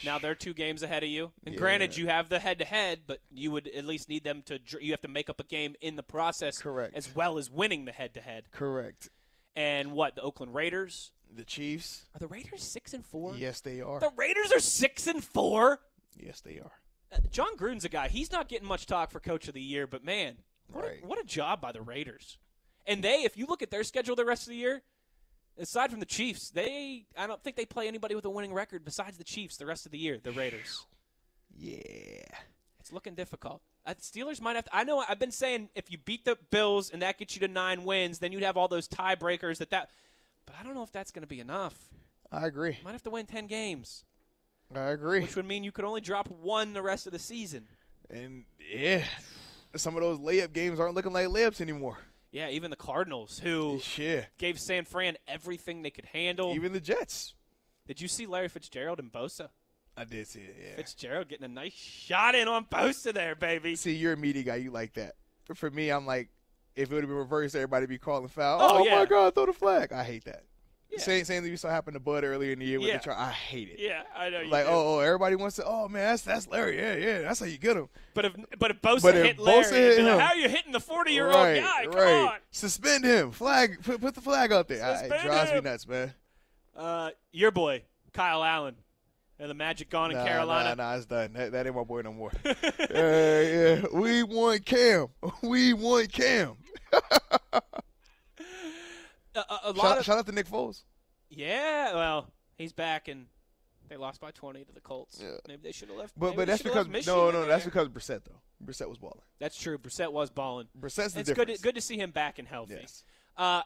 [0.05, 1.59] Now they're two games ahead of you, and Yeah.
[1.61, 4.59] granted, you have the head-to-head, but you would at least need them to.
[4.81, 6.95] You have to make up a game in the process, Correct.
[6.97, 8.51] as well as winning the head-to-head.
[8.53, 9.09] Correct.
[9.55, 12.07] And what the Oakland Raiders The Chiefs.
[12.15, 13.35] are the Raiders six and four?
[13.37, 14.01] Yes, they are.
[14.01, 15.81] The Raiders are six and four.
[16.17, 16.73] Yes, they are.
[17.13, 18.09] Uh, Jon Gruden's a guy.
[18.09, 20.39] He's not getting much talk for Coach of the Year, but man,
[20.69, 21.03] what, Right.
[21.03, 22.39] a, what a job by the Raiders.
[22.87, 24.83] And they, if you look at their schedule the rest of the year,
[25.59, 28.85] aside from the Chiefs, they I don't think they play anybody with a winning record
[28.85, 30.19] besides the Chiefs the rest of the year.
[30.23, 30.87] The Raiders.
[31.57, 32.25] Yeah.
[32.81, 33.63] It's looking difficult.
[33.87, 34.65] Uh, Steelers might have.
[34.65, 35.05] To, I know.
[35.09, 38.19] I've been saying if you beat the Bills and that gets you to nine wins,
[38.19, 39.59] then you'd have all those tiebreakers.
[39.59, 39.91] That that.
[40.47, 41.77] But I don't know if that's going to be enough.
[42.33, 42.79] I agree.
[42.85, 44.05] Might have to win ten games,
[44.75, 45.21] I agree.
[45.21, 47.67] which would mean you could only drop one the rest of the season.
[48.11, 49.05] And yeah,
[49.77, 51.99] some of those layup games aren't looking like layups anymore.
[52.33, 54.25] Yeah, even the Cardinals, who Yeah.
[54.39, 56.55] gave San Fran everything they could handle.
[56.55, 57.35] Even the Jets.
[57.87, 59.51] Did you see Larry Fitzgerald and Bosa?
[59.97, 60.57] I did see it.
[60.59, 60.77] Yeah.
[60.77, 63.77] Fitzgerald getting a nice shot in on Bosa there, baby.
[63.77, 64.57] See, you're a media guy.
[64.57, 65.17] You like that.
[65.55, 66.31] For me, I'm like,
[66.75, 68.61] if it would have been reversed, everybody be calling foul.
[68.63, 69.01] Oh, Oh, yeah.
[69.01, 69.93] my God, throw the flag.
[69.93, 70.45] I hate that.
[70.93, 70.99] Yeah.
[71.01, 72.99] Same, same thing we saw happen to Bud earlier in the year with Yeah.
[72.99, 73.19] the try.
[73.19, 73.77] I hate it.
[73.79, 74.43] Yeah, I know.
[74.43, 75.65] Like, oh, oh, everybody wants to.
[75.65, 76.77] Oh man, that's that's Larry.
[76.77, 77.89] Yeah, yeah, that's how you get him.
[78.13, 79.65] but if but if Bosa But if hit Bosa Larry,
[79.97, 81.85] hit like, him- how are you hitting the forty-year-old right, guy?
[81.85, 82.13] Come right.
[82.35, 82.39] on.
[82.51, 83.31] Suspend him.
[83.31, 83.83] Flag.
[83.83, 84.85] Put, put the flag out there.
[84.85, 85.65] I- it drives him.
[85.65, 86.13] me nuts, man.
[86.77, 87.83] Uh, your boy
[88.13, 88.75] Kyle Allen,
[89.39, 90.75] and the Magic gone in Nah, Carolina.
[90.77, 91.33] Nah, nah, it's done.
[91.33, 92.33] That, that ain't my boy no more.
[92.45, 92.55] uh,
[92.95, 95.07] yeah, we want Cam.
[95.43, 96.57] We want Cam.
[99.35, 100.83] A, a, lot Shout, of shout out to Nick Foles.
[101.31, 101.95] yeah.
[101.95, 102.27] Well,
[102.57, 103.27] he's back, and
[103.89, 105.21] they lost by twenty to the Colts.
[105.23, 105.31] Yeah.
[105.49, 106.15] Maybe they should have left.
[106.19, 108.41] But but that's because no no that's because Brissett though.
[108.65, 109.21] Brissett was balling.
[109.41, 109.77] that's true.
[109.79, 110.69] Brissett was balling.
[110.79, 111.37] Brissett's the It's good.
[111.47, 111.59] difference.
[111.61, 112.75] To, good to see him back and healthy.
[112.81, 113.03] Yes.
[113.37, 113.63] Uh,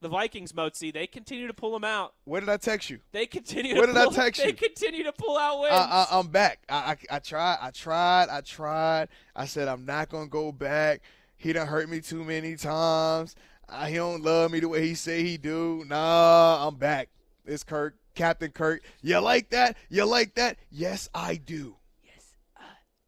[0.00, 2.14] the Vikings, Moatsy, they continue to pull him out.
[2.24, 2.98] Where did I text you?
[3.12, 3.76] They continue.
[3.76, 4.54] What to did I pull, text They you?
[4.54, 5.72] continue to pull out wins.
[5.72, 6.60] I, I, I'm back.
[6.68, 6.74] I,
[7.10, 7.58] I I tried.
[7.62, 8.28] I tried.
[8.28, 9.08] I tried.
[9.36, 11.00] I said I'm not gonna go back.
[11.36, 13.34] He done hurt me too many times.
[13.68, 15.84] Uh, he don't love me the way he say he do.
[15.86, 17.08] Nah, I'm back.
[17.44, 18.82] It's Kirk, Captain Kirk.
[19.02, 19.76] You like that?
[19.88, 20.58] You like that?
[20.70, 21.76] Yes, I do.
[22.02, 22.62] yes, I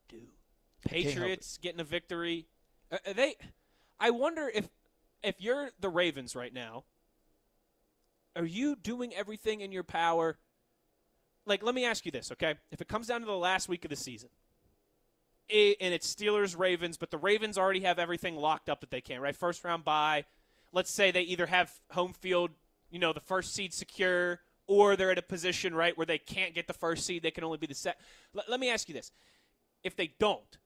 [0.09, 0.17] do.
[0.17, 2.47] help Patriots getting a victory.
[2.91, 3.37] Uh, are they.
[3.99, 4.69] I wonder if
[5.23, 6.85] if you're the Ravens right now.
[8.35, 10.37] Are you doing everything in your power?
[11.47, 12.57] Like, let me ask you this, okay?
[12.71, 14.29] If it comes down to the last week of the season,
[15.51, 19.01] i- and it's Steelers Ravens, but the Ravens already have everything locked up that they
[19.01, 19.35] can, right?
[19.35, 20.25] First round bye.
[20.73, 22.51] Let's say they either have home field,
[22.91, 26.55] you know, the first seed secure, or they're at a position, right, where they can't
[26.55, 27.23] get the first seed.
[27.23, 27.99] They can only be the set.
[28.35, 29.13] Let, let me ask you this.
[29.83, 30.59] If they don't,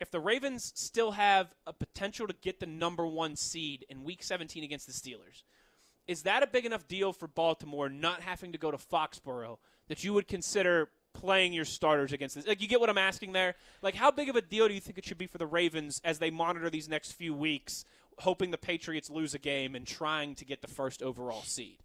[0.00, 4.22] if the Ravens still have a potential to get the number one seed in week
[4.22, 5.42] 17 against the Steelers,
[6.06, 9.58] is that a big enough deal for Baltimore not having to go to Foxborough
[9.88, 12.46] that you would consider playing your starters against this?
[12.46, 13.56] Like, you get what I'm asking there?
[13.82, 16.00] Like, how big of a deal do you think it should be for the Ravens
[16.04, 17.84] as they monitor these next few weeks,
[18.20, 21.78] hoping the Patriots lose a game and trying to get the first overall seed?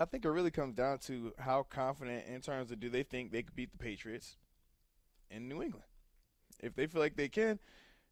[0.00, 3.32] I think it really comes down to how confident in terms of do they think
[3.32, 4.36] they could beat the Patriots
[5.30, 5.84] in New England.
[6.60, 7.58] If they feel like they can,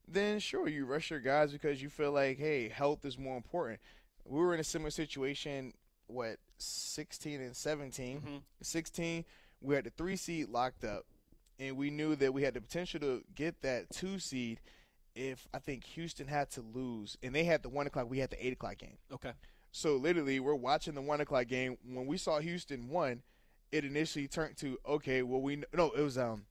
[0.09, 3.81] then sure you rush your guys because you feel like hey health is more important.
[4.25, 5.73] We were in a similar situation.
[6.09, 8.21] What 16 and 17.
[8.21, 8.43] Mhm.
[8.63, 9.25] 16
[9.61, 11.07] we had the three seed locked up,
[11.59, 14.61] and we knew that we had the potential to get that two seed
[15.17, 18.09] if I think Houston had to lose, and they had the one o'clock.
[18.09, 18.99] We had the eight o'clock game.
[19.13, 19.33] Okay.
[19.73, 21.77] So literally, we're watching the one o'clock game.
[21.85, 23.23] When we saw Houston won,
[23.73, 25.23] it initially turned to okay.
[25.23, 26.45] Well, we no, it was um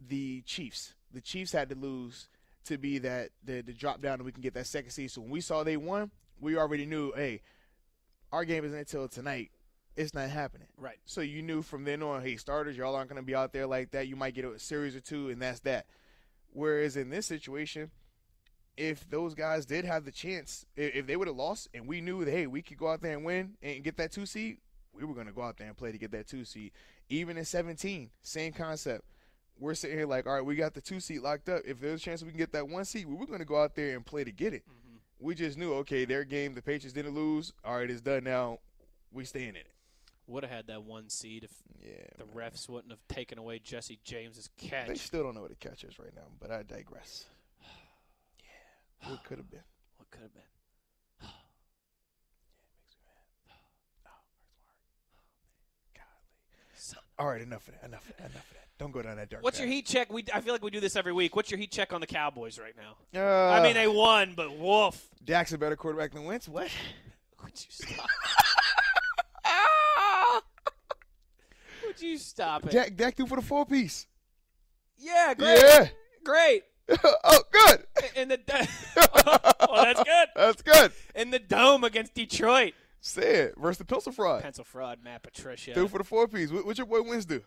[0.00, 0.94] the Chiefs.
[1.12, 2.28] The Chiefs had to lose
[2.64, 5.10] to be that the, the drop down, and we can get that second seed.
[5.10, 7.42] So when we saw they won, we already knew, hey,
[8.32, 9.50] our game isn't until tonight.
[9.96, 10.66] It's not happening.
[10.76, 10.98] Right.
[11.04, 13.66] So you knew from then on, hey, starters, y'all aren't going to be out there
[13.66, 14.08] like that.
[14.08, 15.86] You might get a series or two, and that's that.
[16.54, 17.90] Whereas in this situation,
[18.76, 22.24] if those guys did have the chance, if they would have lost, and we knew
[22.24, 24.58] that hey, we could go out there and win and get that two seed,
[24.92, 26.70] we were going to go out there and play to get that two seed.
[27.08, 29.04] Even in 17, same concept.
[29.58, 31.62] We're sitting here like, all right, we got the two seed locked up.
[31.64, 33.60] If there's a chance we can get that one seed, we were going to go
[33.60, 34.62] out there and play to get it.
[34.62, 34.96] Mm-hmm.
[35.26, 37.52] We just knew, okay, their game, the Patriots didn't lose.
[37.64, 38.58] All right, it's done now.
[39.12, 39.73] We staying in it.
[40.26, 42.06] Would have had that one seed if Yeah.
[42.16, 44.88] the refs wouldn't have taken away Jesse James's catch.
[44.88, 47.26] They still don't know what a catch is right now, but I digress.
[48.42, 49.10] Yeah.
[49.10, 49.60] What could have been.
[49.98, 50.42] What could have been?
[51.20, 51.28] Yeah,
[52.80, 54.06] makes me mad.
[54.06, 54.10] Oh,
[54.56, 54.76] first one.
[56.74, 57.84] Son All right, enough of that.
[57.84, 58.30] Enough of that.
[58.30, 58.60] Enough of that.
[58.78, 59.42] Don't go down that dark.
[59.44, 60.12] What's your heat check?
[60.12, 61.36] We I feel like we do this every week.
[61.36, 62.96] What's your heat check on the Cowboys right now?
[63.20, 65.06] Uh, I mean, they won, but woof.
[65.24, 66.48] Dak's a better quarterback than Wentz.
[66.48, 66.70] What?
[67.44, 68.08] Would you stop?
[71.94, 72.72] Would you stop it?
[72.72, 74.06] Jack Dak threw for the four piece.
[74.98, 75.88] yeah, great, Yeah.
[76.24, 76.62] great.
[77.24, 77.84] oh, good.
[78.16, 78.38] In the
[79.60, 80.28] oh, that's good.
[80.36, 80.92] That's good.
[81.14, 82.74] In the dome against Detroit.
[83.00, 83.54] Say it.
[83.58, 84.42] Versus the Pencil Fraud.
[84.42, 85.74] Pencil fraud, Matt Patricia.
[85.74, 86.50] Threw for the four piece.
[86.50, 87.42] What, what your boy Wentz do?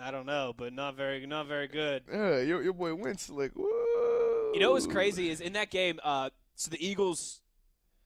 [0.00, 2.02] I don't know, but not very, not very good.
[2.12, 4.52] Yeah, your, your boy Wentz like, whoa.
[4.52, 5.98] You know what's crazy is in that game.
[6.04, 7.40] Uh, so the Eagles'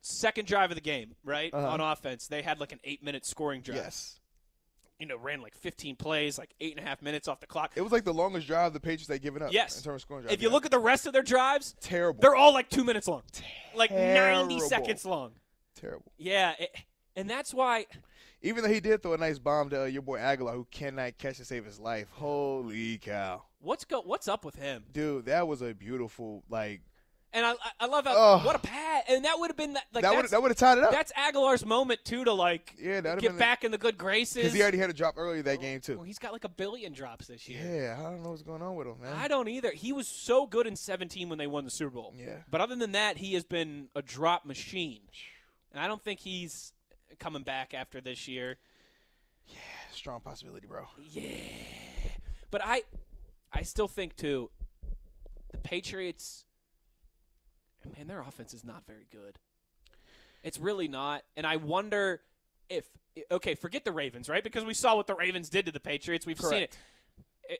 [0.02, 1.68] second drive of the game, right Uh-huh.
[1.68, 3.78] on offense, they had like an eight-minute scoring drive.
[3.78, 4.19] Yes.
[5.00, 7.72] You know, ran like 15 plays, like eight and a half minutes off the clock.
[7.74, 9.52] It was like the longest drive the Patriots had given up.
[9.52, 9.78] Yes.
[9.78, 10.34] In terms of scoring drive.
[10.34, 10.54] If you yeah.
[10.54, 12.20] look at the rest of their drives, terrible.
[12.20, 13.22] they're all like two minutes long,
[13.74, 15.32] like 90 seconds long.
[15.74, 16.12] terrible.
[16.18, 16.76] Yeah, it,
[17.16, 17.86] and that's why.
[18.42, 21.18] Even though he did throw a nice bomb to uh, your boy Agholor, who cannot
[21.18, 22.08] catch and save his life.
[22.12, 24.00] Holy cow, What's go?
[24.02, 24.84] What's up with him?
[24.92, 26.80] dude, that was a beautiful like.
[27.32, 28.44] And I, I- love how Ugh.
[28.46, 29.84] what a pass, and that would have been that.
[29.92, 30.90] Like that would that would have tied it up.
[30.90, 34.34] that's Agholor's moment too to like Yeah, get back in the good graces.
[34.34, 35.94] because he already had a drop earlier that game too.
[35.96, 37.60] Well, he's got like a billion drops this year.
[37.62, 39.12] Yeah, I don't know what's going on with him, man.
[39.16, 39.70] I don't either.
[39.70, 42.14] He was so good in 17 when they won the Super Bowl.
[42.16, 42.38] Yeah.
[42.50, 45.02] But other than that, he has been a drop machine.
[45.72, 46.72] And I don't think he's
[47.20, 48.56] coming back after this year.
[49.46, 49.54] Yeah,
[49.92, 50.86] strong possibility, bro.
[51.12, 51.30] Yeah.
[52.50, 52.82] But I
[53.52, 54.50] I still think too
[55.52, 56.44] the Patriots
[57.96, 59.38] man, their offense is not very good.
[60.42, 61.22] It's really not.
[61.36, 62.20] And I wonder
[62.68, 62.86] if
[63.30, 64.42] okay, forget the Ravens, right?
[64.42, 66.26] Because we saw what the Ravens did to the Patriots.
[66.26, 66.76] We've seen it.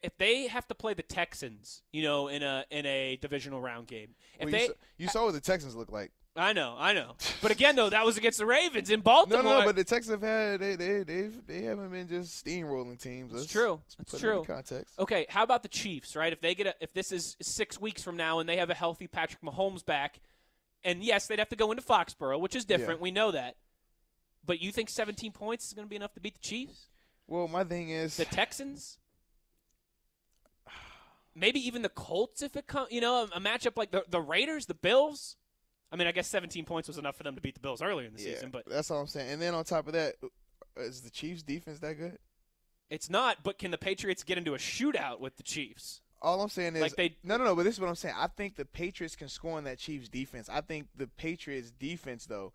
[0.03, 3.89] If they have to play the Texans, you know, in a in a divisional round
[3.89, 6.13] game, if Well, they, you, saw, you saw what the Texans look like.
[6.37, 9.43] I know, I know, but again, though, that was against the Ravens in Baltimore.
[9.43, 13.01] No, no, but the Texans have had they they they they haven't been just steamrolling
[13.03, 13.33] teams.
[13.33, 13.81] It's Let's- true.
[13.83, 14.45] let's It's it in true.
[14.47, 14.95] context.
[15.01, 16.33] Okay, how about the Chiefs, right?
[16.33, 18.75] If they get a, if this is six weeks from now and they have a
[18.75, 20.21] healthy Patrick Mahomes back,
[20.85, 23.01] and yes, they'd have to go into Foxborough, which is different.
[23.01, 23.05] Yeah.
[23.05, 23.57] We know that.
[24.47, 26.87] But you think 17 points is going to be enough to beat the Chiefs?
[27.27, 28.99] Well, my thing is, The Texans?
[31.35, 34.21] Maybe even the Colts if it comes, you know, a, a matchup like the, the
[34.21, 35.37] Raiders, the Bills.
[35.93, 38.07] I mean, I guess 17 points was enough for them to beat the Bills earlier
[38.07, 39.31] in the yeah, season, but that's all I'm saying.
[39.31, 40.15] And then on top of that,
[40.77, 42.19] is the Chiefs' defense that good?
[42.91, 43.43] it's not.
[43.45, 46.01] But can the Patriots get into a shootout with the Chiefs?
[46.23, 47.55] All I'm saying is Like they- no, no, no.
[47.57, 48.15] But this is what I'm saying.
[48.19, 50.49] I think the Patriots can score on that Chiefs defense.
[50.49, 52.53] I think the Patriots defense though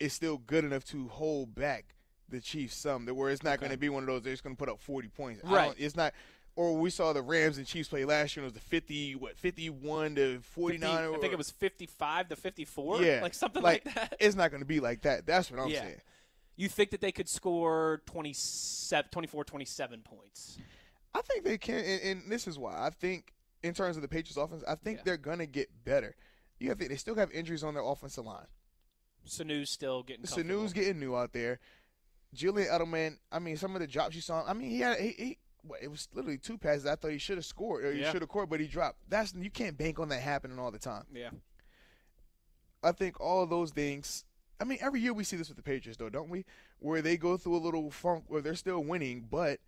[0.00, 1.94] is still good enough to hold back
[2.28, 3.06] the Chiefs some.
[3.06, 4.22] Where it's not going to be one of those.
[4.22, 5.42] They're just going to put up 40 points.
[5.44, 5.64] I Right.
[5.66, 6.12] don't- It's not.
[6.58, 8.44] Or we saw the Rams and Chiefs play last year.
[8.44, 10.80] and It was the 50, what, 51 to 49.
[11.04, 14.16] 50 I think it was 55 to 54, yeah, like something like, that.
[14.18, 15.24] It's not going to be like that.
[15.24, 15.82] That's what I'm Yeah.
[15.82, 16.00] saying.
[16.56, 20.58] You think that they could score 27, 24, 27 points?
[21.14, 22.74] I think they can, and, and this is why.
[22.84, 23.32] I think
[23.62, 25.02] in terms of the Patriots offense, I think Yeah.
[25.04, 26.16] they're gonna get better.
[26.58, 28.46] You have to, they still have injuries on their offensive line.
[29.24, 30.26] Sanu's still getting.
[30.26, 31.60] Sanu's getting new out there.
[32.34, 33.18] Julian Edelman.
[33.30, 34.44] I mean, some of the drops you saw.
[34.44, 36.86] I mean, he had he, he what, it was literally two passes.
[36.86, 38.12] I thought he should have scored or he Yeah.
[38.12, 38.98] should have scored, but he dropped.
[39.08, 41.04] That's you can't bank on that happening all the time.
[41.12, 41.30] Yeah.
[42.82, 44.24] I think all of those things.
[44.60, 46.44] I mean, every year we see this with the Patriots, though, don't we?
[46.80, 49.60] Where they go through a little funk where they're still winning, but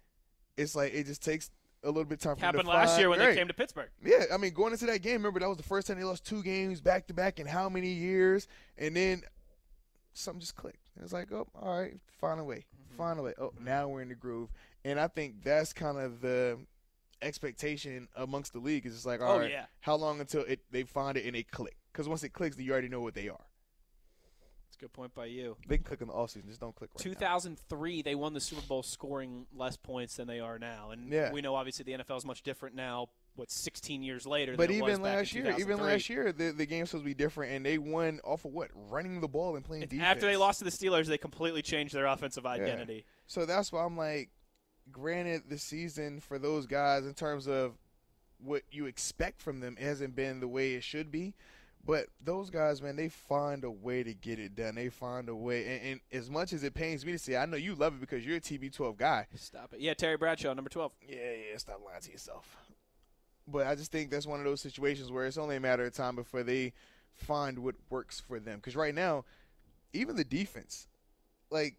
[0.57, 1.51] it's like it just takes
[1.83, 2.35] a little bit of time.
[2.37, 3.89] for them Happened last year when they came to Pittsburgh.
[4.05, 6.25] Yeah, I mean, going into that game, remember that was the first time they lost
[6.27, 8.47] two games back to back in how many years?
[8.77, 9.23] And then
[10.13, 10.91] something just clicked.
[10.97, 12.65] It was like, oh, all right, find a way,
[12.99, 13.35] Way.
[13.39, 14.51] Oh, now we're in the groove,
[14.85, 16.59] and I think that's kind of the
[17.23, 18.87] expectation amongst the league.
[18.87, 19.67] Is just like, oh, all Oh, right, yeah.
[19.81, 21.77] how long until it they find it and they click?
[21.93, 23.45] Because once it clicks, then you already know what they are.
[24.67, 25.57] That's a good point by you.
[25.67, 27.13] They can click in the offseason, just don't click right now.
[27.13, 31.33] 2003, they won the Super Bowl scoring less points than they are now, and Yeah.
[31.33, 33.09] we know obviously the NFL is much different now.
[33.37, 34.55] What 16 years later?
[34.57, 36.91] But than it was even back in last year, even last year, the the game's
[36.91, 39.83] supposed to be different, and they won off of what running the ball and playing
[39.83, 40.03] defense.
[40.03, 43.05] After they lost to the Steelers, they completely changed their offensive identity.
[43.27, 44.31] So that's why I'm like,
[44.93, 47.79] granted, the season for those guys in terms of
[48.39, 51.35] what you expect from them hasn't been the way it should be.
[51.85, 54.75] But those guys, man, they find a way to get it done.
[54.75, 57.47] They find a way, and, and as much as it pains me to say, I
[57.47, 59.27] know you love it because you're a TB12 guy.
[59.35, 59.81] Stop it.
[59.81, 60.93] Yeah, Terry Bradshaw, number 12.
[61.09, 62.55] Yeah, yeah, stop lying to yourself.
[63.51, 65.93] But I just think that's one of those situations where it's only a matter of
[65.95, 66.73] time before they
[67.15, 68.57] find what works for them.
[68.57, 69.25] Because right now,
[69.93, 70.87] even the defense,
[71.51, 71.77] like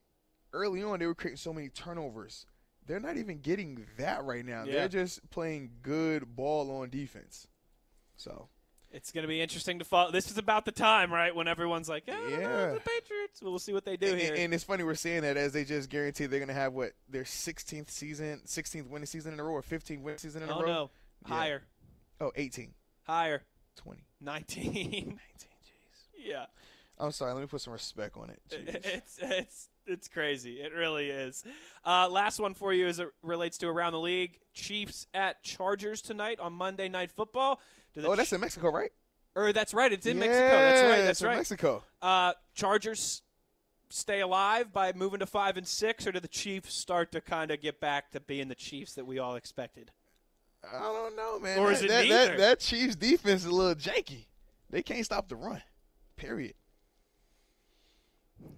[0.53, 2.45] early on, they were creating so many turnovers.
[2.85, 4.63] They're not even getting that right now.
[4.65, 4.73] Yeah.
[4.73, 7.47] They're just playing good ball on defense.
[8.17, 8.49] So
[8.91, 10.11] It's going to be interesting to follow.
[10.11, 12.71] This is about the time, right, when everyone's like, "Yeah, Yeah.
[12.73, 14.35] the Patriots." We'll see what they do And, here.
[14.35, 17.23] and it's funny we're saying that as they just guarantee they're gonna have what their
[17.23, 20.61] 16th season, 16th winning season in a row, or 15th winning season in a oh
[20.61, 20.65] row.
[20.67, 20.87] no, Yeah.
[21.25, 21.63] Higher,
[22.19, 22.73] Oh, 18,
[23.03, 23.43] higher,
[23.77, 24.65] 20, 19.
[24.73, 25.15] 19.
[25.15, 25.17] Jeez.
[26.17, 26.45] yeah,
[26.99, 27.33] I'm sorry.
[27.33, 28.41] Let me put some respect on it.
[28.49, 28.75] Jeez.
[28.85, 30.61] it's it's it's crazy.
[30.61, 31.43] It really is.
[31.85, 34.39] Uh, last one for you as it relates to around the league.
[34.53, 37.59] Chiefs at Chargers tonight on Monday Night Football.
[37.93, 38.91] Do the oh, that's in Mexico, right?
[39.35, 39.91] or that's right.
[39.91, 40.39] It's in Mexico.
[40.39, 40.97] That's right.
[40.97, 41.37] That's it's in right.
[41.37, 41.83] Mexico.
[42.01, 43.21] Uh, Chargers
[43.89, 47.51] stay alive by moving to five and six, or do the Chiefs start to kind
[47.51, 49.91] of get back to being the Chiefs that we all expected?
[50.63, 51.59] I don't know, man.
[51.59, 52.27] Or that, is it that, neither?
[52.27, 54.25] that, that Chiefs defense is a little janky.
[54.69, 55.61] They can't stop the run.
[56.15, 56.53] Period.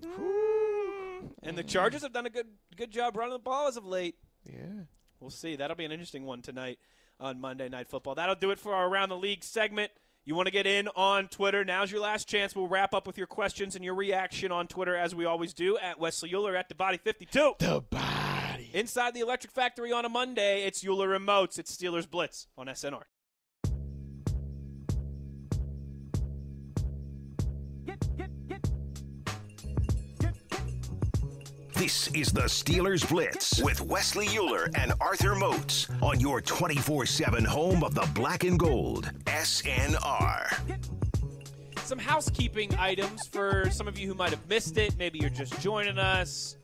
[0.04, 1.30] Mm.
[1.42, 4.16] And the Chargers have done a good good job running the ball as of late.
[4.46, 4.84] Yeah.
[5.20, 5.56] We'll see.
[5.56, 6.80] That'll be an interesting one tonight
[7.20, 8.16] on Monday Night Football.
[8.16, 9.92] That'll do it for our Around the League segment.
[10.26, 11.66] You want to get in on Twitter?
[11.66, 12.56] Now's your last chance.
[12.56, 15.78] We'll wrap up with your questions and your reaction on Twitter as we always do
[15.78, 17.56] at Wesley Uhler at the Body 52.
[17.60, 18.23] The body.
[18.74, 21.60] Inside the Electric Factory on a Monday, it's Uhler Remotes.
[21.60, 23.04] It's Steelers Blitz on SNR.
[31.76, 37.46] This is the Steelers Blitz with Wesley Uhler and Arthur Moats on your 24 7
[37.46, 39.12] home of the black and gold.
[39.26, 40.80] SNR.
[41.78, 44.98] Some housekeeping items for some of you who might have missed it.
[44.98, 46.58] Maybe you're just joining us.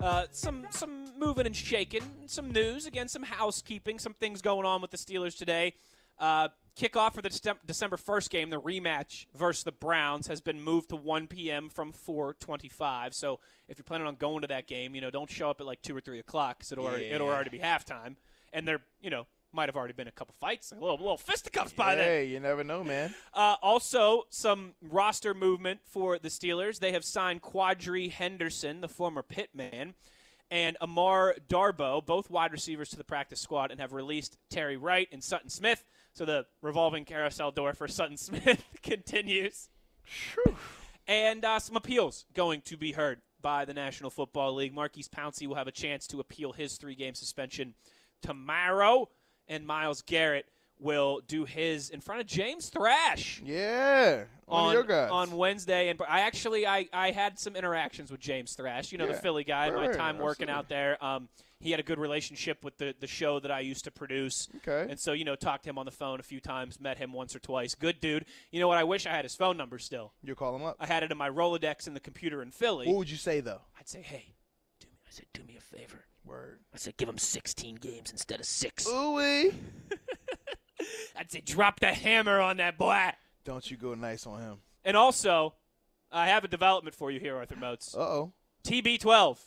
[0.00, 4.80] Uh, some some moving and shaking, some news again, some housekeeping, some things going on
[4.80, 5.74] with the Steelers today.
[6.18, 6.48] Uh,
[6.78, 10.90] kickoff for the Decem- December first game, the rematch versus the Browns, has been moved
[10.90, 11.68] to 1 p.m.
[11.68, 13.14] from 4:25.
[13.14, 15.66] So if you're planning on going to that game, you know, don't show up at
[15.66, 18.16] like two or three o'clock because it'll already, it'll already be halftime,
[18.52, 21.72] and there, you know, might have already been a couple fights, a little little fisticuffs
[21.72, 22.04] by then.
[22.04, 23.14] Hey, you never know, man.
[23.34, 26.78] Uh, also, some roster movement for the Steelers.
[26.78, 29.94] They have signed Quadree Henderson, the former Pitman,
[30.50, 35.08] and Amara Darboh, both wide receivers, to the practice squad, and have released Terry Wright
[35.12, 35.84] and Sutton Smith.
[36.12, 39.68] So the revolving carousel door for Sutton Smith continues.
[40.04, 40.56] Phew.
[41.08, 44.74] And uh, some appeals going to be heard by the National Football League.
[44.74, 47.74] Maurkice Pouncey will have a chance to appeal his three game suspension
[48.22, 49.08] tomorrow,
[49.46, 50.46] and Myles Garrett
[50.78, 54.24] will do his in front of James Thrash Yeah.
[54.48, 55.10] On, your guys.
[55.10, 55.88] on Wednesday.
[55.88, 59.42] And I actually I, I had some interactions with James Thrash, you know, the Philly
[59.44, 61.02] guy, Right, my right, time working out there.
[61.04, 61.28] Um,
[61.58, 64.48] he had a good relationship with the, the show that I used to produce.
[64.58, 64.90] Okay.
[64.90, 67.12] And so, you know, talked to him on the phone a few times, met him
[67.12, 67.74] once or twice.
[67.74, 68.26] Good dude.
[68.50, 68.78] You know what?
[68.78, 70.12] I wish I had his phone number still.
[70.22, 70.76] you call him up.
[70.78, 72.86] I had it in my Rolodex in the computer in Philly.
[72.86, 73.62] What would you say though?
[73.80, 74.34] I'd say, hey,
[74.80, 76.04] do me, I said, do me a favor.
[76.24, 76.58] Word.
[76.74, 78.86] I said, give him 16 games instead of six.
[78.88, 79.16] Ooh
[81.16, 83.10] I'd say, drop the hammer on that boy.
[83.44, 84.56] Don't you go nice on him.
[84.84, 85.54] And also,
[86.12, 87.94] I have a development for you here, Arthur Moats.
[87.94, 88.32] Uh oh.
[88.64, 89.38] TB12,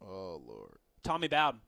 [0.00, 0.78] Oh Lord.
[1.02, 1.60] Tommy Bowden.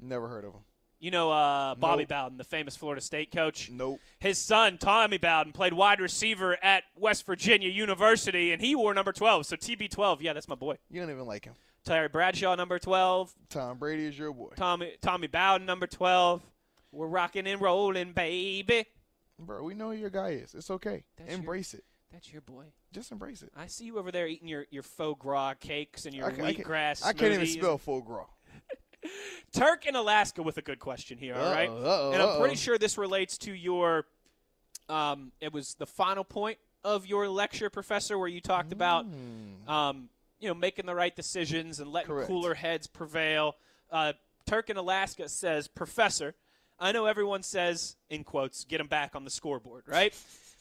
[0.00, 0.60] Never heard of him.
[1.00, 2.08] You know uh, Bobby Nope.
[2.08, 3.70] Bowden, the famous Florida State coach.
[3.70, 4.00] Nope.
[4.20, 9.12] His son, Tommy Bowden, played wide receiver at West Virginia University, and he wore number
[9.12, 9.46] 12.
[9.46, 10.78] So TB12, yeah, that's my boy.
[10.90, 11.54] You don't even like him.
[11.84, 13.34] Terry Bradshaw, number 12.
[13.50, 14.52] Tom Brady is your boy.
[14.56, 16.42] Tommy Tommy Bowden, number 12.
[16.94, 18.86] We're rocking and rolling, baby.
[19.38, 20.54] Bro, we know who your guy is.
[20.54, 21.04] It's okay.
[21.16, 21.84] That's your- embrace it.
[22.12, 22.66] That's your boy.
[22.92, 23.50] Just embrace it.
[23.56, 26.42] I see you over there eating your, your foie gras cakes and your I, ca-
[26.72, 28.26] I I can't even spell full gras.
[29.52, 31.68] Turk in Alaska with a good question here, all right?
[31.68, 34.04] Uh-oh, and I'm pretty sure this relates to your.
[34.88, 39.06] Um, it was the final point of your lecture, professor, where you talked about,
[39.66, 40.08] um,
[40.38, 42.14] you know, making the right decisions and letting Mm.
[42.14, 42.28] Correct.
[42.28, 43.56] cooler heads prevail.
[43.90, 44.12] Uh,
[44.46, 46.34] Turk in Alaska says, Professor,
[46.78, 50.14] I know everyone says, in quotes, get him back on the scoreboard, right?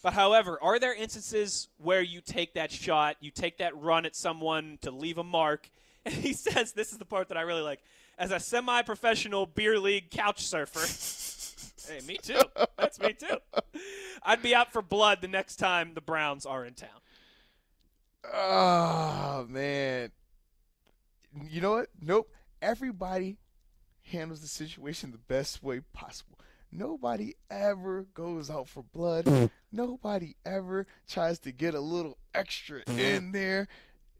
[0.03, 4.15] But however, are there instances where you take that shot, you take that run at
[4.15, 5.69] someone to leave a mark?
[6.06, 7.80] And he says, this is the part that I really like.
[8.19, 10.81] As a semi professional beer league couch surfer,
[11.88, 12.41] hey, me too.
[12.77, 13.38] That's me too.
[14.22, 16.90] I'd be out for blood the next time the Browns are in town.
[18.34, 20.11] Oh man.
[21.49, 21.88] You know what?
[22.02, 22.30] Nope.
[22.61, 23.38] Everybody
[24.14, 26.38] handles the situation the best way possible.
[26.72, 29.52] Nobody ever goes out for blood.
[29.72, 32.99] Nobody ever tries to get a little extra mm-hmm.
[32.99, 33.68] in there.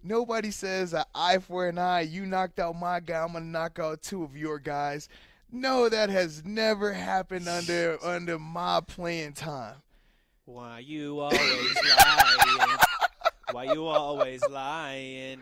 [0.04, 2.02] Nobody says an eye for an eye.
[2.02, 3.24] You knocked out my guy.
[3.24, 5.08] I'm gonna knock out two of your guys.
[5.52, 9.76] No, that has never happened under under my playing time.
[10.46, 12.78] Why you always lying?
[13.52, 15.40] Why you always lying?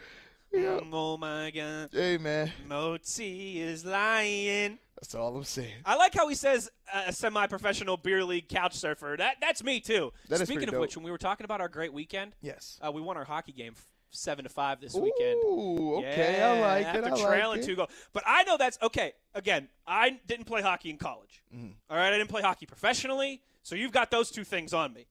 [0.52, 0.80] Yeah.
[0.92, 4.78] Oh my God, Hey man, Moatsy is lying.
[4.96, 5.74] That's all I'm saying.
[5.86, 9.16] I like how he says uh, a semi-professional beer league couch surfer.
[9.18, 10.12] That that's me too.
[10.30, 10.82] That Speaking of dope.
[10.82, 12.78] which, when we were talking about our great weekend, Yes.
[12.86, 13.74] uh, we won our hockey game
[14.12, 15.38] seven to five this weekend.
[15.46, 16.36] Ooh, okay.
[16.38, 17.14] Yeah, I like after it.
[17.14, 17.90] I trailing like two goals.
[18.12, 19.14] But I know that's okay.
[19.34, 21.42] Again, I didn't play hockey in college.
[21.56, 21.76] Mhm.
[21.90, 25.08] All right, I didn't play hockey professionally, so you've got those two things on me.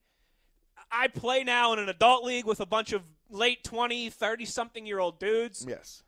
[0.92, 4.86] I play now in an adult league with a bunch of late 20, 30 something
[4.86, 5.64] year old dudes.
[5.68, 6.02] Yes.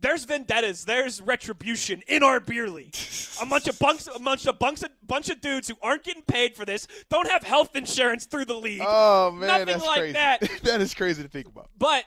[0.00, 2.96] There's vendettas, there's retribution in our beer league.
[3.40, 6.22] A bunch of bunks, a bunch of bunks, a bunch of dudes who aren't getting
[6.24, 8.82] paid for this, don't have health insurance through the league.
[8.84, 10.12] Oh man, Nothing that's like crazy.
[10.14, 10.40] that.
[10.64, 11.68] that is crazy to think about.
[11.78, 12.04] But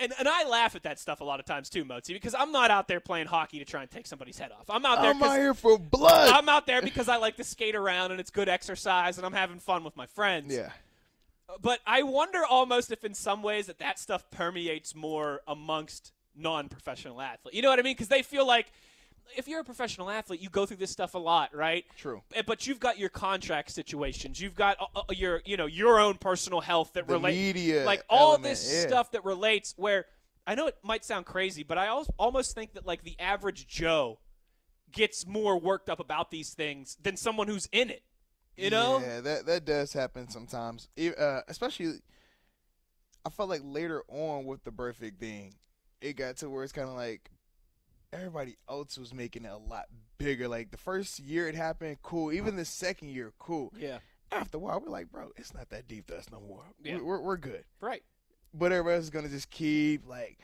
[0.00, 2.50] and and I laugh at that stuff a lot of times too, Moatsy, because I'm
[2.50, 4.68] not out there playing hockey to try and take somebody's head off.
[4.68, 6.30] I'm out there I'm out here for blood.
[6.32, 9.32] I'm out there because I like to skate around and it's good exercise and I'm
[9.32, 10.52] having fun with my friends.
[10.52, 10.70] yeah.
[11.60, 17.20] But I wonder almost if in some ways that that stuff permeates more amongst non-professional
[17.20, 17.56] athletes.
[17.56, 17.94] You know what I mean?
[17.94, 18.72] Because they feel like
[19.36, 21.84] if you're a professional athlete, you go through this stuff a lot, right?
[21.96, 22.22] True.
[22.34, 24.40] Eh, But you've got your contract situations.
[24.40, 28.32] You've got uh, uh, your, you know, your own personal health that relates, like all
[28.32, 28.86] element, this yeah.
[28.86, 29.74] stuff that relates.
[29.76, 30.06] Where
[30.46, 33.66] I know it might sound crazy, but I al- almost think that like the average
[33.66, 34.18] Joe
[34.92, 38.02] gets more worked up about these things than someone who's in it.
[38.56, 39.00] You know?
[39.00, 40.88] Yeah, that that does happen sometimes.
[40.98, 41.94] Uh, especially,
[43.24, 45.54] I felt like later on with the perfect thing,
[46.00, 47.30] it got to where it's kind of like
[48.12, 49.86] everybody else was making it a lot
[50.18, 50.48] bigger.
[50.48, 52.32] Like the first year it happened, cool.
[52.32, 53.72] Even the second year, cool.
[53.76, 53.98] Yeah.
[54.30, 56.64] After a while, we're like, bro, it's not that deep to us no more.
[56.82, 56.96] Yeah.
[56.96, 57.64] We're, we're, we're good.
[57.80, 58.02] Right.
[58.52, 60.38] But everybody else is gonna just keep like,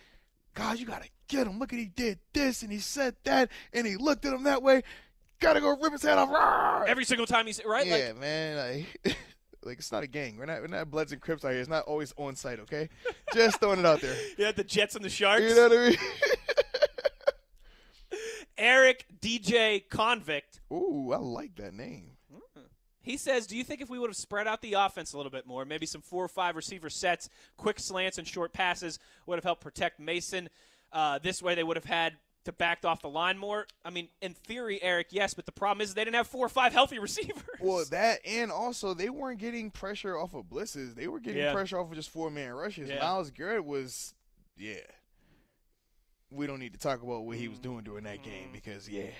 [0.54, 1.58] God, you gotta get him.
[1.58, 4.62] Look at he did this and he said that and he looked at him that
[4.62, 4.82] way.
[5.40, 6.28] Gotta go rip his head off.
[6.28, 6.86] Rawr!
[6.86, 7.86] Every single time he's right?
[7.86, 8.56] Yeah, Like, man.
[9.04, 9.16] Like,
[9.64, 10.36] like it's not a gang.
[10.36, 11.60] We're not we're not Bloods and Crips out here.
[11.60, 12.60] It's not always on site.
[12.60, 12.88] Okay,
[13.34, 14.16] just throwing it out there.
[14.38, 15.42] yeah, the Jets and the Sharks.
[15.42, 15.98] You know what I mean?
[18.58, 20.60] Eric DJ Convict.
[20.72, 22.10] Ooh, I like that name.
[23.02, 25.32] He says, "Do you think if we would have spread out the offense a little
[25.32, 29.36] bit more, maybe some four or five receiver sets, quick slants and short passes would
[29.36, 30.50] have helped protect Mason?
[30.92, 32.12] Uh, this way, they would have had
[32.44, 33.66] to backed off the line more.
[33.84, 36.48] I mean, in theory, Eric, yes, but the problem is they didn't have four or
[36.48, 37.42] five healthy receivers.
[37.60, 40.94] Well, that and also they weren't getting pressure off of blitzes.
[40.94, 41.52] They were getting Yeah.
[41.52, 42.88] pressure off of just four man rushes.
[42.88, 43.00] Yeah.
[43.00, 44.14] Myles Garrett was,
[44.56, 44.76] yeah.
[46.30, 48.24] We don't need to talk about what he was doing during that Mm.
[48.24, 49.10] game because yeah,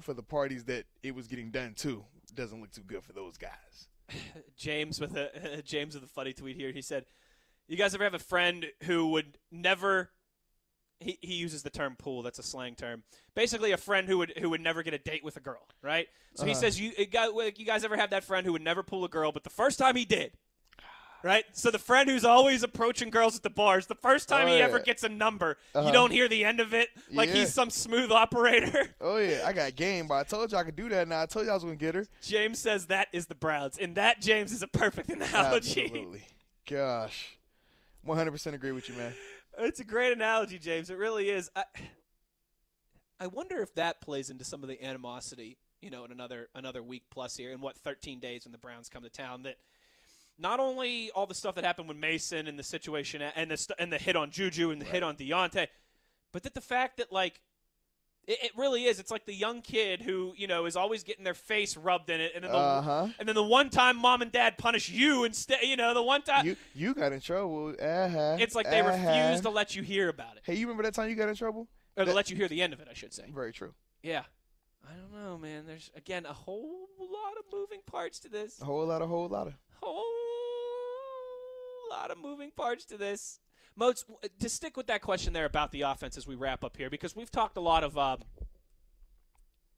[0.00, 2.04] for the parties that it was getting done to,
[2.34, 3.88] doesn't look too good for those guys.
[4.56, 6.72] James with a James with a funny tweet here.
[6.72, 7.04] He said,
[7.66, 10.10] "You guys ever have a friend who would never?"
[11.00, 13.02] He, he uses the term "pool." That's a slang term.
[13.34, 16.08] Basically, a friend who would who would never get a date with a girl, right?
[16.34, 16.60] So he Uh-huh.
[16.60, 16.92] says, "You
[17.34, 19.50] like, you guys ever have that friend who would never pull a girl, but the
[19.50, 20.32] first time he did."
[21.24, 24.50] Right, so the friend who's always approaching girls at the bars, the first time Oh,
[24.52, 24.64] he yeah.
[24.66, 25.84] ever gets a number, Uh-huh.
[25.84, 27.34] you don't hear the end of it, like Yeah.
[27.36, 28.94] he's some smooth operator.
[29.00, 31.08] Oh yeah, I got game, but I told you I could do that.
[31.08, 32.06] Now I told you I was gonna get her.
[32.22, 35.82] James says that is the Browns, and that James is a perfect analogy.
[35.82, 36.22] Absolutely.
[36.70, 37.36] Gosh,
[38.04, 39.12] one hundred percent agree with you, man.
[39.60, 40.88] It's a great analogy, James.
[40.88, 41.50] It really is.
[41.56, 41.64] I,
[43.18, 46.80] I wonder if that plays into some of the animosity, you know, in another another
[46.80, 49.42] week plus here, in what 13 days when the Browns come to town.
[49.42, 49.56] That
[50.38, 53.92] not only all the stuff that happened with Mason and the situation and the and
[53.92, 55.66] the hit on Juju and the hit on Diontae,
[56.32, 57.40] but that the fact that like.
[58.28, 59.00] It, it really is.
[59.00, 62.20] It's like the young kid who you know is always getting their face rubbed in
[62.20, 63.08] it, and then the, Uh-huh.
[63.18, 65.62] and then the one time mom and dad punish you instead.
[65.62, 67.74] You know, the one time You you got in trouble.
[67.80, 68.36] Uh-huh.
[68.38, 68.92] it's like they uh-huh.
[68.92, 70.42] refuse to let you hear about it.
[70.44, 71.66] Hey, you remember that time you got in trouble?
[71.96, 73.24] Or to let you hear the end of it, I should say.
[73.34, 73.74] Very true.
[74.04, 74.22] Yeah.
[74.88, 75.64] I don't know, man.
[75.66, 78.60] There's again a whole lot of moving parts to this.
[78.60, 79.54] A whole lot, a whole lot of.
[79.82, 80.04] Whole
[81.90, 83.40] lot of moving parts to this.
[83.78, 84.04] Moats,
[84.40, 87.14] to stick with that question there about the offense as we wrap up here, because
[87.14, 88.18] we've talked a lot of um,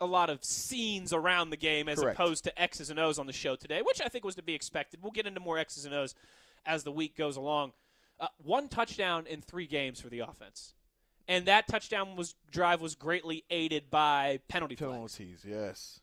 [0.00, 2.18] a lot of scenes around the game as Correct.
[2.18, 4.54] opposed to X's and O's on the show today, which I think was to be
[4.54, 5.00] expected.
[5.02, 6.14] We'll get into more X's and O's
[6.64, 7.72] as the week goes along.
[8.18, 10.72] Uh, one touchdown in three games for the offense,
[11.28, 14.92] and that touchdown was drive was greatly aided by penalty flags.
[14.92, 16.00] Penalties, yes.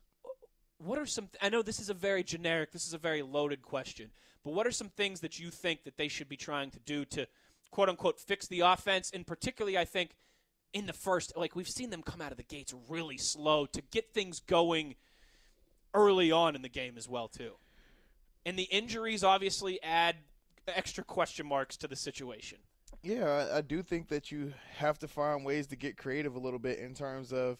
[0.78, 1.28] What are some?
[1.42, 4.10] I know this is a very generic, this is a very loaded question,
[4.44, 7.04] but what are some things that you think that they should be trying to do
[7.06, 7.26] to,
[7.70, 9.10] quote unquote, fix the offense?
[9.12, 10.16] And particularly, I think
[10.72, 13.82] in the first, like we've seen them come out of the gates really slow to
[13.90, 14.94] get things going
[15.94, 17.52] early on in the game as well too.
[18.44, 20.16] And the injuries obviously add
[20.66, 22.58] extra question marks to the situation.
[23.02, 26.38] Yeah, I, I do think that you have to find ways to get creative a
[26.38, 27.58] little bit in terms of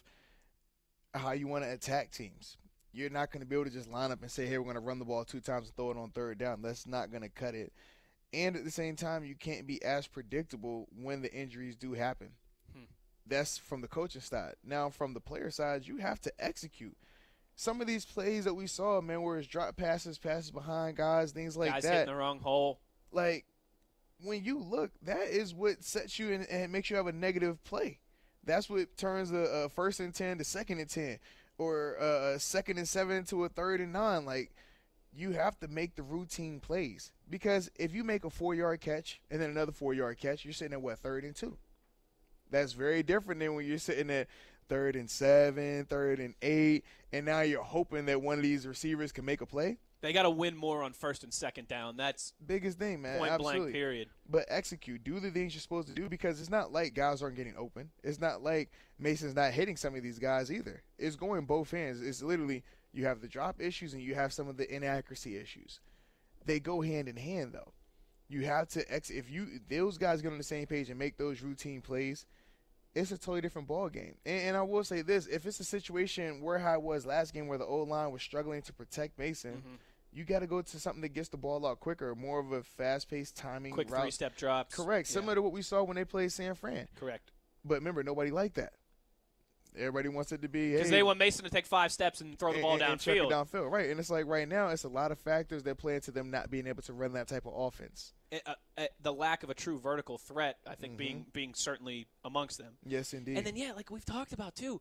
[1.14, 2.56] how you want to attack teams.
[2.92, 4.74] You're not going to be able to just line up and say, "Hey, we're going
[4.74, 7.22] to run the ball two times and throw it on third down." That's not going
[7.22, 7.72] to cut it.
[8.32, 12.32] And at the same time, you can't be as predictable when the injuries do happen.
[12.74, 12.84] Hmm.
[13.26, 14.56] That's from the coaching side.
[14.62, 16.96] Now, from the player side, you have to execute.
[17.56, 21.32] Some of these plays that we saw, man, where it's drop passes, passes behind guys,
[21.32, 21.92] things like Guys that.
[21.92, 22.80] hitting the wrong hole.
[23.10, 23.46] like
[24.22, 27.62] when you look, that is what sets you in and makes you have a negative
[27.64, 27.98] play.
[28.44, 31.18] That's what turns a, a first and ten to second and ten,
[31.56, 34.24] or a, a second and seven to a third and nine.
[34.24, 34.52] Like
[35.12, 39.20] you have to make the routine plays because if you make a four yard catch
[39.30, 41.56] and then another four yard catch, you're sitting at what third and two.
[42.50, 44.28] That's very different than when you're sitting at
[44.68, 49.12] third and seven, third and eight, and now you're hoping that one of these receivers
[49.12, 49.78] can make a play.
[50.00, 51.96] They got to win more on first and second down.
[51.96, 53.18] That's Biggest thing, man.
[53.18, 53.58] point Absolutely.
[53.60, 53.74] blank.
[53.74, 54.08] Period.
[54.30, 55.02] but execute.
[55.02, 57.90] Do the things you're supposed to do because it's not like guys aren't getting open.
[58.04, 60.82] It's not like Mason's not hitting some of these guys either.
[60.98, 62.00] It's going both hands.
[62.00, 65.80] It's literally you have the drop issues and you have some of the inaccuracy issues.
[66.48, 67.72] They go hand in hand though.
[68.28, 71.16] You have to ex if you those guys get on the same page and make
[71.16, 72.26] those routine plays.
[72.94, 74.16] It's a totally different ball game.
[74.26, 77.32] And, and I will say this: if it's a situation where how it was last
[77.32, 79.74] game, where the old line was struggling to protect Mason, Mm-hmm.
[80.12, 82.62] you got to go to something that gets the ball out quicker, more of a
[82.62, 84.00] fast-paced timing Quick route.
[84.02, 84.74] three step drops.
[84.74, 85.08] Correct.
[85.08, 86.88] Yeah, Similar to what we saw when they played San Fran.
[86.98, 87.30] correct.
[87.64, 88.72] But remember, nobody liked that.
[89.76, 92.38] Everybody wants it to be Because hey, they want Mason to take five steps and
[92.38, 93.30] throw the ball and- it downfield.
[93.30, 93.90] downfield, right?
[93.90, 96.50] And it's like right now, it's a lot of factors that play into them not
[96.50, 98.12] being able to run that type of offense.
[98.32, 101.30] Uh, uh, the lack of a true vertical threat, I think, being Mm-hmm.
[101.32, 102.74] being certainly amongst them.
[102.84, 103.36] Yes, indeed.
[103.38, 104.80] And then yeah, like we've talked about too.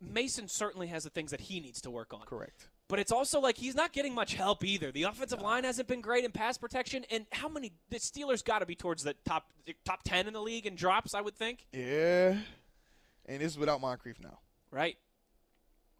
[0.00, 2.20] Mason certainly has the things that he needs to work on.
[2.26, 2.68] correct.
[2.88, 4.92] But it's also like he's not getting much help either.
[4.92, 8.60] The offensive line hasn't been great in pass protection, and how many the Steelers got
[8.60, 9.50] to be towards the top
[9.84, 12.38] top ten in the league in drops, I would think, Yeah.
[13.26, 14.38] And this is without Moncrief now.
[14.70, 14.96] right?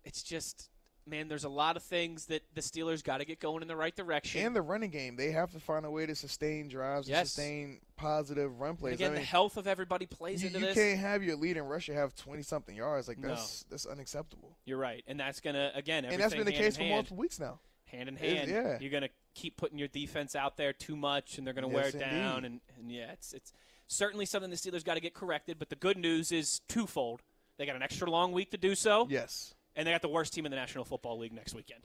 [0.05, 0.71] It's just
[1.09, 3.77] man, there's a lot of things that the Steelers got to get going in the
[3.77, 4.45] right direction.
[4.45, 7.19] And the running game, they have to find a way to sustain drives, Yes.
[7.21, 8.95] and sustain positive run And plays.
[8.95, 10.75] again, I the mean, health of everybody plays you, into you this.
[10.75, 13.07] can't have your lead leading rusher have twenty something yards.
[13.07, 13.29] Like No.
[13.29, 14.57] that's that's unacceptable.
[14.65, 16.05] You're right, and that's gonna again.
[16.05, 16.95] And that's been the case for hand.
[16.95, 17.61] multiple weeks now.
[17.85, 18.51] hand in It's- hand.
[18.51, 18.79] yeah.
[18.81, 21.95] You're gonna keep putting your defense out there too much, and they're gonna wear Yes,
[21.95, 22.45] it down.
[22.45, 23.53] And, and yeah, it's it's
[23.89, 25.59] certainly something the Steelers got to get corrected.
[25.59, 27.23] But the good news is twofold:
[27.59, 29.55] they got an extra long week to do so, Yes.
[29.75, 31.83] and they got the worst team in the National Football League next weekend.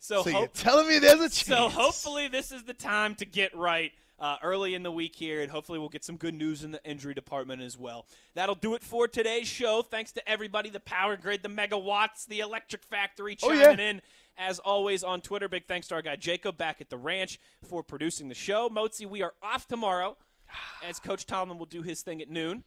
[0.00, 1.42] so So you're telling me there's a chance?
[1.46, 3.92] so hopefully this is the time to get right.
[4.16, 6.80] Uh, early in the week here, and hopefully we'll get some good news in the
[6.88, 8.06] injury department as well.
[8.34, 9.82] That'll do it for today's show.
[9.82, 13.90] Thanks to everybody, the Power Grid, the Megawatts, the Electric Factory Oh, chiming yeah.
[13.90, 14.02] in
[14.36, 15.48] as always on Twitter.
[15.48, 17.38] Big thanks to our guy Jacob back at the ranch
[17.68, 18.68] for producing the show.
[18.68, 20.16] Moatsy, we are off tomorrow
[20.88, 22.64] as Coach Tomlin will do his thing at noon,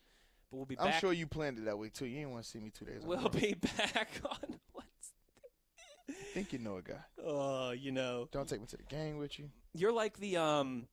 [0.51, 0.99] but we'll be I'm back.
[1.01, 2.05] sure you planned it that way too.
[2.05, 3.01] You didn't want to see me two days.
[3.03, 3.29] we'll row.
[3.29, 4.85] be back on what's
[6.09, 6.99] I think you know a guy.
[7.25, 9.49] oh, you know, Don't take me to the gang with you.
[9.73, 10.87] you're like the um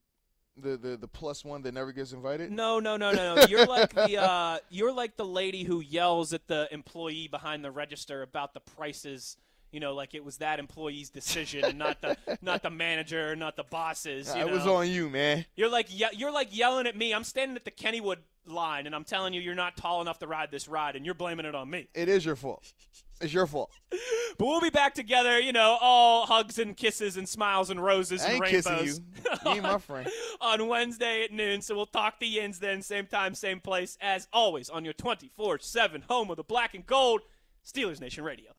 [0.57, 2.51] The the the plus one that never gets invited.
[2.51, 3.45] No, no, no, no, no.
[3.49, 7.71] You're like the uh, you're like the lady who yells at the employee behind the
[7.71, 9.37] register about the prices.
[9.75, 13.57] You know, like it was that employee's decision and not the not the manager, not
[13.57, 14.33] the bosses.
[14.33, 15.43] You it was on you, man.
[15.57, 17.13] You're like ye- you're like yelling at me.
[17.13, 20.27] I'm standing at the Kennywood line and I'm telling you you're not tall enough to
[20.27, 21.89] ride this ride, and you're blaming it on me.
[21.93, 22.71] It is your fault.
[23.19, 23.69] It's your fault.
[24.37, 25.39] But we'll be back together.
[25.39, 28.99] You know, all hugs and kisses and smiles and roses I and ain't kissing rainbows.
[28.99, 29.31] you.
[29.45, 30.09] You ain't my friend.
[30.41, 31.61] on Wednesday at noon.
[31.61, 35.59] So we'll talk the Yins then, same time, same place, as always, on your 24
[35.59, 37.21] 7 home of the black and gold,
[37.65, 38.51] Steelers Nation Radio.